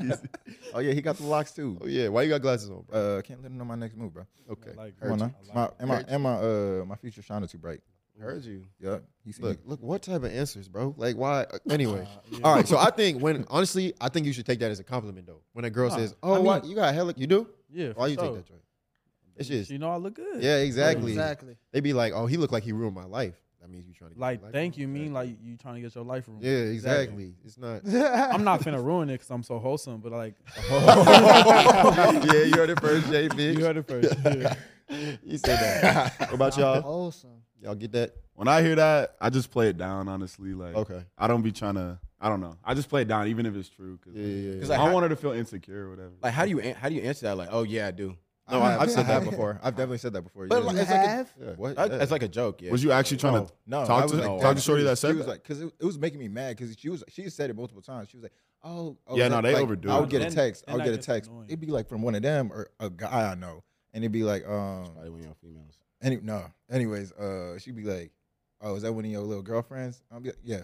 Oh 0.76 0.80
yeah, 0.80 0.94
he 0.94 1.02
got 1.02 1.18
the 1.18 1.24
locks 1.26 1.52
too. 1.54 1.80
Oh 1.82 1.88
yeah, 1.88 2.08
why 2.10 2.22
you 2.22 2.30
got 2.30 2.44
glasses 2.44 2.70
on, 2.70 2.84
bro? 2.88 3.18
Uh, 3.18 3.22
can't 3.24 3.42
let 3.42 3.50
him 3.52 3.58
know 3.58 3.66
my 3.66 3.74
next 3.76 3.96
move, 3.98 4.14
bro. 4.14 4.28
Okay, 4.52 4.72
I 4.74 4.76
like 4.76 5.00
Come 5.02 5.14
on 5.14 5.22
it. 5.22 5.24
now. 5.24 5.32
I 5.52 5.56
My, 5.56 5.62
like 5.64 5.74
and 5.80 5.90
my 5.90 6.04
and 6.08 6.24
my 6.24 6.34
uh 6.82 6.86
my 6.86 6.96
future 6.98 7.24
shining 7.24 7.48
too 7.50 7.58
bright. 7.58 7.82
Heard 8.22 8.44
you. 8.46 8.64
Yeah, 8.80 8.98
he 9.26 9.32
see 9.32 9.42
Look, 9.44 9.58
me. 9.60 9.64
look, 9.70 9.82
what 9.84 10.02
type 10.02 10.24
of 10.24 10.26
answers, 10.26 10.68
bro? 10.68 10.94
Like, 10.98 11.16
why? 11.16 11.44
uh, 11.44 11.58
Anyway, 11.70 12.02
Uh, 12.02 12.20
yeah. 12.32 12.40
all 12.44 12.56
right. 12.56 12.68
So 12.68 12.78
I 12.78 12.90
think 12.92 13.22
when 13.22 13.46
honestly, 13.50 13.94
I 14.02 14.10
think 14.10 14.26
you 14.26 14.34
should 14.34 14.46
take 14.46 14.60
that 14.60 14.72
as 14.72 14.80
a 14.80 14.84
compliment, 14.84 15.26
though. 15.28 15.42
When 15.54 15.66
a 15.66 15.70
girl 15.70 15.90
Nah, 15.90 15.96
says, 15.98 16.14
I 16.24 16.28
"Oh, 16.28 16.36
mean- 16.36 16.46
what 16.46 16.66
you 16.66 16.76
got 16.76 16.94
hella," 16.94 17.14
you 17.18 17.28
do. 17.28 17.48
Yeah. 17.72 17.92
Why 17.96 18.08
you 18.08 18.16
sure. 18.16 18.24
take 18.26 18.34
that 18.36 18.46
joint? 18.48 18.62
It's 19.36 19.48
just, 19.48 19.70
You 19.70 19.78
know 19.78 19.92
I 19.92 19.98
look 19.98 20.16
good. 20.16 20.42
yeah, 20.42 20.58
exactly. 20.58 21.12
Exactly. 21.12 21.58
They 21.72 21.80
be 21.80 21.94
like, 21.94 22.12
"Oh, 22.14 22.26
he 22.26 22.38
looked 22.38 22.54
like 22.54 22.64
he 22.64 22.72
ruined 22.72 22.96
my 22.96 23.06
life." 23.06 23.36
That 23.62 23.70
means 23.72 23.86
you 23.88 23.94
trying 23.94 24.12
to 24.12 24.16
get 24.16 24.22
Like, 24.22 24.40
your 24.40 24.46
life 24.48 24.54
thank 24.54 24.78
ruined. 24.78 24.82
you 24.82 24.88
mean 25.02 25.14
like 25.14 25.30
you 25.44 25.58
trying 25.58 25.76
to 25.76 25.82
get 25.82 25.94
your 25.94 26.04
life 26.06 26.28
ruined. 26.28 26.44
Yeah, 26.44 26.52
exactly. 26.74 27.34
It's 27.44 27.58
not. 27.58 27.82
I'm 28.34 28.44
not 28.44 28.62
finna 28.62 28.84
ruin 28.84 29.10
it 29.10 29.14
because 29.14 29.30
I'm 29.30 29.44
so 29.44 29.60
wholesome, 29.60 30.00
but 30.00 30.12
like, 30.12 30.36
yeah, 30.70 32.44
you 32.44 32.54
heard 32.56 32.70
it 32.70 32.80
first, 32.80 33.08
Jay. 33.10 33.28
Bitch. 33.30 33.58
you 33.58 33.66
heard 33.66 33.78
it 33.78 33.88
first. 33.88 34.16
Yeah. 34.26 34.56
You 34.90 35.38
said 35.38 35.60
that. 35.60 36.20
what 36.20 36.34
about 36.34 36.58
y'all? 36.58 36.82
Wholesome. 36.82 37.42
Y'all 37.62 37.76
get 37.76 37.92
that? 37.94 38.14
When 38.34 38.48
I 38.48 38.62
hear 38.62 38.76
that, 38.76 39.16
I 39.20 39.30
just 39.30 39.52
play 39.52 39.70
it 39.70 39.78
down. 39.78 40.08
Honestly, 40.08 40.54
like 40.54 40.76
Okay. 40.76 41.04
I 41.18 41.28
don't 41.28 41.42
be 41.42 41.52
trying 41.52 41.76
to. 41.76 42.00
I 42.20 42.30
don't 42.30 42.40
know. 42.42 42.56
I 42.64 42.74
just 42.74 42.90
play 42.90 43.02
it 43.04 43.08
down, 43.08 43.28
even 43.28 43.46
if 43.46 43.56
it's 43.56 43.70
true. 43.70 44.00
Cause 44.04 44.14
Yeah, 44.16 44.26
yeah, 44.26 44.52
yeah. 44.54 44.60
Cause 44.60 44.70
I 44.70 44.74
like, 44.74 44.80
don't 44.80 44.88
how, 44.88 44.94
want 44.94 45.04
her 45.04 45.10
to 45.10 45.16
feel 45.16 45.32
insecure 45.34 45.86
or 45.86 45.90
whatever. 45.92 46.12
like, 46.22 46.34
how 46.34 46.46
do 46.46 46.50
you 46.52 46.60
an- 46.60 46.76
how 46.76 46.90
do 46.90 46.96
you 46.96 47.02
answer 47.02 47.26
that? 47.28 47.38
Like, 47.38 47.50
oh 47.52 47.64
yeah, 47.64 47.88
I 47.88 47.92
do. 47.92 48.16
No, 48.50 48.60
I, 48.62 48.82
I've 48.82 48.92
said 48.92 49.08
that 49.08 49.26
before. 49.30 49.60
I've 49.62 49.74
definitely 49.76 49.98
said 49.98 50.14
that 50.14 50.22
before. 50.22 50.48
But 50.48 50.60
yeah. 50.60 50.66
like, 50.68 50.76
it's 50.78 50.90
like 50.90 51.04
a, 51.04 51.08
have? 51.08 51.34
Yeah. 51.40 51.46
what? 51.58 51.76
that- 51.76 51.92
Yeah. 51.92 52.02
it's 52.02 52.12
like 52.12 52.24
a 52.24 52.28
joke. 52.30 52.62
Yeah. 52.62 52.72
was 52.72 52.84
you 52.84 52.92
actually 52.94 53.18
trying 53.18 53.46
to 53.46 53.52
No, 53.68 53.86
talk 53.86 54.04
was 54.04 54.12
to 54.14 54.18
like, 54.20 54.42
talk 54.42 54.56
to 54.56 54.62
shorty 54.62 54.84
that 54.84 54.98
she 54.98 55.02
said 55.02 55.16
was 55.18 55.26
that? 55.26 55.32
like, 55.32 55.44
because 55.44 55.62
it, 55.62 55.74
it 55.80 55.86
was 55.86 56.00
making 56.00 56.20
me 56.20 56.28
mad 56.30 56.56
because 56.56 56.76
she 56.80 56.90
was 56.90 57.04
she 57.10 57.30
said 57.30 57.50
it 57.50 57.56
multiple 57.56 57.82
times. 57.82 58.10
She 58.10 58.18
was 58.18 58.24
like, 58.24 58.34
oh, 58.64 58.98
oh 59.06 59.18
Yeah, 59.18 59.28
that- 59.30 59.36
no, 59.36 59.42
they 59.48 59.54
like, 59.54 59.64
overdo 59.64 59.92
I 59.92 60.00
would 60.00 60.10
get 60.10 60.22
a 60.22 60.32
text. 60.34 60.64
I 60.68 60.76
would 60.76 60.86
get 60.86 60.94
a 60.94 60.98
text. 60.98 61.30
annoying. 61.30 61.48
It'd 61.50 61.60
be 61.60 61.68
like 61.68 61.88
from 61.90 62.02
one 62.02 62.16
of 62.16 62.22
them 62.22 62.52
or 62.54 62.70
a 62.80 62.90
guy 62.90 63.30
I 63.32 63.36
know, 63.36 63.64
and 63.94 64.04
it'd 64.04 64.12
be 64.12 64.24
like, 64.24 64.44
um, 64.48 64.86
Probably 64.94 65.10
one 65.10 65.20
of 65.20 65.26
your 65.26 65.36
females. 65.42 65.78
any 66.02 66.18
no. 66.18 66.44
Anyways, 66.70 67.12
uh, 67.14 67.58
she'd 67.60 67.76
be 67.76 67.84
like, 67.84 68.12
oh, 68.62 68.76
is 68.76 68.84
that 68.84 68.94
one 68.94 69.06
of 69.06 69.12
your 69.12 69.22
little 69.22 69.44
girlfriends? 69.44 70.02
I'll 70.12 70.20
be 70.20 70.30
like, 70.30 70.40
yeah. 70.44 70.64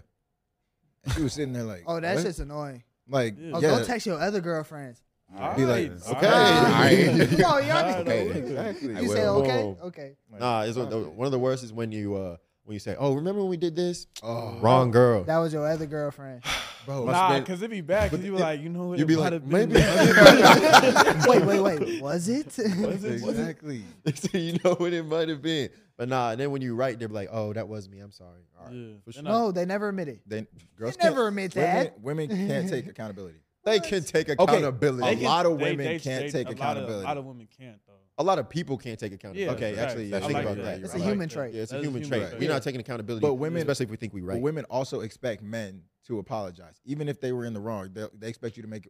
And 1.03 1.13
she 1.13 1.21
was 1.21 1.33
sitting 1.33 1.53
there 1.53 1.63
like, 1.63 1.83
Oh, 1.85 1.99
that 1.99 2.15
what? 2.15 2.23
shit's 2.23 2.39
annoying. 2.39 2.83
like, 3.07 3.35
Yeah. 3.37 3.51
Oh, 3.53 3.59
yeah. 3.61 3.77
go 3.79 3.83
text 3.83 4.05
your 4.05 4.19
other 4.19 4.41
girlfriends. 4.41 5.01
I'd 5.35 5.55
be 5.57 5.65
like, 5.65 5.91
Alright, 6.05 6.17
okay, 6.17 6.27
alright. 6.27 7.29
Come 7.39 7.45
on, 7.45 7.67
y'all. 7.67 7.77
Alright, 7.77 7.95
okay, 7.97 8.29
okay. 8.29 8.39
exactly. 8.39 8.89
You 8.89 8.97
I 8.97 9.05
say 9.07 9.27
okay? 9.27 9.75
Okay. 9.83 10.15
Nah, 10.39 10.61
it's 10.61 10.77
one 10.77 10.87
stop 10.87 10.99
the, 11.01 11.07
it. 11.07 11.13
one 11.13 11.25
of 11.25 11.31
the 11.31 11.39
worst 11.39 11.63
is 11.63 11.73
when 11.73 11.91
you 11.91 12.15
uh 12.15 12.37
when 12.65 12.73
you 12.73 12.79
say, 12.79 12.95
"Oh, 12.97 13.13
remember 13.13 13.41
when 13.41 13.49
we 13.49 13.57
did 13.57 13.75
this?" 13.75 14.07
Oh, 14.21 14.57
Wrong 14.61 14.91
girl. 14.91 15.23
That 15.23 15.37
was 15.39 15.53
your 15.53 15.67
other 15.67 15.85
girlfriend. 15.85 16.43
bro. 16.85 17.05
Nah, 17.05 17.39
because 17.39 17.61
it'd 17.61 17.71
be 17.71 17.81
bad 17.81 18.11
because 18.11 18.25
you 18.25 18.33
were 18.33 18.39
like, 18.39 18.61
you 18.61 18.69
know, 18.69 18.87
what, 18.87 18.99
You'd 18.99 19.05
it 19.05 19.07
be 19.07 19.15
might 19.15 19.21
like, 19.21 19.33
have 19.33 19.49
been 19.49 19.69
maybe. 19.71 19.81
wait, 21.27 21.45
wait, 21.45 21.79
wait. 21.79 22.01
Was 22.01 22.27
it? 22.29 22.45
Was 22.47 23.03
it? 23.03 23.21
Was 23.21 23.37
it? 23.39 23.39
exactly. 23.39 23.83
you 24.33 24.59
know 24.63 24.73
what 24.75 24.93
it 24.93 25.05
might 25.05 25.29
have 25.29 25.41
been, 25.41 25.69
but 25.97 26.09
nah. 26.09 26.31
And 26.31 26.39
then 26.39 26.51
when 26.51 26.61
you 26.61 26.75
write, 26.75 26.99
they're 26.99 27.07
like, 27.07 27.29
"Oh, 27.31 27.53
that 27.53 27.67
was 27.67 27.89
me. 27.89 27.99
I'm 27.99 28.11
sorry." 28.11 28.41
All 28.59 28.65
right. 28.67 28.73
Yeah. 28.75 28.93
For 29.05 29.11
sure. 29.13 29.23
No, 29.23 29.51
they 29.51 29.65
never 29.65 29.89
admit 29.89 30.07
it. 30.07 30.21
They 30.27 30.47
girls 30.77 30.95
They 30.97 31.07
never 31.09 31.27
admit 31.27 31.53
that. 31.53 31.99
Women, 31.99 32.29
can't 32.29 32.69
take 32.69 32.87
accountability. 32.89 33.37
They 33.65 33.79
can 33.79 34.03
take 34.03 34.27
accountability. 34.27 35.07
a 35.07 35.15
can- 35.15 35.23
lot 35.23 35.45
of 35.45 35.53
women 35.53 35.77
they- 35.77 35.99
can't 35.99 36.25
they- 36.25 36.43
take 36.43 36.47
a 36.47 36.51
lot 36.51 36.75
of- 36.77 36.83
accountability. 36.83 37.03
A 37.05 37.07
lot 37.07 37.17
of 37.17 37.25
women 37.25 37.47
can't 37.57 37.77
though. 37.87 37.92
A 38.19 38.23
lot 38.23 38.37
of 38.37 38.47
people 38.49 38.77
can't 38.77 38.99
take 38.99 39.11
accountability. 39.11 39.43
Yeah, 39.43 39.51
okay, 39.69 39.75
facts. 39.75 39.91
actually, 39.91 40.13
I 40.15 40.19
think 40.19 40.33
like 40.33 40.43
about 40.45 40.57
that. 40.57 40.63
that. 40.63 40.81
It's 40.83 40.93
You're 40.93 41.03
a 41.03 41.07
human 41.07 41.29
trait. 41.29 41.53
Yeah, 41.55 41.63
it's 41.63 41.71
a 41.71 41.75
That 41.75 41.79
is 41.81 41.85
human 41.87 42.03
human 42.03 42.19
trait. 42.19 42.29
trait. 42.29 42.39
We're 42.39 42.47
Yeah. 42.47 42.53
not 42.53 42.63
taking 42.63 42.79
accountability, 42.81 43.21
But 43.25 43.33
women- 43.35 43.61
especially 43.61 43.85
if 43.85 43.89
we 43.89 43.97
think 43.97 44.13
we 44.13 44.21
right. 44.21 44.35
But 44.35 44.41
women 44.43 44.65
also 44.69 44.99
expect 45.01 45.41
men 45.41 45.81
to 46.05 46.19
apologize, 46.19 46.79
even 46.85 47.09
if 47.09 47.19
they 47.19 47.31
were 47.31 47.45
in 47.45 47.53
the 47.53 47.59
wrong. 47.59 47.89
They, 47.91 48.05
they 48.13 48.27
expect 48.29 48.55
you 48.55 48.61
to 48.63 48.69
make. 48.69 48.87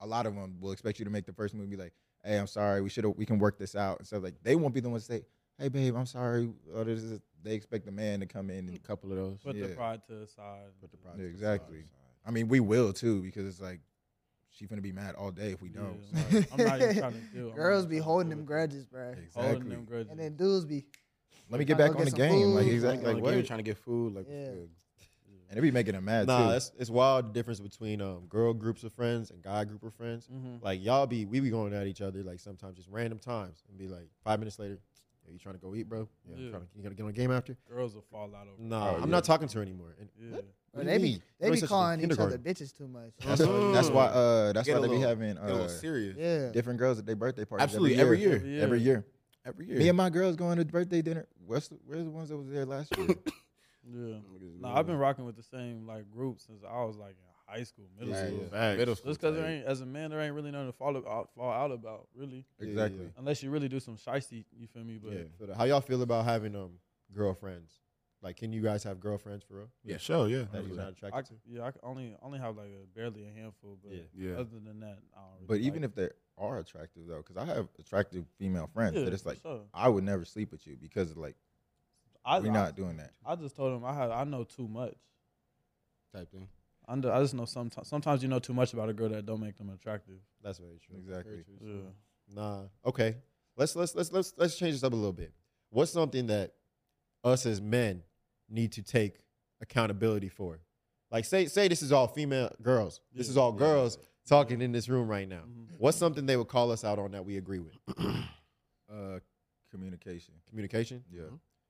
A 0.00 0.06
lot 0.06 0.26
of 0.26 0.34
them 0.34 0.58
will 0.60 0.72
expect 0.72 0.98
you 0.98 1.04
to 1.04 1.10
make 1.10 1.24
the 1.24 1.32
first 1.32 1.54
move 1.54 1.62
and 1.62 1.70
be 1.70 1.76
like, 1.76 1.92
"Hey, 2.24 2.36
I'm 2.36 2.48
sorry. 2.48 2.80
We 2.82 2.88
should. 2.88 3.06
We 3.16 3.24
can 3.26 3.38
work 3.38 3.58
this 3.58 3.76
out." 3.76 3.98
And 4.00 4.08
so 4.08 4.18
like 4.18 4.34
they 4.42 4.56
won't 4.56 4.74
be 4.74 4.80
the 4.80 4.90
ones 4.90 5.06
to 5.06 5.12
say, 5.12 5.24
"Hey, 5.56 5.68
babe, 5.68 5.94
I'm 5.94 6.04
sorry." 6.06 6.50
Or 6.74 6.82
this 6.84 7.02
is, 7.04 7.20
they 7.44 7.54
expect 7.54 7.84
the 7.86 7.92
man 7.92 8.20
to 8.20 8.26
come 8.26 8.50
in 8.50 8.66
and 8.68 8.76
A 8.76 8.80
couple 8.80 9.10
of 9.12 9.16
those. 9.18 9.38
Put 9.44 9.54
the 9.60 9.68
pride 9.68 10.00
to 10.08 10.14
the 10.16 10.26
side. 10.26 10.66
Put 10.80 10.90
the 10.90 10.98
Yeah, 10.98 11.02
pride 11.04 11.16
to 11.18 11.22
the 11.22 11.28
exactly. 11.28 11.78
side. 11.82 11.88
I 12.26 12.30
mean, 12.32 12.48
we 12.48 12.58
will 12.58 12.92
too 12.92 13.22
because 13.22 13.46
it's 13.46 13.60
like 13.60 13.80
she 14.56 14.66
finna 14.66 14.80
be 14.82 14.92
mad 14.92 15.14
all 15.16 15.30
day 15.30 15.50
if 15.52 15.60
we 15.60 15.68
don't. 15.68 15.98
like, 16.32 16.48
I'm 16.52 16.64
not 16.64 16.80
even 16.80 16.96
trying 16.98 17.12
to 17.32 17.36
deal. 17.36 17.50
I'm 17.50 17.54
Girls 17.56 17.84
not 17.84 17.90
be 17.90 17.96
trying 17.96 18.00
to 18.00 18.04
holding 18.04 18.30
them 18.30 18.44
grudges, 18.44 18.86
bro. 18.86 19.10
it. 19.10 19.18
Holding 19.34 19.50
Exactly. 19.52 19.74
them 19.74 19.84
grudges. 19.84 20.10
And 20.10 20.20
then 20.20 20.36
dudes 20.36 20.64
be 20.64 20.84
Let 21.50 21.58
me 21.58 21.64
get 21.64 21.76
back 21.78 21.90
on 21.90 21.96
go 21.96 22.04
the 22.04 22.10
get 22.10 22.10
some 22.10 22.18
game. 22.28 22.54
Like 22.54 22.66
exactly. 22.68 23.04
Like, 23.06 23.14
Like 23.16 23.22
what? 23.24 23.34
what? 23.36 23.46
trying 23.46 23.58
to 23.58 23.64
get 23.64 23.76
food. 23.78 24.14
Like, 24.14 24.26
Yeah. 24.30 24.50
And 25.50 25.58
they 25.58 25.60
be 25.60 25.70
making 25.70 25.92
them 25.94 26.06
mad 26.06 26.26
Nah, 26.26 26.48
too. 26.48 26.54
it's 26.56 26.72
it's 26.78 26.90
wild 26.90 27.26
the 27.28 27.32
difference 27.32 27.60
between 27.60 28.00
um 28.00 28.26
girl 28.28 28.54
groups 28.54 28.82
of 28.82 28.92
friends 28.92 29.30
and 29.30 29.42
guy 29.42 29.64
group 29.64 29.82
of 29.82 29.92
friends. 29.94 30.26
Mhm. 30.32 30.62
Like 30.62 30.82
y'all 30.82 31.06
be 31.06 31.26
we 31.26 31.38
be 31.40 31.50
going 31.50 31.74
at 31.74 31.86
each 31.86 32.00
other 32.00 32.22
like 32.22 32.40
sometimes 32.40 32.76
just 32.76 32.88
random 32.88 33.18
times 33.18 33.62
and 33.68 33.76
be 33.78 33.86
like 33.86 34.08
five 34.24 34.38
minutes 34.40 34.58
later, 34.58 34.78
"Yo, 35.26 35.32
you 35.32 35.38
trying 35.38 35.54
to 35.54 35.60
go 35.60 35.74
eat, 35.74 35.88
bro? 35.88 36.08
Yeah, 36.28 36.36
Yeah. 36.36 36.44
I'm 36.46 36.50
trying 36.50 36.62
to, 36.62 36.68
you 36.76 36.82
gonna 36.82 36.94
get 36.94 37.02
on 37.04 37.08
a 37.10 37.12
game 37.12 37.30
after? 37.30 37.56
Girls 37.68 37.94
will 37.94 38.02
fall 38.10 38.34
out 38.34 38.46
over. 38.48 38.56
Nah, 38.62 38.90
Oh, 38.90 38.94
I'm 38.96 39.00
yeah. 39.00 39.06
not 39.06 39.24
talking 39.24 39.48
to 39.48 39.58
her 39.58 39.62
anymore. 39.62 39.94
And 39.98 40.08
Yeah. 40.20 40.36
what? 40.36 40.44
What 40.72 40.86
they 40.86 40.98
be 40.98 41.02
mean? 41.04 41.22
they 41.38 41.46
You're 41.46 41.54
be 41.56 41.62
calling 41.62 42.00
each 42.00 42.18
other 42.18 42.36
bitches 42.38 42.76
too 42.76 42.88
much. 42.88 43.12
That's, 43.24 43.40
that's 43.40 43.90
why. 43.90 44.06
Uh, 44.06 44.52
that's 44.52 44.66
Get 44.66 44.80
why 44.80 44.84
a 44.86 44.88
they 44.88 44.96
be 44.96 45.00
having 45.00 45.36
a 45.38 45.40
uh, 45.40 45.68
serious. 45.68 46.16
Yeah. 46.18 46.50
different 46.50 46.80
girls 46.80 46.98
at 46.98 47.06
their 47.06 47.14
birthday 47.14 47.44
parties. 47.44 47.62
Absolutely, 47.62 47.96
every 48.00 48.20
year. 48.20 48.34
Every 48.36 48.50
year. 48.50 48.62
Every 48.62 48.80
year. 48.80 49.06
Every 49.46 49.66
year. 49.66 49.78
Me 49.78 49.88
and 49.88 49.96
my 49.96 50.10
girls 50.10 50.34
going 50.36 50.56
to 50.58 50.64
birthday 50.64 51.00
dinner. 51.02 51.26
What's 51.46 51.68
the, 51.68 51.78
where's 51.86 52.02
the 52.04 52.10
ones 52.10 52.30
that 52.30 52.36
was 52.36 52.48
there 52.48 52.64
last 52.66 52.96
year? 52.98 53.08
Yeah. 53.86 54.16
Nah, 54.60 54.78
I've 54.78 54.86
been 54.86 54.96
rocking 54.96 55.26
with 55.26 55.36
the 55.36 55.42
same 55.42 55.86
like 55.86 56.10
group 56.10 56.40
since 56.40 56.62
I 56.66 56.82
was 56.84 56.96
like 56.96 57.10
in 57.10 57.33
high 57.46 57.62
school, 57.62 57.86
middle 57.98 58.14
Yeah, 58.14 58.26
school. 58.26 58.48
yeah. 58.52 58.76
Middle 58.76 58.96
school. 58.96 59.10
Just 59.10 59.20
because 59.20 59.36
there 59.36 59.46
ain't, 59.46 59.64
as 59.66 59.80
a 59.80 59.86
man, 59.86 60.10
there 60.10 60.20
ain't 60.20 60.34
really 60.34 60.50
nothing 60.50 60.68
to 60.68 60.72
fall 60.72 60.96
out, 60.96 61.30
fall 61.34 61.50
out 61.50 61.70
about, 61.72 62.08
really. 62.14 62.44
exactly. 62.60 63.10
Unless 63.16 63.42
you 63.42 63.50
really 63.50 63.68
do 63.68 63.80
some 63.80 63.96
shiesty, 63.96 64.44
you 64.56 64.66
feel 64.66 64.84
me? 64.84 64.98
But 65.02 65.12
Yeah. 65.12 65.22
feel 65.38 65.46
that. 65.48 65.56
How 65.56 65.64
y'all 65.64 65.80
feel 65.80 66.02
about 66.02 66.24
having 66.24 66.54
um 66.56 66.78
girlfriends? 67.14 67.72
Like, 68.22 68.36
can 68.38 68.52
you 68.54 68.62
guys 68.62 68.82
have 68.84 69.00
girlfriends 69.00 69.44
for 69.44 69.54
real? 69.58 69.68
Yeah, 69.84 69.98
sure, 69.98 70.28
yeah. 70.28 70.44
That 70.50 70.64
you're 70.64 70.76
not 70.76 70.94
I, 71.12 71.20
to? 71.20 71.34
yeah, 71.46 71.64
I 71.64 71.70
c- 71.72 71.76
only 71.82 72.16
only 72.22 72.38
have 72.38 72.56
like 72.56 72.68
a, 72.70 72.86
barely 72.98 73.26
a 73.26 73.30
handful, 73.30 73.78
but 73.84 73.92
Yeah. 73.92 74.00
Yeah. 74.14 74.34
other 74.36 74.58
than 74.64 74.80
that, 74.80 74.98
I 75.14 75.20
don't 75.20 75.34
really 75.34 75.46
But 75.46 75.58
even 75.58 75.82
like 75.82 75.90
if 75.90 75.94
they 75.94 76.08
are 76.38 76.58
attractive 76.58 77.02
though, 77.06 77.18
because 77.18 77.36
I 77.36 77.44
have 77.44 77.68
attractive 77.78 78.24
female 78.38 78.66
friends 78.72 78.96
Yeah, 78.96 79.04
that 79.04 79.12
it's 79.12 79.26
like 79.26 79.40
sure. 79.42 79.60
I 79.74 79.90
would 79.90 80.04
never 80.04 80.24
sleep 80.24 80.52
with 80.52 80.66
you 80.66 80.76
because 80.80 81.14
like 81.18 81.36
I, 82.24 82.40
we're 82.40 82.50
I- 82.50 82.54
not 82.54 82.76
doing 82.76 82.96
that. 82.96 83.10
I 83.26 83.36
just 83.36 83.54
told 83.56 83.74
him 83.76 83.84
I 83.84 83.92
had 83.94 84.10
I 84.10 84.24
know 84.24 84.44
too 84.44 84.68
much. 84.68 84.94
type 86.14 86.30
thing. 86.30 86.48
I, 86.86 86.92
under, 86.92 87.12
I 87.12 87.20
just 87.20 87.34
know 87.34 87.44
sometimes 87.44 87.88
sometimes 87.88 88.22
you 88.22 88.28
know 88.28 88.38
too 88.38 88.54
much 88.54 88.72
about 88.72 88.88
a 88.88 88.92
girl 88.92 89.08
that 89.10 89.26
don't 89.26 89.40
make 89.40 89.56
them 89.56 89.70
attractive. 89.70 90.16
That's 90.42 90.58
very 90.58 90.78
true. 90.78 90.96
Exactly. 90.98 91.44
Yeah. 91.60 91.74
Nah. 92.34 92.62
Okay. 92.86 93.16
Let's 93.56 93.76
let's 93.76 93.94
let's 93.94 94.10
let's 94.12 94.34
let's 94.36 94.56
change 94.56 94.74
this 94.74 94.84
up 94.84 94.92
a 94.92 94.96
little 94.96 95.12
bit. 95.12 95.32
What's 95.70 95.90
something 95.92 96.26
that 96.28 96.54
us 97.22 97.46
as 97.46 97.60
men 97.60 98.02
need 98.48 98.72
to 98.72 98.82
take 98.82 99.18
accountability 99.60 100.28
for? 100.28 100.60
Like 101.10 101.24
say 101.24 101.46
say 101.46 101.68
this 101.68 101.82
is 101.82 101.92
all 101.92 102.08
female 102.08 102.50
girls. 102.62 103.00
This 103.12 103.28
is 103.28 103.36
all 103.36 103.52
yeah. 103.52 103.58
girls 103.58 103.98
talking 104.26 104.60
in 104.60 104.72
this 104.72 104.88
room 104.88 105.06
right 105.08 105.28
now. 105.28 105.42
Mhm. 105.46 105.78
What's 105.78 105.96
something 105.98 106.26
they 106.26 106.36
would 106.36 106.48
call 106.48 106.70
us 106.72 106.84
out 106.84 106.98
on 106.98 107.12
that 107.12 107.24
we 107.24 107.36
agree 107.36 107.60
with? 107.60 107.76
Uh, 108.92 109.18
communication. 109.70 110.34
Communication? 110.48 111.02
Yeah. 111.10 111.22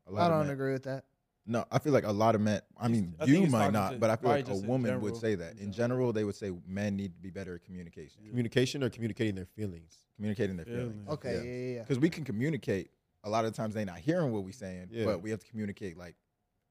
A 0.06 0.10
I 0.10 0.12
lot 0.12 0.30
of 0.30 0.38
don't 0.38 0.46
men- 0.48 0.54
agree 0.54 0.72
with 0.72 0.82
that. 0.82 1.04
No, 1.46 1.64
I 1.70 1.78
feel 1.78 1.92
like 1.92 2.04
a 2.04 2.12
lot 2.12 2.34
of 2.34 2.40
men. 2.40 2.60
I 2.78 2.88
mean, 2.88 3.14
I 3.20 3.24
you 3.26 3.46
might 3.46 3.72
not, 3.72 3.92
to- 3.92 3.98
but 3.98 4.08
I 4.10 4.16
feel 4.16 4.30
like 4.30 4.46
a 4.46 4.48
just 4.48 4.62
in 4.62 4.68
woman 4.68 5.00
would 5.02 5.16
say 5.16 5.34
that. 5.34 5.58
In 5.58 5.72
general, 5.72 6.12
they 6.12 6.24
would 6.24 6.34
say 6.36 6.50
men 6.66 6.96
need 6.96 7.14
to 7.14 7.20
be 7.20 7.30
better 7.30 7.54
at 7.56 7.64
communication, 7.64 8.22
Communication 8.28 8.82
or 8.82 8.88
communicating 8.90 9.34
their 9.34 9.44
feelings? 9.46 9.94
communicating 10.16 10.56
their 10.56 10.64
Feelings. 10.64 10.92
feelings. 10.92 11.08
Okay, 11.10 11.34
yeah, 11.34 11.42
yeah, 11.42 11.74
yeah. 11.76 11.80
Because 11.82 11.98
we 11.98 12.08
can 12.08 12.24
communicate. 12.24 12.90
A 13.24 13.28
lot 13.30 13.44
of 13.44 13.52
the 13.52 13.56
times 13.56 13.74
they're 13.74 13.84
not 13.86 13.98
hearing 13.98 14.32
what 14.32 14.44
we're 14.44 14.52
saying, 14.52 14.88
Yeah. 14.90 15.06
but 15.06 15.22
we 15.22 15.30
have 15.30 15.40
to 15.40 15.46
communicate 15.46 15.96
like 15.98 16.14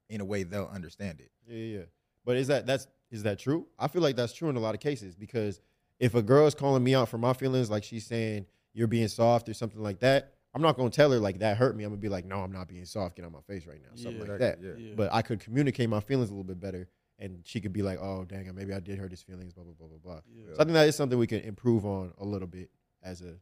in 0.08 0.20
a 0.20 0.24
way 0.24 0.44
they'll 0.44 0.70
understand 0.72 1.20
it. 1.20 1.30
Yeah, 1.48 1.56
yeah. 1.56 1.78
yeah. 1.78 1.84
But 2.24 2.36
is 2.36 2.46
that 2.48 2.64
that's 2.66 2.86
is 3.10 3.22
that 3.24 3.38
true? 3.38 3.66
I 3.78 3.86
feel 3.88 4.02
like 4.02 4.16
that's 4.16 4.32
true 4.32 4.48
in 4.48 4.56
a 4.56 4.60
lot 4.60 4.74
of 4.74 4.80
cases 4.80 5.14
because 5.16 5.60
if 6.00 6.14
a 6.14 6.22
girl 6.22 6.46
is 6.46 6.54
calling 6.54 6.82
me 6.82 6.94
out 6.94 7.08
for 7.08 7.18
my 7.18 7.32
feelings, 7.32 7.70
like 7.70 7.84
she's 7.84 8.06
saying 8.06 8.46
you're 8.72 8.86
being 8.88 9.08
soft 9.08 9.48
or 9.48 9.54
something 9.54 9.82
like 9.82 9.98
that, 10.00 10.34
I'm 10.54 10.62
not 10.62 10.76
gonna 10.76 10.90
tell 10.90 11.10
her 11.10 11.18
like 11.18 11.40
that 11.40 11.56
hurt 11.56 11.76
me. 11.76 11.84
I'm 11.84 11.90
gonna 11.90 12.00
be 12.00 12.08
like, 12.08 12.24
no, 12.24 12.36
I'm 12.40 12.52
not 12.52 12.68
being 12.68 12.84
soft. 12.84 13.16
Get 13.16 13.24
on 13.24 13.32
my 13.32 13.40
face 13.40 13.66
right 13.66 13.80
now, 13.82 13.88
something 13.96 14.22
Yeah. 14.22 14.28
like 14.30 14.38
that. 14.40 14.58
Yeah. 14.62 14.94
But 14.96 15.12
I 15.12 15.22
could 15.22 15.40
communicate 15.40 15.88
my 15.88 16.00
feelings 16.00 16.30
a 16.30 16.32
little 16.32 16.44
bit 16.44 16.60
better, 16.60 16.88
and 17.18 17.40
she 17.44 17.60
could 17.60 17.72
be 17.72 17.82
like, 17.82 17.98
oh, 18.00 18.24
dang, 18.24 18.52
maybe 18.54 18.72
I 18.72 18.80
did 18.80 18.98
hurt 18.98 19.10
his 19.10 19.22
feelings, 19.22 19.52
blah 19.52 19.64
blah 19.64 19.74
blah 19.74 19.88
blah 19.88 19.98
blah. 19.98 20.20
Yeah. 20.32 20.46
So 20.54 20.60
I 20.60 20.64
think 20.64 20.74
that 20.74 20.88
is 20.88 20.94
something 20.96 21.18
we 21.18 21.26
can 21.26 21.40
improve 21.40 21.84
on 21.84 22.12
a 22.18 22.24
little 22.24 22.48
bit 22.48 22.70
as 23.02 23.20
a 23.20 23.34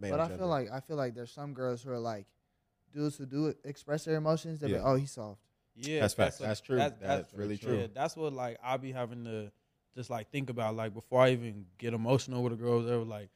male. 0.00 0.10
But 0.12 0.20
I 0.20 0.24
gender. 0.24 0.38
feel 0.38 0.48
like 0.48 0.70
I 0.72 0.80
feel 0.80 0.96
like 0.96 1.14
there's 1.14 1.30
some 1.32 1.54
girls 1.54 1.82
who 1.82 1.90
are 1.92 1.98
like 2.00 2.26
dudes 2.92 3.16
who 3.16 3.26
do 3.26 3.54
express 3.64 4.04
their 4.04 4.16
emotions. 4.16 4.58
They're 4.58 4.70
Yeah. 4.70 4.78
like, 4.78 4.86
oh, 4.86 4.94
he's 4.96 5.12
soft. 5.12 5.40
Yeah, 5.76 6.00
That's 6.00 6.14
facts. 6.14 6.40
what- 6.40 6.46
That's 6.48 6.60
true. 6.60 6.76
That's 6.76 7.32
really 7.32 7.56
true. 7.58 7.78
Yeah, 7.78 7.86
that's 7.94 8.16
what 8.16 8.32
like 8.32 8.58
I'll 8.62 8.76
be 8.78 8.90
having 8.92 9.24
to 9.24 9.52
just 9.94 10.10
like 10.10 10.30
think 10.30 10.50
about 10.50 10.74
like 10.74 10.92
before 10.94 11.22
I 11.22 11.30
even 11.30 11.66
get 11.78 11.94
emotional 11.94 12.42
with 12.42 12.52
a 12.52 12.56
girl. 12.56 12.82
They 12.82 12.96
were 12.96 13.04
like, 13.04 13.28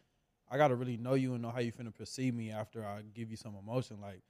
I 0.50 0.56
gotta 0.58 0.74
really 0.74 0.96
know 0.96 1.14
you 1.14 1.32
and 1.34 1.42
know 1.42 1.50
how 1.50 1.60
you 1.60 1.72
finna 1.72 1.94
perceive 1.94 2.34
me 2.34 2.50
after 2.50 2.84
I 2.84 3.00
give 3.14 3.30
you 3.30 3.36
some 3.36 3.54
emotion. 3.56 3.98
Like, 4.00 4.20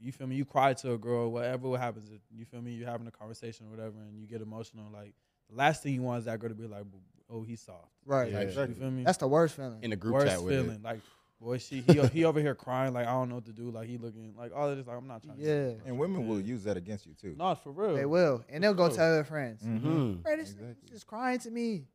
you 0.00 0.12
feel 0.12 0.26
me? 0.26 0.36
You 0.36 0.44
cry 0.44 0.72
to 0.74 0.92
a 0.94 0.98
girl, 0.98 1.30
whatever 1.30 1.68
what 1.68 1.80
happens. 1.80 2.10
You 2.30 2.44
feel 2.44 2.62
me? 2.62 2.72
You're 2.72 2.88
having 2.88 3.06
a 3.06 3.10
conversation 3.10 3.66
or 3.66 3.70
whatever, 3.70 3.96
and 4.08 4.18
you 4.20 4.26
get 4.26 4.40
emotional. 4.40 4.84
Like, 4.92 5.14
the 5.50 5.56
last 5.56 5.82
thing 5.82 5.94
you 5.94 6.02
want 6.02 6.20
is 6.20 6.24
that 6.26 6.38
girl 6.38 6.50
to 6.50 6.54
be 6.54 6.66
like, 6.66 6.84
oh, 7.30 7.42
he's 7.42 7.60
soft. 7.60 7.88
Right. 8.06 8.30
Yeah, 8.30 8.42
You 8.42 8.74
feel 8.74 8.90
me? 8.90 9.02
That's 9.04 9.18
the 9.18 9.28
worst 9.28 9.56
feeling. 9.56 9.78
in 9.82 9.92
a 9.92 9.96
group 9.96 10.14
worst 10.14 10.26
chat 10.28 10.42
with 10.42 10.54
feeling. 10.54 10.76
it. 10.76 10.82
Like, 10.82 11.00
boy, 11.40 11.58
she 11.58 11.80
he 11.80 12.00
he 12.08 12.24
over 12.24 12.40
here 12.40 12.54
crying. 12.54 12.94
Like, 12.94 13.06
I 13.06 13.10
don't 13.12 13.28
know 13.28 13.36
what 13.36 13.46
to 13.46 13.52
do. 13.52 13.70
Like, 13.70 13.88
he 13.88 13.98
looking 13.98 14.34
like 14.38 14.52
all 14.54 14.68
of 14.68 14.76
this. 14.76 14.86
Like, 14.86 14.96
I'm 14.96 15.08
not 15.08 15.22
trying. 15.24 15.36
to 15.38 15.42
Yeah. 15.42 15.72
And 15.86 15.98
women 15.98 16.28
will 16.28 16.40
use 16.40 16.62
that 16.64 16.76
against 16.76 17.04
you 17.06 17.14
too. 17.20 17.34
Not 17.36 17.62
for 17.64 17.72
real. 17.72 17.96
They 17.96 18.06
will, 18.06 18.44
and 18.48 18.62
they'll 18.62 18.74
go 18.74 18.88
sure. 18.88 18.96
tell 18.98 19.12
their 19.14 19.24
friends. 19.24 19.62
Mm-hmm. 19.62 20.12
Bro, 20.22 20.36
this 20.36 20.50
Exactly. 20.52 20.66
nigga's 20.68 20.90
just 20.90 21.06
crying 21.08 21.38
to 21.40 21.50
me. 21.50 21.86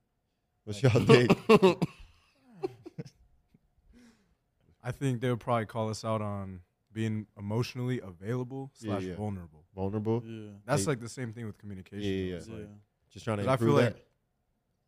What 0.65 0.81
y'all 0.83 1.05
think? 1.05 1.83
I 4.83 4.91
think 4.91 5.21
they 5.21 5.29
would 5.29 5.39
probably 5.39 5.65
call 5.65 5.89
us 5.89 6.03
out 6.03 6.21
on 6.21 6.61
being 6.91 7.25
emotionally 7.37 7.99
available 8.01 8.69
slash 8.73 9.03
yeah. 9.03 9.15
vulnerable. 9.15 9.63
Vulnerable. 9.73 10.21
Yeah. 10.25 10.49
That's 10.65 10.83
They- 10.85 10.91
like 10.91 10.99
the 10.99 11.09
same 11.09 11.31
thing 11.33 11.45
with 11.45 11.57
communication. 11.57 12.01
Yeah, 12.03 12.09
yeah, 12.09 12.23
though. 12.25 12.33
yeah. 12.33 12.37
It's 12.37 12.47
Yeah. 12.49 12.65
Just 13.09 13.25
trying 13.25 13.37
to 13.37 13.43
'cause 13.45 13.53
I 13.53 13.57
feel 13.65 13.75
that. 13.75 13.93
like 13.95 14.05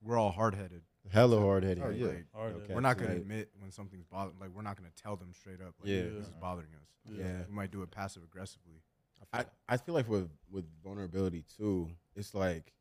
we're 0.02 0.18
all 0.18 0.32
hard 0.32 0.54
headed. 0.56 0.84
Hella 1.12 1.40
hard 1.40 1.64
headed. 1.64 1.84
Oh, 1.84 1.90
yeah. 1.90 2.08
Like, 2.08 2.26
Hard 2.34 2.54
Okay. 2.56 2.74
we're 2.74 2.82
not 2.82 2.98
gonna 2.98 3.10
Right. 3.12 3.18
admit 3.22 3.52
when 3.60 3.72
something's 3.72 4.06
bothering. 4.06 4.40
Like 4.40 4.50
we're 4.50 4.64
not 4.64 4.76
gonna 4.76 4.92
tell 4.96 5.16
them 5.16 5.34
straight 5.34 5.62
up. 5.62 5.76
Like, 5.80 5.88
Yeah. 5.90 6.04
this 6.04 6.28
is 6.28 6.34
bothering 6.34 6.74
us. 6.76 6.90
Yeah. 7.08 7.46
we 7.48 7.54
might 7.54 7.70
do 7.72 7.84
it 7.84 7.92
passive 7.92 8.24
aggressively. 8.24 8.82
I, 9.32 9.46
I 9.70 9.78
feel 9.78 9.94
like 9.96 10.08
with 10.10 10.30
with 10.50 10.66
vulnerability 10.84 11.44
too, 11.44 11.90
it's 12.16 12.34
like 12.34 12.74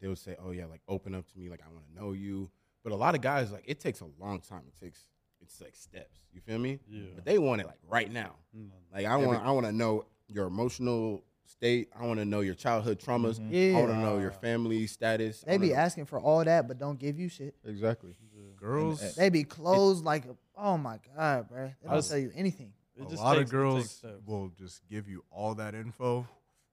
they 0.00 0.06
would 0.08 0.18
say, 0.18 0.36
"Oh 0.38 0.50
yeah, 0.52 0.66
like 0.66 0.80
open 0.88 1.14
up 1.14 1.26
to 1.26 1.38
me, 1.38 1.48
like 1.48 1.62
I 1.64 1.68
want 1.68 1.84
to 1.88 1.94
know 1.94 2.12
you." 2.12 2.50
But 2.84 2.92
a 2.92 2.96
lot 2.96 3.14
of 3.16 3.20
guys 3.20 3.50
like 3.52 3.64
it 3.66 3.80
takes 3.80 4.00
a 4.00 4.06
long 4.18 4.40
time. 4.40 4.62
It 4.68 4.76
takes 4.78 5.06
it's 5.40 5.60
like 5.60 5.74
steps. 5.76 6.18
You 6.32 6.40
feel 6.40 6.58
me? 6.58 6.80
Yeah. 6.88 7.02
But 7.14 7.24
they 7.24 7.38
want 7.38 7.60
it 7.60 7.66
like 7.66 7.78
right 7.88 8.10
now. 8.10 8.36
Mm. 8.56 8.68
Like 8.92 9.06
I 9.06 9.16
want 9.16 9.42
I 9.44 9.50
want 9.50 9.66
to 9.66 9.72
know 9.72 10.04
your 10.28 10.46
emotional 10.46 11.24
state. 11.46 11.88
I 11.98 12.04
want 12.06 12.18
to 12.20 12.24
know 12.24 12.40
your 12.40 12.54
childhood 12.54 13.00
traumas. 13.00 13.40
Yeah. 13.50 13.76
I 13.78 13.80
want 13.80 13.92
to 13.92 13.98
know 13.98 14.18
your 14.18 14.30
family 14.32 14.86
status. 14.86 15.40
They 15.40 15.56
be 15.58 15.70
wanna- 15.70 15.80
asking 15.82 16.04
for 16.06 16.20
all 16.20 16.44
that, 16.44 16.68
but 16.68 16.78
don't 16.78 16.98
give 16.98 17.18
you 17.18 17.28
shit. 17.28 17.54
Exactly. 17.64 18.16
Girls, 18.56 19.00
And- 19.02 19.14
They 19.14 19.28
be 19.30 19.44
closed 19.44 20.04
like, 20.04 20.24
oh 20.56 20.76
my 20.76 20.98
god, 21.16 21.48
bro. 21.48 21.66
They 21.66 21.74
don't 21.86 21.96
was- 21.96 22.08
tell 22.08 22.18
you 22.18 22.32
anything. 22.34 22.72
A 23.00 23.04
lot 23.14 23.34
takes- 23.36 23.44
of 23.44 23.50
girls 23.50 24.04
will 24.26 24.48
just 24.58 24.86
give 24.88 25.08
you 25.08 25.22
all 25.30 25.54
that 25.54 25.74
info, 25.76 26.26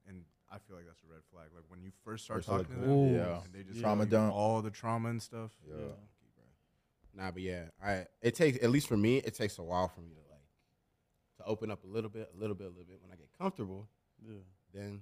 and 0.07 0.23
I 0.51 0.57
feel 0.57 0.75
like 0.75 0.87
that's 0.87 1.03
a 1.03 1.07
red 1.13 1.21
flag. 1.31 1.49
Like 1.53 1.65
when 1.67 1.83
you 1.83 1.91
first 2.03 2.23
start 2.25 2.39
First, 2.39 2.49
like, 2.49 2.61
talking 2.67 2.81
to 2.81 2.87
them, 2.87 3.13
Yeah. 3.13 3.41
and 3.43 3.53
they 3.53 3.61
just 3.63 3.79
Trauma 3.79 4.05
tell 4.07 4.21
you 4.21 4.25
dump. 4.27 4.33
all 4.35 4.61
the 4.63 4.71
trauma 4.71 5.09
and 5.09 5.21
stuff. 5.21 5.51
Yeah. 5.67 5.75
Nah, 7.15 7.31
but 7.31 7.41
yeah, 7.41 7.65
I 7.83 8.05
it 8.21 8.35
takes 8.35 8.61
at 8.63 8.69
least 8.69 8.87
for 8.87 8.97
me, 8.97 9.17
it 9.17 9.33
takes 9.35 9.57
a 9.57 9.63
while 9.63 9.87
for 9.87 10.01
me 10.01 10.09
to 10.11 10.21
like 10.31 10.41
to 11.37 11.45
open 11.45 11.71
up 11.71 11.83
a 11.83 11.87
little 11.87 12.09
bit, 12.09 12.29
a 12.35 12.39
little 12.39 12.55
bit, 12.55 12.65
a 12.67 12.69
little 12.69 12.83
bit. 12.85 12.99
When 13.01 13.11
I 13.11 13.15
get 13.15 13.29
comfortable, 13.37 13.87
Yeah. 14.21 14.35
then 14.73 15.01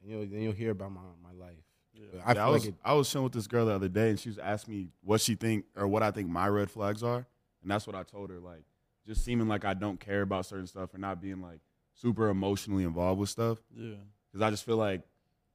then 0.00 0.10
you'll 0.10 0.26
then 0.26 0.40
you'll 0.42 0.52
hear 0.52 0.72
about 0.72 0.92
my 0.92 1.00
my 1.22 1.32
life. 1.32 1.56
Yeah. 1.94 2.20
I 2.24 2.34
feel 2.34 2.42
I 2.42 2.48
was 2.48 2.64
like 2.64 2.74
it, 2.74 2.80
I 2.84 2.92
was 2.94 3.10
chilling 3.10 3.24
with 3.24 3.32
this 3.32 3.46
girl 3.46 3.66
the 3.66 3.72
other 3.72 3.88
day, 3.88 4.10
and 4.10 4.18
she 4.20 4.28
was 4.28 4.38
asking 4.38 4.74
me 4.74 4.88
what 5.02 5.20
she 5.20 5.34
think 5.34 5.64
or 5.76 5.86
what 5.86 6.02
I 6.02 6.10
think 6.10 6.28
my 6.28 6.48
red 6.48 6.70
flags 6.70 7.02
are, 7.02 7.24
and 7.62 7.70
that's 7.70 7.86
what 7.86 7.96
I 7.96 8.02
told 8.02 8.30
her. 8.30 8.38
Like, 8.40 8.64
just 9.06 9.24
seeming 9.24 9.48
like 9.48 9.64
I 9.64 9.74
don't 9.74 9.98
care 10.00 10.22
about 10.22 10.44
certain 10.44 10.66
stuff 10.66 10.92
or 10.92 10.98
not 10.98 11.20
being 11.22 11.40
like 11.40 11.60
super 11.94 12.28
emotionally 12.28 12.84
involved 12.84 13.20
with 13.20 13.30
stuff, 13.30 13.58
Yeah. 13.74 13.94
because 14.30 14.42
I 14.42 14.50
just 14.50 14.64
feel 14.64 14.76
like 14.76 15.02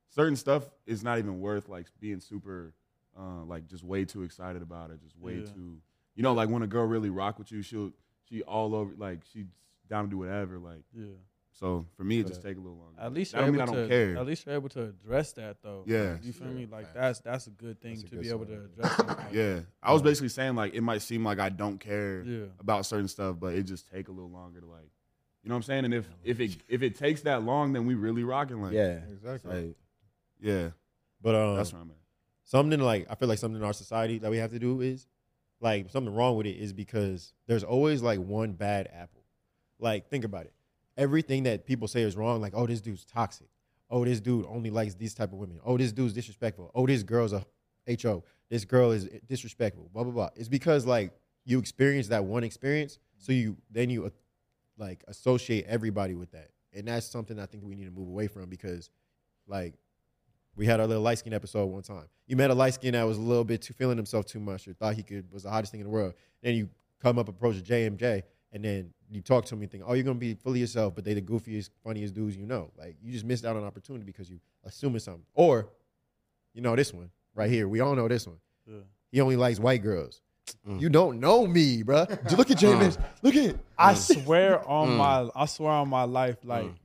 certain 0.10 0.36
stuff 0.36 0.64
is 0.88 1.04
not 1.04 1.20
even 1.20 1.40
worth 1.42 1.70
like 1.70 1.86
being 2.00 2.20
super, 2.22 2.74
uh, 3.20 3.44
like 3.46 3.68
just 3.68 3.84
way 3.84 4.06
too 4.06 4.24
excited 4.24 4.62
about 4.62 4.92
it, 4.92 5.02
just 5.02 5.18
way 5.18 5.36
Yeah. 5.40 5.46
too, 5.54 5.82
you 6.16 6.24
know, 6.24 6.34
like 6.34 6.50
when 6.50 6.62
a 6.64 6.68
girl 6.68 6.86
really 6.86 7.10
rock 7.10 7.38
with 7.40 7.52
you, 7.52 7.62
she'll 7.62 7.92
she 8.30 8.42
all 8.44 8.74
over 8.76 8.94
like 8.98 9.20
she's 9.32 9.46
down 9.90 10.06
to 10.06 10.10
do 10.10 10.18
whatever, 10.18 10.58
like. 10.60 10.84
Yeah. 10.94 11.06
So 11.54 11.86
for 11.96 12.04
me, 12.06 12.20
it 12.22 12.28
just 12.28 12.42
take 12.42 12.56
a 12.58 12.60
little 12.60 12.78
longer. 12.78 13.00
At 13.00 13.14
least 13.14 13.34
that 13.34 13.40
you're 13.40 13.48
don't 13.48 13.54
mean 13.56 13.62
able 13.62 13.74
I 13.74 13.76
don't 13.76 13.84
to. 13.84 13.90
care. 13.90 14.18
At 14.18 14.26
least 14.26 14.46
you're 14.46 14.56
able 14.56 14.70
to 14.70 14.84
address 14.84 15.34
that 15.34 15.58
though. 15.62 15.84
Yeah. 15.86 16.18
You 16.24 16.32
feel 16.32 16.48
Yeah, 16.48 16.54
me? 16.54 16.66
Like 16.66 16.92
that's 16.94 17.20
that's 17.20 17.46
a 17.48 17.52
good 17.52 17.80
thing 17.82 17.98
a 17.98 18.02
to 18.04 18.08
good 18.10 18.22
be 18.22 18.30
able 18.30 18.46
to 18.46 18.56
sign. 18.56 18.70
address. 18.74 18.96
something. 18.96 19.26
Yeah, 19.34 19.60
I 19.84 19.92
was 19.94 20.02
basically 20.02 20.30
saying 20.30 20.56
like 20.56 20.74
it 20.74 20.82
might 20.82 21.02
seem 21.04 21.24
like 21.26 21.40
I 21.40 21.50
don't 21.50 21.78
care 21.78 22.24
Yeah. 22.24 22.46
about 22.60 22.86
certain 22.86 23.10
stuff, 23.10 23.36
but 23.40 23.54
it 23.54 23.64
just 23.64 23.92
take 23.92 24.08
a 24.08 24.12
little 24.12 24.32
longer 24.32 24.62
to 24.62 24.66
like, 24.66 24.90
you 25.44 25.50
know 25.50 25.56
what 25.56 25.58
I'm 25.58 25.64
saying? 25.64 25.86
And 25.86 25.94
if 25.94 26.08
if 26.24 26.40
it 26.40 26.58
if 26.70 26.82
it 26.82 26.96
takes 26.96 27.22
that 27.24 27.44
long, 27.44 27.74
then 27.74 27.86
we 27.86 27.96
really 27.96 28.24
rocking. 28.24 28.62
Like, 28.62 28.74
yeah, 28.74 29.02
Exactly. 29.12 29.54
like, 29.68 29.76
yeah, 30.40 30.70
But 31.22 31.36
um, 31.36 31.58
that's 31.58 31.74
where 31.74 31.82
I'm 31.82 31.92
at. 31.92 31.98
Something 32.44 32.80
like 32.80 33.08
I 33.10 33.16
feel 33.16 33.28
like 33.28 33.40
something 33.40 33.60
in 33.60 33.66
our 33.66 33.74
society 33.74 34.20
that 34.20 34.32
we 34.32 34.38
have 34.38 34.52
to 34.52 34.60
do 34.60 34.82
is 34.82 35.08
like 35.60 35.90
something 35.90 36.14
wrong 36.14 36.36
with 36.38 36.48
it 36.48 36.58
is 36.58 36.74
because 36.74 37.34
there's 37.48 37.64
always 37.64 38.02
like 38.02 38.20
one 38.20 38.54
bad 38.54 38.90
apple. 38.94 39.24
Like 39.80 40.10
think 40.10 40.26
about 40.26 40.46
it. 40.46 40.54
Everything 40.98 41.44
that 41.44 41.66
people 41.66 41.88
say 41.88 42.02
is 42.02 42.16
wrong, 42.16 42.42
like 42.42 42.54
oh 42.56 42.68
this 42.68 42.82
dude's 42.82 43.06
toxic. 43.06 43.48
Oh 43.90 44.06
this 44.06 44.20
dude 44.20 44.46
only 44.48 44.70
likes 44.70 44.96
these 44.96 45.14
type 45.14 45.32
of 45.32 45.40
women. 45.40 45.60
Oh 45.64 45.78
this 45.78 45.92
dude's 45.92 46.14
disrespectful. 46.14 46.72
Oh 46.74 46.88
this 46.88 47.04
girl's 47.04 47.34
a 47.34 47.44
ho. 47.88 48.24
This 48.50 48.66
girl 48.66 48.92
is 48.92 49.10
disrespectful. 49.28 49.90
Blah 49.94 50.04
blah 50.04 50.14
blah. 50.14 50.30
It's 50.36 50.50
because 50.50 50.86
like 50.86 51.14
you 51.46 51.60
experience 51.60 52.08
that 52.10 52.24
one 52.24 52.44
experience, 52.44 53.00
so 53.18 53.32
you 53.32 53.58
then 53.70 53.90
you 53.90 54.12
like 54.78 55.04
associate 55.08 55.66
everybody 55.68 56.16
with 56.16 56.32
that, 56.32 56.50
and 56.74 56.88
that's 56.88 57.06
something 57.06 57.40
I 57.40 57.46
think 57.46 57.64
we 57.64 57.76
need 57.76 57.86
to 57.86 57.92
move 57.92 58.08
away 58.08 58.28
from 58.28 58.50
because 58.50 58.90
like 59.48 59.74
we 60.56 60.66
had 60.66 60.80
our 60.80 60.88
little 60.88 61.04
light 61.04 61.18
skin 61.20 61.34
episode 61.34 61.66
one 61.66 61.82
time. 61.82 62.06
You 62.28 62.36
met 62.36 62.50
a 62.50 62.54
light 62.54 62.74
skin 62.74 62.94
that 62.94 63.04
was 63.04 63.18
a 63.18 63.22
little 63.22 63.44
bit 63.44 63.62
too 63.62 63.74
feeling 63.74 63.98
himself 63.98 64.26
too 64.26 64.40
much 64.40 64.68
or 64.68 64.74
thought 64.74 64.96
he 64.96 65.04
could 65.04 65.32
was 65.32 65.44
the 65.44 65.50
hottest 65.50 65.72
thing 65.72 65.80
in 65.82 65.86
the 65.88 65.92
world. 65.92 66.14
Then 66.42 66.56
you 66.56 66.70
come 67.02 67.18
up 67.20 67.28
approach 67.30 67.58
a 67.58 67.62
JMJ 67.62 68.24
and 68.54 68.64
then 68.64 68.94
you 69.10 69.22
talk 69.22 69.46
to 69.46 69.56
him 69.56 69.62
and 69.62 69.72
think, 69.72 69.84
oh, 69.88 69.94
you're 69.94 70.04
gonna 70.04 70.20
be 70.20 70.34
fully 70.34 70.60
yourself, 70.60 70.94
but 70.96 71.04
they 71.04 71.14
the 71.14 71.22
goofiest, 71.22 71.70
funniest 71.84 72.14
dudes 72.14 72.36
you 72.38 72.46
know. 72.46 72.72
Like 72.78 72.96
you 73.02 73.12
just 73.12 73.26
missed 73.26 73.46
out 73.46 73.56
on 73.56 73.62
an 73.62 73.68
opportunity 73.68 74.04
because 74.06 74.30
you 74.30 74.40
assuming 74.66 75.00
something. 75.00 75.24
Or, 75.34 75.70
you 76.54 76.62
know 76.62 76.76
this 76.76 76.94
one 76.94 77.10
right 77.34 77.50
here. 77.50 77.68
We 77.68 77.80
all 77.80 77.96
know 77.96 78.08
this 78.08 78.28
one. 78.28 78.38
Yeah. 78.68 78.80
He 79.12 79.22
only 79.22 79.36
likes 79.38 79.60
white 79.60 79.82
girls. 79.82 80.22
Mm. 80.68 80.82
You 80.82 80.90
don't 80.90 81.20
know 81.20 81.48
me, 81.48 81.82
bruh. 81.82 82.08
Just 82.24 82.38
look 82.38 82.52
at 82.52 82.58
James. 82.58 82.98
Look 83.22 83.36
at 83.36 83.56
I 83.78 83.94
swear 83.94 84.68
on 84.68 84.90
Mm. 84.90 84.98
my 84.98 85.30
I 85.34 85.46
swear 85.46 85.72
on 85.72 85.88
my 85.88 86.04
life, 86.04 86.38
like 86.44 86.66
Mm. 86.66 86.76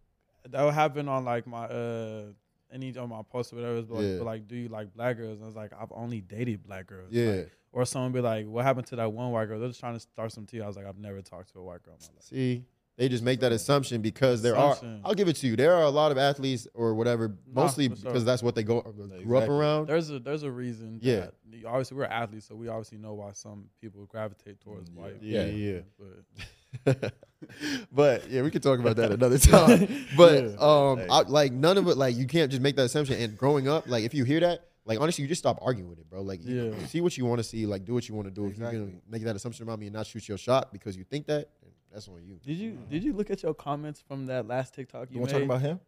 that 0.50 0.62
would 0.64 0.72
happen 0.74 1.08
on 1.08 1.24
like 1.24 1.46
my 1.46 1.64
uh 1.66 2.26
any 2.72 2.96
on 2.96 3.08
my 3.08 3.22
post 3.28 3.52
or 3.52 3.56
whatever. 3.56 3.76
It's 3.78 3.90
like, 3.90 4.02
Yeah. 4.04 4.16
but 4.18 4.24
like, 4.24 4.48
do 4.48 4.56
you 4.56 4.68
like 4.68 4.94
black 4.94 5.16
girls? 5.16 5.36
And 5.36 5.44
I 5.44 5.46
was 5.46 5.56
like, 5.56 5.72
I've 5.78 5.92
only 5.92 6.20
dated 6.20 6.62
black 6.62 6.86
girls. 6.86 7.08
Yeah. 7.12 7.30
Like, 7.30 7.52
or 7.72 7.84
someone 7.84 8.12
be 8.12 8.20
like, 8.20 8.46
what 8.46 8.64
happened 8.64 8.86
to 8.88 8.96
that 8.96 9.12
one 9.12 9.30
white 9.32 9.46
girl? 9.46 9.58
They're 9.60 9.68
just 9.68 9.80
trying 9.80 9.94
to 9.94 10.00
start 10.00 10.32
some 10.32 10.46
tea. 10.46 10.60
I 10.62 10.66
was 10.66 10.76
like, 10.76 10.86
I've 10.86 10.98
never 10.98 11.20
talked 11.20 11.52
to 11.52 11.58
a 11.58 11.62
white 11.62 11.82
girl 11.82 11.94
in 11.94 12.00
my 12.00 12.14
life. 12.14 12.22
See, 12.22 12.64
they 12.96 13.10
just 13.10 13.22
make 13.22 13.40
that 13.40 13.52
assumption 13.52 14.00
because 14.00 14.40
there 14.40 14.54
Assumption. 14.54 15.02
are. 15.04 15.08
I'll 15.08 15.14
give 15.14 15.28
it 15.28 15.36
to 15.36 15.46
you. 15.46 15.56
There 15.56 15.74
are 15.74 15.82
a 15.82 15.90
lot 15.90 16.10
of 16.12 16.16
athletes 16.16 16.66
or 16.72 16.94
whatever, 16.94 17.36
mostly 17.52 17.88
for 17.88 17.96
sure. 17.96 18.04
because 18.10 18.24
that's 18.24 18.42
what 18.42 18.54
they 18.54 18.62
go 18.62 18.78
uh, 18.78 19.22
grew 19.22 19.36
up 19.36 19.48
around. 19.50 19.86
There's 19.88 20.08
a 20.10 20.18
there's 20.18 20.42
a 20.44 20.50
reason. 20.50 21.00
Yeah. 21.02 21.16
that- 21.16 21.34
obviously, 21.66 21.98
we're 21.98 22.04
athletes, 22.04 22.46
so 22.46 22.54
we 22.54 22.68
obviously 22.68 22.96
know 22.96 23.12
why 23.12 23.32
some 23.32 23.66
people 23.82 24.06
gravitate 24.06 24.60
towards 24.62 24.88
mm, 24.88 24.94
white. 24.94 25.16
Yeah, 25.20 25.44
people, 25.44 25.58
yeah. 25.60 25.80
But 25.98 26.46
but 27.92 28.28
yeah, 28.30 28.42
we 28.42 28.50
could 28.50 28.62
talk 28.62 28.78
about 28.78 28.96
that 28.96 29.12
another 29.12 29.38
time. 29.38 30.06
But 30.16 30.44
Yeah. 30.44 30.56
um, 30.58 30.98
Hey. 30.98 31.06
I, 31.10 31.20
like 31.22 31.52
none 31.52 31.78
of 31.78 31.88
it. 31.88 31.96
Like 31.96 32.16
you 32.16 32.26
can't 32.26 32.50
just 32.50 32.62
make 32.62 32.76
that 32.76 32.84
assumption. 32.84 33.20
And 33.20 33.36
growing 33.36 33.68
up, 33.68 33.88
like 33.88 34.04
if 34.04 34.14
you 34.14 34.24
hear 34.24 34.40
that, 34.40 34.66
like 34.84 35.00
honestly, 35.00 35.22
you 35.22 35.28
just 35.28 35.40
stop 35.40 35.58
arguing 35.62 35.88
with 35.90 35.98
it, 35.98 36.08
bro. 36.08 36.22
Like 36.22 36.44
you 36.44 36.72
Yeah. 36.76 36.86
see 36.86 37.00
what 37.00 37.16
you 37.16 37.24
want 37.26 37.38
to 37.38 37.44
see. 37.44 37.66
Like 37.66 37.84
do 37.84 37.94
what 37.94 38.08
you 38.08 38.14
want 38.14 38.26
to 38.28 38.32
do. 38.34 38.46
If 38.46 38.56
you're 38.58 38.68
Exactly. 38.68 38.90
gonna 38.92 39.00
make 39.08 39.22
that 39.24 39.36
assumption 39.36 39.62
about 39.64 39.78
me 39.78 39.86
and 39.86 39.94
not 39.94 40.06
shoot 40.06 40.28
your 40.28 40.38
shot 40.38 40.72
because 40.72 40.96
you 40.96 41.04
think 41.04 41.26
that, 41.26 41.50
that's 41.92 42.08
on 42.08 42.22
you. 42.24 42.38
did 42.44 42.56
you 42.56 42.78
did 42.90 43.02
you 43.04 43.12
look 43.12 43.30
at 43.30 43.42
your 43.42 43.54
comments 43.54 44.00
from 44.06 44.26
that 44.26 44.46
last 44.46 44.74
TikTok 44.74 45.08
You 45.10 45.14
you 45.14 45.20
want 45.20 45.32
made? 45.32 45.38
to 45.40 45.46
talk 45.46 45.56
about 45.56 45.62
him? 45.62 45.80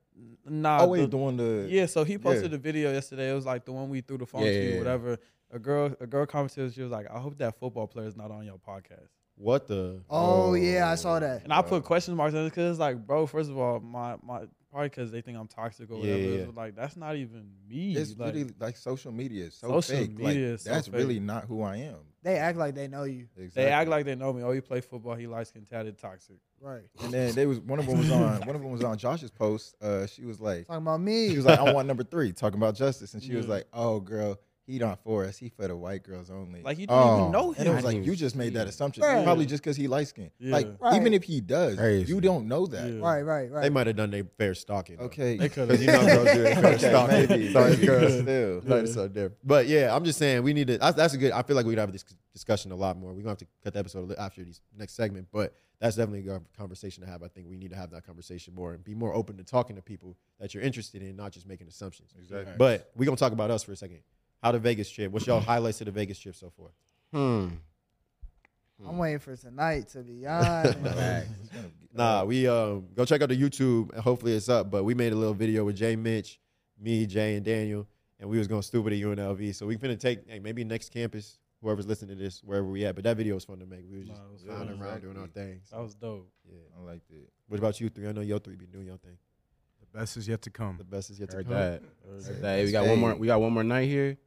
Nah. 0.45 0.78
oh 0.82 0.89
wait, 0.89 1.01
the- 1.03 1.07
the, 1.09 1.16
one 1.16 1.36
the 1.36 1.66
Yeah, 1.70 1.86
so 1.86 2.03
he 2.05 2.18
posted 2.18 2.51
Yeah. 2.51 2.57
a 2.57 2.61
video 2.61 2.93
yesterday. 2.93 3.30
It 3.30 3.34
was 3.34 3.47
like 3.47 3.64
the 3.64 3.72
one 3.72 3.89
we 3.89 4.01
threw 4.01 4.18
the 4.18 4.26
phone 4.26 4.43
Yeah, 4.43 4.51
to, 4.51 4.57
yeah, 4.57 4.62
you, 4.64 4.70
yeah. 4.72 4.78
whatever. 4.78 5.18
A 5.51 5.59
girl, 5.59 5.95
a 6.01 6.07
girl 6.07 6.26
commented. 6.26 6.74
She 6.74 6.82
was 6.82 6.91
like, 6.91 7.07
"I 7.11 7.18
hope 7.18 7.39
that 7.39 7.59
football 7.59 7.86
player 7.86 8.07
is 8.07 8.16
not 8.16 8.30
on 8.30 8.45
your 8.45 8.59
podcast." 8.59 9.09
What 9.39 9.66
the? 9.68 10.03
Oh, 10.11 10.55
yeah, 10.55 10.91
I 10.91 10.97
saw 10.97 11.18
that. 11.20 11.45
And 11.45 11.53
I 11.53 11.62
put 11.62 11.84
question 11.84 12.14
marks 12.16 12.34
in 12.34 12.41
it 12.41 12.51
because 12.51 12.72
it's 12.72 12.80
like, 12.80 13.07
bro, 13.07 13.26
first 13.26 13.51
of 13.51 13.57
all, 13.59 13.78
my 13.80 14.16
my 14.22 14.43
probably 14.70 14.89
because 14.91 15.11
they 15.11 15.20
think 15.22 15.39
I'm 15.39 15.47
toxic 15.49 15.91
or 15.91 15.95
Yeah, 15.95 16.01
whatever. 16.12 16.18
yeah, 16.22 16.39
It's 16.43 16.57
like 16.57 16.74
that's 16.76 16.97
not 16.97 17.16
even 17.16 17.49
me. 17.68 17.95
It's 17.97 18.16
like, 18.18 18.34
really 18.34 18.51
like 18.59 18.76
social 18.76 19.12
media 19.12 19.45
is 19.47 19.55
so 19.55 19.80
Social 19.80 19.97
fake. 20.01 20.11
media 20.11 20.24
like, 20.26 20.36
is 20.36 20.62
so 20.62 20.70
that's 20.70 20.89
fake. 20.89 20.97
really 20.97 21.20
not 21.20 21.45
who 21.45 21.62
I 21.62 21.76
am. 21.76 21.97
They 22.22 22.36
act 22.36 22.59
like 22.59 22.74
they 22.74 22.89
know 22.89 23.05
you. 23.05 23.28
Exactly. 23.36 23.62
they 23.64 23.70
act 23.70 23.89
like 23.89 24.05
they 24.05 24.14
know 24.16 24.32
me. 24.32 24.43
Oh, 24.43 24.51
you 24.51 24.61
play 24.61 24.80
football. 24.80 25.14
He 25.14 25.26
likes 25.28 25.51
skin 25.51 25.64
tatted 25.64 25.99
toxic. 25.99 26.36
Right. 26.61 26.82
And 27.03 27.12
then 27.14 27.34
they 27.36 27.47
was 27.47 27.61
one 27.61 27.78
of 27.78 27.86
them 27.86 27.97
was 27.99 28.11
on 28.11 28.41
one 28.45 28.57
of 28.57 28.61
them 28.61 28.72
was 28.72 28.82
on 28.82 28.99
Josh's 28.99 29.30
post. 29.30 29.76
Uh, 29.80 30.07
she 30.07 30.24
was 30.24 30.41
like, 30.41 30.66
Talking 30.66 30.82
about 30.82 31.01
me. 31.01 31.30
she 31.30 31.36
was 31.36 31.47
like, 31.47 31.61
I 31.61 31.72
want 31.72 31.86
number 31.86 32.03
three, 32.03 32.32
talking 32.32 32.59
about 32.59 32.74
justice, 32.74 33.14
and 33.14 33.22
she 33.22 33.34
was 33.36 33.47
like, 33.47 33.66
Oh, 33.72 34.01
girl, 34.01 34.39
he 34.68 34.78
not 34.78 35.02
for 35.02 35.24
us. 35.24 35.36
He 35.38 35.48
for 35.48 35.66
the 35.66 35.74
white 35.76 36.02
girls 36.04 36.30
only. 36.30 36.62
Like 36.62 36.78
you 36.78 36.86
didn't 36.86 37.00
Oh. 37.00 37.18
even 37.20 37.32
know 37.32 37.50
him. 37.52 37.54
and 37.58 37.68
it 37.68 37.74
was 37.74 37.84
like 37.84 38.04
you 38.04 38.14
just 38.14 38.36
made 38.36 38.52
that 38.54 38.66
assumption, 38.68 39.02
Right. 39.02 39.24
probably 39.24 39.46
just 39.46 39.62
because 39.62 39.76
he 39.76 39.88
light 39.88 40.08
skinned. 40.08 40.30
Yeah. 40.38 40.52
Like 40.52 40.68
Right. 40.80 41.00
even 41.00 41.14
if 41.14 41.24
he 41.24 41.40
does, 41.40 41.76
Crazy. 41.78 42.12
you 42.12 42.20
don't 42.20 42.46
know 42.46 42.66
that. 42.66 42.88
Yeah. 42.92 43.00
right, 43.00 43.22
right, 43.22 43.50
right. 43.50 43.62
They 43.62 43.70
might 43.70 43.86
have 43.88 43.96
done 43.96 44.10
their 44.10 44.24
fair 44.36 44.54
stalking. 44.54 44.96
though. 44.98 45.04
Okay, 45.06 45.36
They 45.38 45.48
could 45.48 45.68
Because 45.68 45.80
you 45.86 45.86
know 45.90 46.06
girls 46.06 46.32
do 46.32 46.42
their 46.42 46.54
fair 46.54 46.66
Okay, 46.74 46.88
stalking. 46.90 47.28
maybe, 47.28 47.52
So 47.52 47.64
it's 47.64 47.76
maybe, 47.76 47.86
girls 47.86 48.02
but 48.02 48.22
still. 48.22 48.60
still. 48.62 48.76
Like, 48.78 48.86
so 48.88 49.08
different. 49.08 49.34
But 49.42 49.66
yeah, 49.66 49.96
I'm 49.96 50.04
just 50.04 50.18
saying 50.18 50.42
we 50.42 50.52
need 50.52 50.66
to. 50.68 50.78
That's, 50.78 50.96
that's 50.96 51.14
a 51.14 51.18
good. 51.18 51.32
I 51.32 51.42
feel 51.42 51.56
like 51.56 51.66
we'd 51.66 51.78
have 51.78 51.90
this 51.92 52.04
discussion 52.34 52.70
a 52.70 52.76
lot 52.76 52.96
more. 52.98 53.10
We're 53.12 53.22
gonna 53.22 53.30
have 53.30 53.38
to 53.38 53.46
cut 53.64 53.72
the 53.72 53.78
episode 53.80 54.12
after 54.18 54.44
this 54.44 54.60
next 54.76 54.94
segment, 54.94 55.28
but 55.32 55.54
that's 55.80 55.96
definitely 55.96 56.28
a 56.30 56.40
conversation 56.56 57.04
to 57.04 57.08
have. 57.08 57.22
I 57.22 57.28
think 57.28 57.46
we 57.48 57.56
need 57.56 57.70
to 57.70 57.76
have 57.76 57.90
that 57.92 58.04
conversation 58.04 58.54
more 58.54 58.74
and 58.74 58.82
be 58.84 58.94
more 58.94 59.14
open 59.14 59.36
to 59.38 59.44
talking 59.44 59.76
to 59.76 59.82
people 59.82 60.16
that 60.40 60.52
you're 60.52 60.62
interested 60.62 61.02
in, 61.02 61.14
not 61.16 61.32
just 61.32 61.46
making 61.46 61.68
assumptions. 61.68 62.10
Exactly. 62.18 62.52
But 62.58 62.90
we're 62.96 63.04
gonna 63.06 63.16
talk 63.16 63.32
about 63.32 63.50
us 63.50 63.62
for 63.62 63.72
a 63.72 63.76
second. 63.76 64.00
How 64.43 64.53
the 64.53 64.59
Vegas 64.59 64.91
trip? 64.91 65.11
What's 65.11 65.26
y'all 65.26 65.41
highlights 65.41 65.80
of 65.80 65.86
the 65.86 65.91
Vegas 65.93 66.18
trip 66.18 66.34
so 66.34 66.51
far? 66.57 66.68
Hmm. 67.12 67.49
I'm 68.86 68.99
waiting 68.99 69.18
for 69.18 69.34
tonight 69.36 69.89
to 69.89 69.99
be 70.01 70.24
honest. 70.26 70.78
Facts. 70.78 71.28
It's 71.43 71.49
gonna 71.53 71.62
be- 71.68 71.74
Nah, 71.95 72.24
we 72.24 72.47
um 72.47 72.86
go 72.95 73.05
check 73.05 73.20
out 73.22 73.28
the 73.30 73.36
YouTube. 73.41 73.91
and 73.93 74.01
Hopefully 74.01 74.34
it's 74.34 74.49
up. 74.49 74.70
But 74.70 74.84
we 74.84 74.95
made 74.95 75.12
a 75.12 75.16
little 75.16 75.34
video 75.34 75.64
with 75.64 75.74
Jay 75.76 75.97
Mitch, 75.97 76.39
me, 76.78 77.05
Jay, 77.07 77.34
and 77.34 77.45
Daniel, 77.45 77.89
and 78.20 78.30
we 78.30 78.39
was 78.39 78.47
going 78.47 78.62
stupid 78.62 78.93
at 78.93 78.99
UNLV. 79.01 79.53
So 79.57 79.66
we 79.66 79.76
finna 79.76 79.99
take 79.99 80.28
hey, 80.30 80.39
maybe 80.39 80.62
next 80.62 80.93
campus, 80.93 81.39
whoever's 81.61 81.86
listening 81.89 82.16
to 82.16 82.22
this, 82.22 82.41
wherever 82.45 82.66
we 82.68 82.84
at. 82.84 82.95
But 82.95 83.03
that 83.05 83.16
video 83.16 83.34
was 83.34 83.45
fun 83.45 83.59
to 83.59 83.66
make. 83.66 83.84
We 83.91 83.99
was 83.99 84.07
just 84.09 84.20
it 84.20 84.30
was 84.32 84.43
flying 84.43 84.68
fun. 84.68 84.80
around 84.80 85.01
doing 85.01 85.16
our 85.18 85.26
things. 85.26 85.70
That 85.72 85.80
was 85.80 85.95
dope. 85.97 86.30
Yeah. 86.49 86.59
I 86.78 86.84
liked 86.84 87.11
it. 87.11 87.28
What 87.49 87.59
about 87.59 87.80
you 87.80 87.89
three? 87.89 88.07
I 88.07 88.12
know 88.12 88.20
your 88.20 88.39
three 88.39 88.55
been 88.55 88.70
doing 88.70 88.86
your 88.86 88.99
thing. 88.99 89.16
The 89.80 89.99
best 89.99 90.16
is 90.18 90.28
yet 90.28 90.43
to 90.43 90.51
come. 90.51 90.76
The 90.78 90.84
best 90.84 91.11
is 91.11 91.18
yet 91.18 91.30
to 91.30 91.39
Heard 91.39 91.47
come. 91.47 91.55
that. 91.55 91.82
Heard 92.07 92.43
that. 92.43 92.59
Hey, 92.59 92.64
we 92.64 92.70
got 92.70 92.86
one 92.86 92.99
more. 93.01 93.16
We 93.16 93.26
got 93.26 93.41
one 93.41 93.53
more 93.53 93.64
night 93.64 93.89
here. 93.89 94.18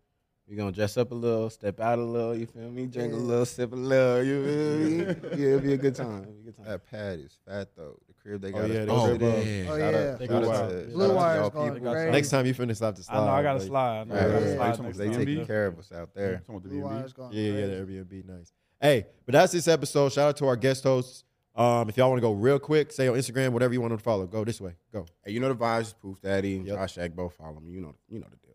We 0.51 0.57
gonna 0.57 0.73
dress 0.73 0.97
up 0.97 1.11
a 1.13 1.15
little, 1.15 1.49
step 1.49 1.79
out 1.79 1.97
a 1.97 2.03
little. 2.03 2.35
You 2.35 2.45
feel 2.45 2.69
me? 2.69 2.85
Drink 2.85 3.13
a 3.13 3.15
little, 3.15 3.45
sip 3.45 3.71
a 3.71 3.75
little. 3.75 4.21
You 4.21 4.43
feel 4.43 5.31
me? 5.31 5.37
yeah, 5.41 5.47
it'll 5.47 5.59
be 5.61 5.71
a 5.71 5.77
good 5.77 5.95
time. 5.95 6.23
It'll 6.23 6.33
be 6.33 6.39
a 6.41 6.43
good 6.43 6.57
time. 6.57 6.65
That 6.65 6.91
pad 6.91 7.19
is 7.19 7.37
fat 7.47 7.69
though. 7.77 7.97
The 8.05 8.13
crib 8.21 8.41
they 8.41 8.51
got. 8.51 8.63
Oh, 8.63 8.67
got. 8.67 8.73
yeah, 8.73 8.81
us 8.81 8.85
they 8.85 8.91
posted 8.91 9.21
sure 9.21 9.29
in. 9.29 9.67
Oh, 9.69 9.75
yeah. 9.77 10.15
They 10.15 10.27
got 10.27 10.43
out 10.43 10.49
wild. 10.49 10.91
Blue 10.91 11.07
shout 11.07 11.07
out 11.07 11.07
to 11.07 11.13
Wire's 11.15 11.39
y'all 11.39 11.49
going 11.51 11.81
crazy. 11.93 12.11
Next 12.11 12.29
time 12.31 12.45
you 12.45 12.53
finish 12.53 12.77
slap 12.79 12.95
the 12.95 13.03
slide. 13.03 13.15
I 13.17 13.25
know 13.25 13.31
I 13.31 13.43
gotta 13.43 13.59
like- 13.59 13.67
slide. 13.69 14.01
I 14.01 14.03
know 14.03 14.13
I 14.13 14.17
Yeah, 14.17 14.27
gotta 14.27 14.45
yeah. 14.45 14.55
slide 14.55 14.75
Talking 14.75 14.91
They 14.91 15.09
taking 15.25 15.45
care 15.45 15.67
of 15.67 15.79
us 15.79 15.91
out 15.93 16.13
there. 16.13 16.41
Talking 16.45 16.61
the 16.63 16.67
Blue 16.67 16.81
Wire's 16.81 17.13
going 17.13 17.31
Yeah, 17.31 17.51
yeah, 17.51 17.67
the 17.67 17.73
Airbnb, 17.75 18.25
nice. 18.25 18.51
Hey, 18.81 19.05
but 19.25 19.31
that's 19.31 19.53
this 19.53 19.69
episode. 19.69 20.11
Shout 20.11 20.27
out 20.27 20.35
to 20.37 20.47
our 20.47 20.57
guest 20.57 20.83
hosts. 20.83 21.23
Um, 21.55 21.87
if 21.87 21.95
y'all 21.95 22.09
want 22.09 22.17
to 22.17 22.21
go 22.27 22.33
real 22.33 22.59
quick, 22.59 22.91
say 22.91 23.07
on 23.07 23.15
Instagram, 23.15 23.53
whatever 23.53 23.71
you 23.73 23.79
want 23.79 23.93
to 23.93 23.97
follow. 23.97 24.27
Go 24.27 24.43
this 24.43 24.59
way. 24.59 24.73
Go. 24.91 25.05
Hey, 25.23 25.31
you 25.31 25.39
know 25.39 25.47
the 25.47 25.55
vibes. 25.55 25.93
Poof 26.01 26.19
Daddy, 26.19 26.61
Yep. 26.65 26.75
Josh 26.77 26.95
Egbo. 26.95 27.31
Follow 27.31 27.61
me. 27.61 27.71
You 27.71 27.79
know, 27.81 27.95
you 28.09 28.19
know 28.19 28.27
the 28.29 28.35
deal. 28.35 28.50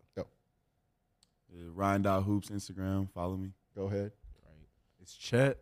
Go. 1.56 1.70
Ryan 1.74 2.02
Dot 2.02 2.24
Hoops 2.24 2.48
Instagram. 2.50 3.10
Follow 3.10 3.36
me. 3.36 3.52
Go 3.74 3.86
ahead. 3.86 4.12
It's 5.00 5.14
Chet. 5.14 5.58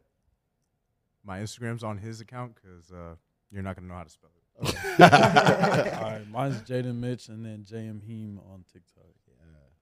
My 1.25 1.41
Instagram's 1.41 1.85
on 1.85 1.99
his 1.99 2.21
account 2.21 2.55
because 2.55 2.91
uh, 2.91 3.15
you're 3.51 3.63
not 3.63 3.77
gonna 3.77 3.89
know 3.89 3.95
how 3.95 4.05
to 4.05 4.11
spell 4.11 4.31
it. 4.35 4.41
All 5.97 6.03
right, 6.03 6.29
mine's 6.31 6.61
Jaden 6.63 6.97
Mitch 6.97 7.29
and 7.29 7.45
then 7.45 7.65
JM 7.65 8.03
Heem 8.03 8.41
on 8.53 8.65
TikTok. 8.73 9.05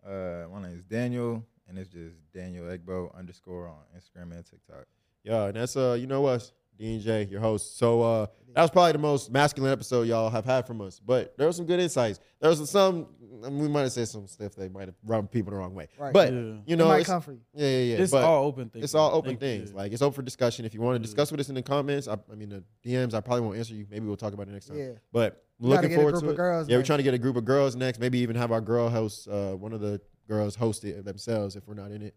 Uh, 0.05 0.47
my 0.53 0.63
name 0.63 0.77
is 0.77 0.83
Daniel, 0.83 1.45
and 1.69 1.79
it's 1.79 1.89
just 1.89 2.17
Daniel 2.35 2.65
Egbo 2.65 3.17
underscore 3.17 3.69
on 3.69 3.77
Instagram 3.97 4.33
and 4.33 4.45
TikTok. 4.45 4.85
Yeah, 5.23 5.45
and 5.45 5.55
that's 5.55 5.77
uh, 5.77 5.97
you 5.99 6.09
know 6.09 6.27
us, 6.27 6.53
D 6.79 6.95
and 6.95 7.03
J, 7.03 7.27
your 7.31 7.41
host. 7.41 7.79
So 7.79 8.03
uh, 8.03 8.27
that 8.55 8.63
was 8.63 8.71
probably 8.71 8.93
the 8.93 8.99
most 8.99 9.31
masculine 9.31 9.73
episode 9.73 10.03
y'all 10.09 10.31
have 10.31 10.45
had 10.45 10.67
from 10.67 10.81
us. 10.81 11.01
But 11.05 11.37
there 11.39 11.47
was 11.47 11.57
some 11.57 11.67
good 11.67 11.81
insights. 11.81 12.21
There 12.41 12.51
was 12.51 12.69
some. 12.71 13.07
I 13.45 13.49
mean, 13.49 13.59
we 13.63 13.69
might 13.69 13.83
have 13.83 13.93
said 13.93 14.07
some 14.07 14.27
stuff 14.29 14.55
that 14.55 14.73
might 14.73 14.87
have 14.87 14.95
rubbed 15.05 15.33
people 15.33 15.51
the 15.51 15.57
wrong 15.57 15.75
way. 15.75 15.89
Right. 15.99 16.13
But 16.13 16.33
Yeah. 16.33 16.39
you 16.39 16.63
It 16.67 16.77
know, 16.77 16.87
might 16.89 16.99
it's, 17.01 17.09
come 17.09 17.21
for 17.23 17.33
you. 17.33 17.41
yeah, 17.55 17.67
yeah, 17.67 17.79
yeah. 17.97 18.03
It's 18.03 18.13
but 18.13 18.23
all 18.25 18.45
open 18.45 18.69
things. 18.69 18.85
It's 18.85 18.95
all 18.95 19.13
open 19.15 19.31
Thank 19.37 19.43
you. 19.43 19.49
things. 19.65 19.75
Like 19.75 19.91
it's 19.93 20.01
open 20.03 20.15
for 20.15 20.23
discussion. 20.23 20.65
If 20.65 20.75
you 20.75 20.81
want 20.81 20.95
to 20.97 21.01
discuss 21.03 21.31
with 21.33 21.41
us 21.41 21.49
in 21.49 21.57
the 21.57 21.63
comments, 21.63 22.07
I, 22.07 22.17
I 22.31 22.35
mean 22.37 22.51
the 22.51 22.63
DMs, 22.89 23.15
I 23.15 23.21
probably 23.21 23.41
won't 23.41 23.59
answer 23.59 23.75
you. 23.75 23.87
Maybe 23.91 24.07
we'll 24.07 24.17
talk 24.17 24.33
about 24.33 24.47
it 24.49 24.53
next 24.53 24.67
time. 24.67 24.79
Yeah. 24.79 24.91
But 25.13 25.45
We 25.59 25.71
gotta 25.71 25.77
looking 25.83 25.89
get 25.91 25.95
a 25.95 25.97
forward 25.99 26.11
group 26.13 26.23
to 26.23 26.29
of 26.29 26.35
it. 26.35 26.37
girls 26.37 26.69
yeah, 26.69 26.77
we're 26.77 26.83
trying 26.85 26.99
to 26.99 27.03
get 27.05 27.15
a 27.15 27.19
group 27.19 27.37
of 27.37 27.45
girls 27.45 27.75
next. 27.75 27.99
Maybe 27.99 28.19
even 28.21 28.37
have 28.37 28.53
our 28.53 28.61
girl 28.61 28.89
host, 28.89 29.27
uh, 29.29 29.55
one 29.55 29.73
of 29.73 29.81
the 29.81 30.01
girls 30.29 30.55
host 30.55 30.85
it 30.85 31.05
themselves 31.05 31.57
if 31.57 31.67
we're 31.67 31.75
not 31.75 31.91
in 31.91 32.01
it, 32.03 32.15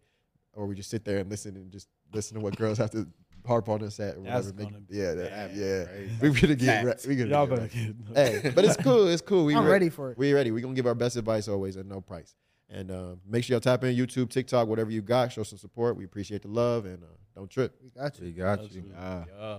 or 0.52 0.66
we 0.66 0.76
just 0.76 0.90
sit 0.90 1.04
there 1.04 1.18
and 1.18 1.28
listen 1.30 1.56
and 1.56 1.72
just 1.72 1.88
listen 2.12 2.36
to 2.36 2.40
what 2.40 2.56
girls 2.56 2.78
have 2.78 2.90
to 2.90 3.08
harp 3.46 3.68
on 3.68 3.82
us 3.82 3.98
at. 4.00 4.16
Or 4.16 4.22
That's 4.22 4.46
whatever. 4.46 4.54
Make- 4.54 4.68
gonna 4.70 4.80
be 4.80 4.96
yeah, 4.96 5.14
that, 5.14 5.30
bad. 5.30 5.56
yeah. 5.56 5.84
Crazy. 5.84 6.12
We're 6.20 6.40
gonna 6.40 6.54
get. 6.56 6.84
Re- 6.84 6.90
Facts. 6.92 7.06
we 7.06 7.16
gonna 7.16 7.30
Y'all 7.30 7.46
get 7.46 7.56
better 7.56 7.68
get. 8.14 8.42
Hey, 8.42 8.50
but 8.54 8.64
it's 8.64 8.76
cool. 8.76 9.08
It's 9.08 9.22
cool. 9.22 9.44
We 9.44 9.54
I'm 9.54 9.64
re- 9.64 9.70
ready 9.72 9.88
for 9.90 10.10
it. 10.12 10.18
We 10.18 10.32
ready. 10.32 10.50
We're 10.50 10.60
gonna 10.60 10.74
give 10.74 10.86
our 10.86 10.94
best 10.94 11.16
advice 11.16 11.48
always 11.48 11.76
at 11.76 11.86
no 11.86 12.00
price. 12.00 12.34
And 12.68 12.90
uh, 12.90 13.14
make 13.24 13.44
sure 13.44 13.54
y'all 13.54 13.60
tap 13.60 13.84
in 13.84 13.94
YouTube, 13.96 14.28
TikTok, 14.28 14.66
whatever 14.66 14.90
you 14.90 15.00
got. 15.00 15.30
Show 15.32 15.44
some 15.44 15.58
support. 15.58 15.96
We 15.96 16.04
appreciate 16.04 16.42
the 16.42 16.48
love 16.48 16.84
and 16.84 17.02
uh, 17.04 17.06
don't 17.36 17.48
trip. 17.48 17.76
We 17.82 17.90
got 17.90 18.18
you. 18.18 18.24
We 18.24 18.32
got 18.32 18.58
you. 18.60 18.64
Absolutely. 18.64 18.92
Ah. 18.98 19.24
Yeah. 19.38 19.58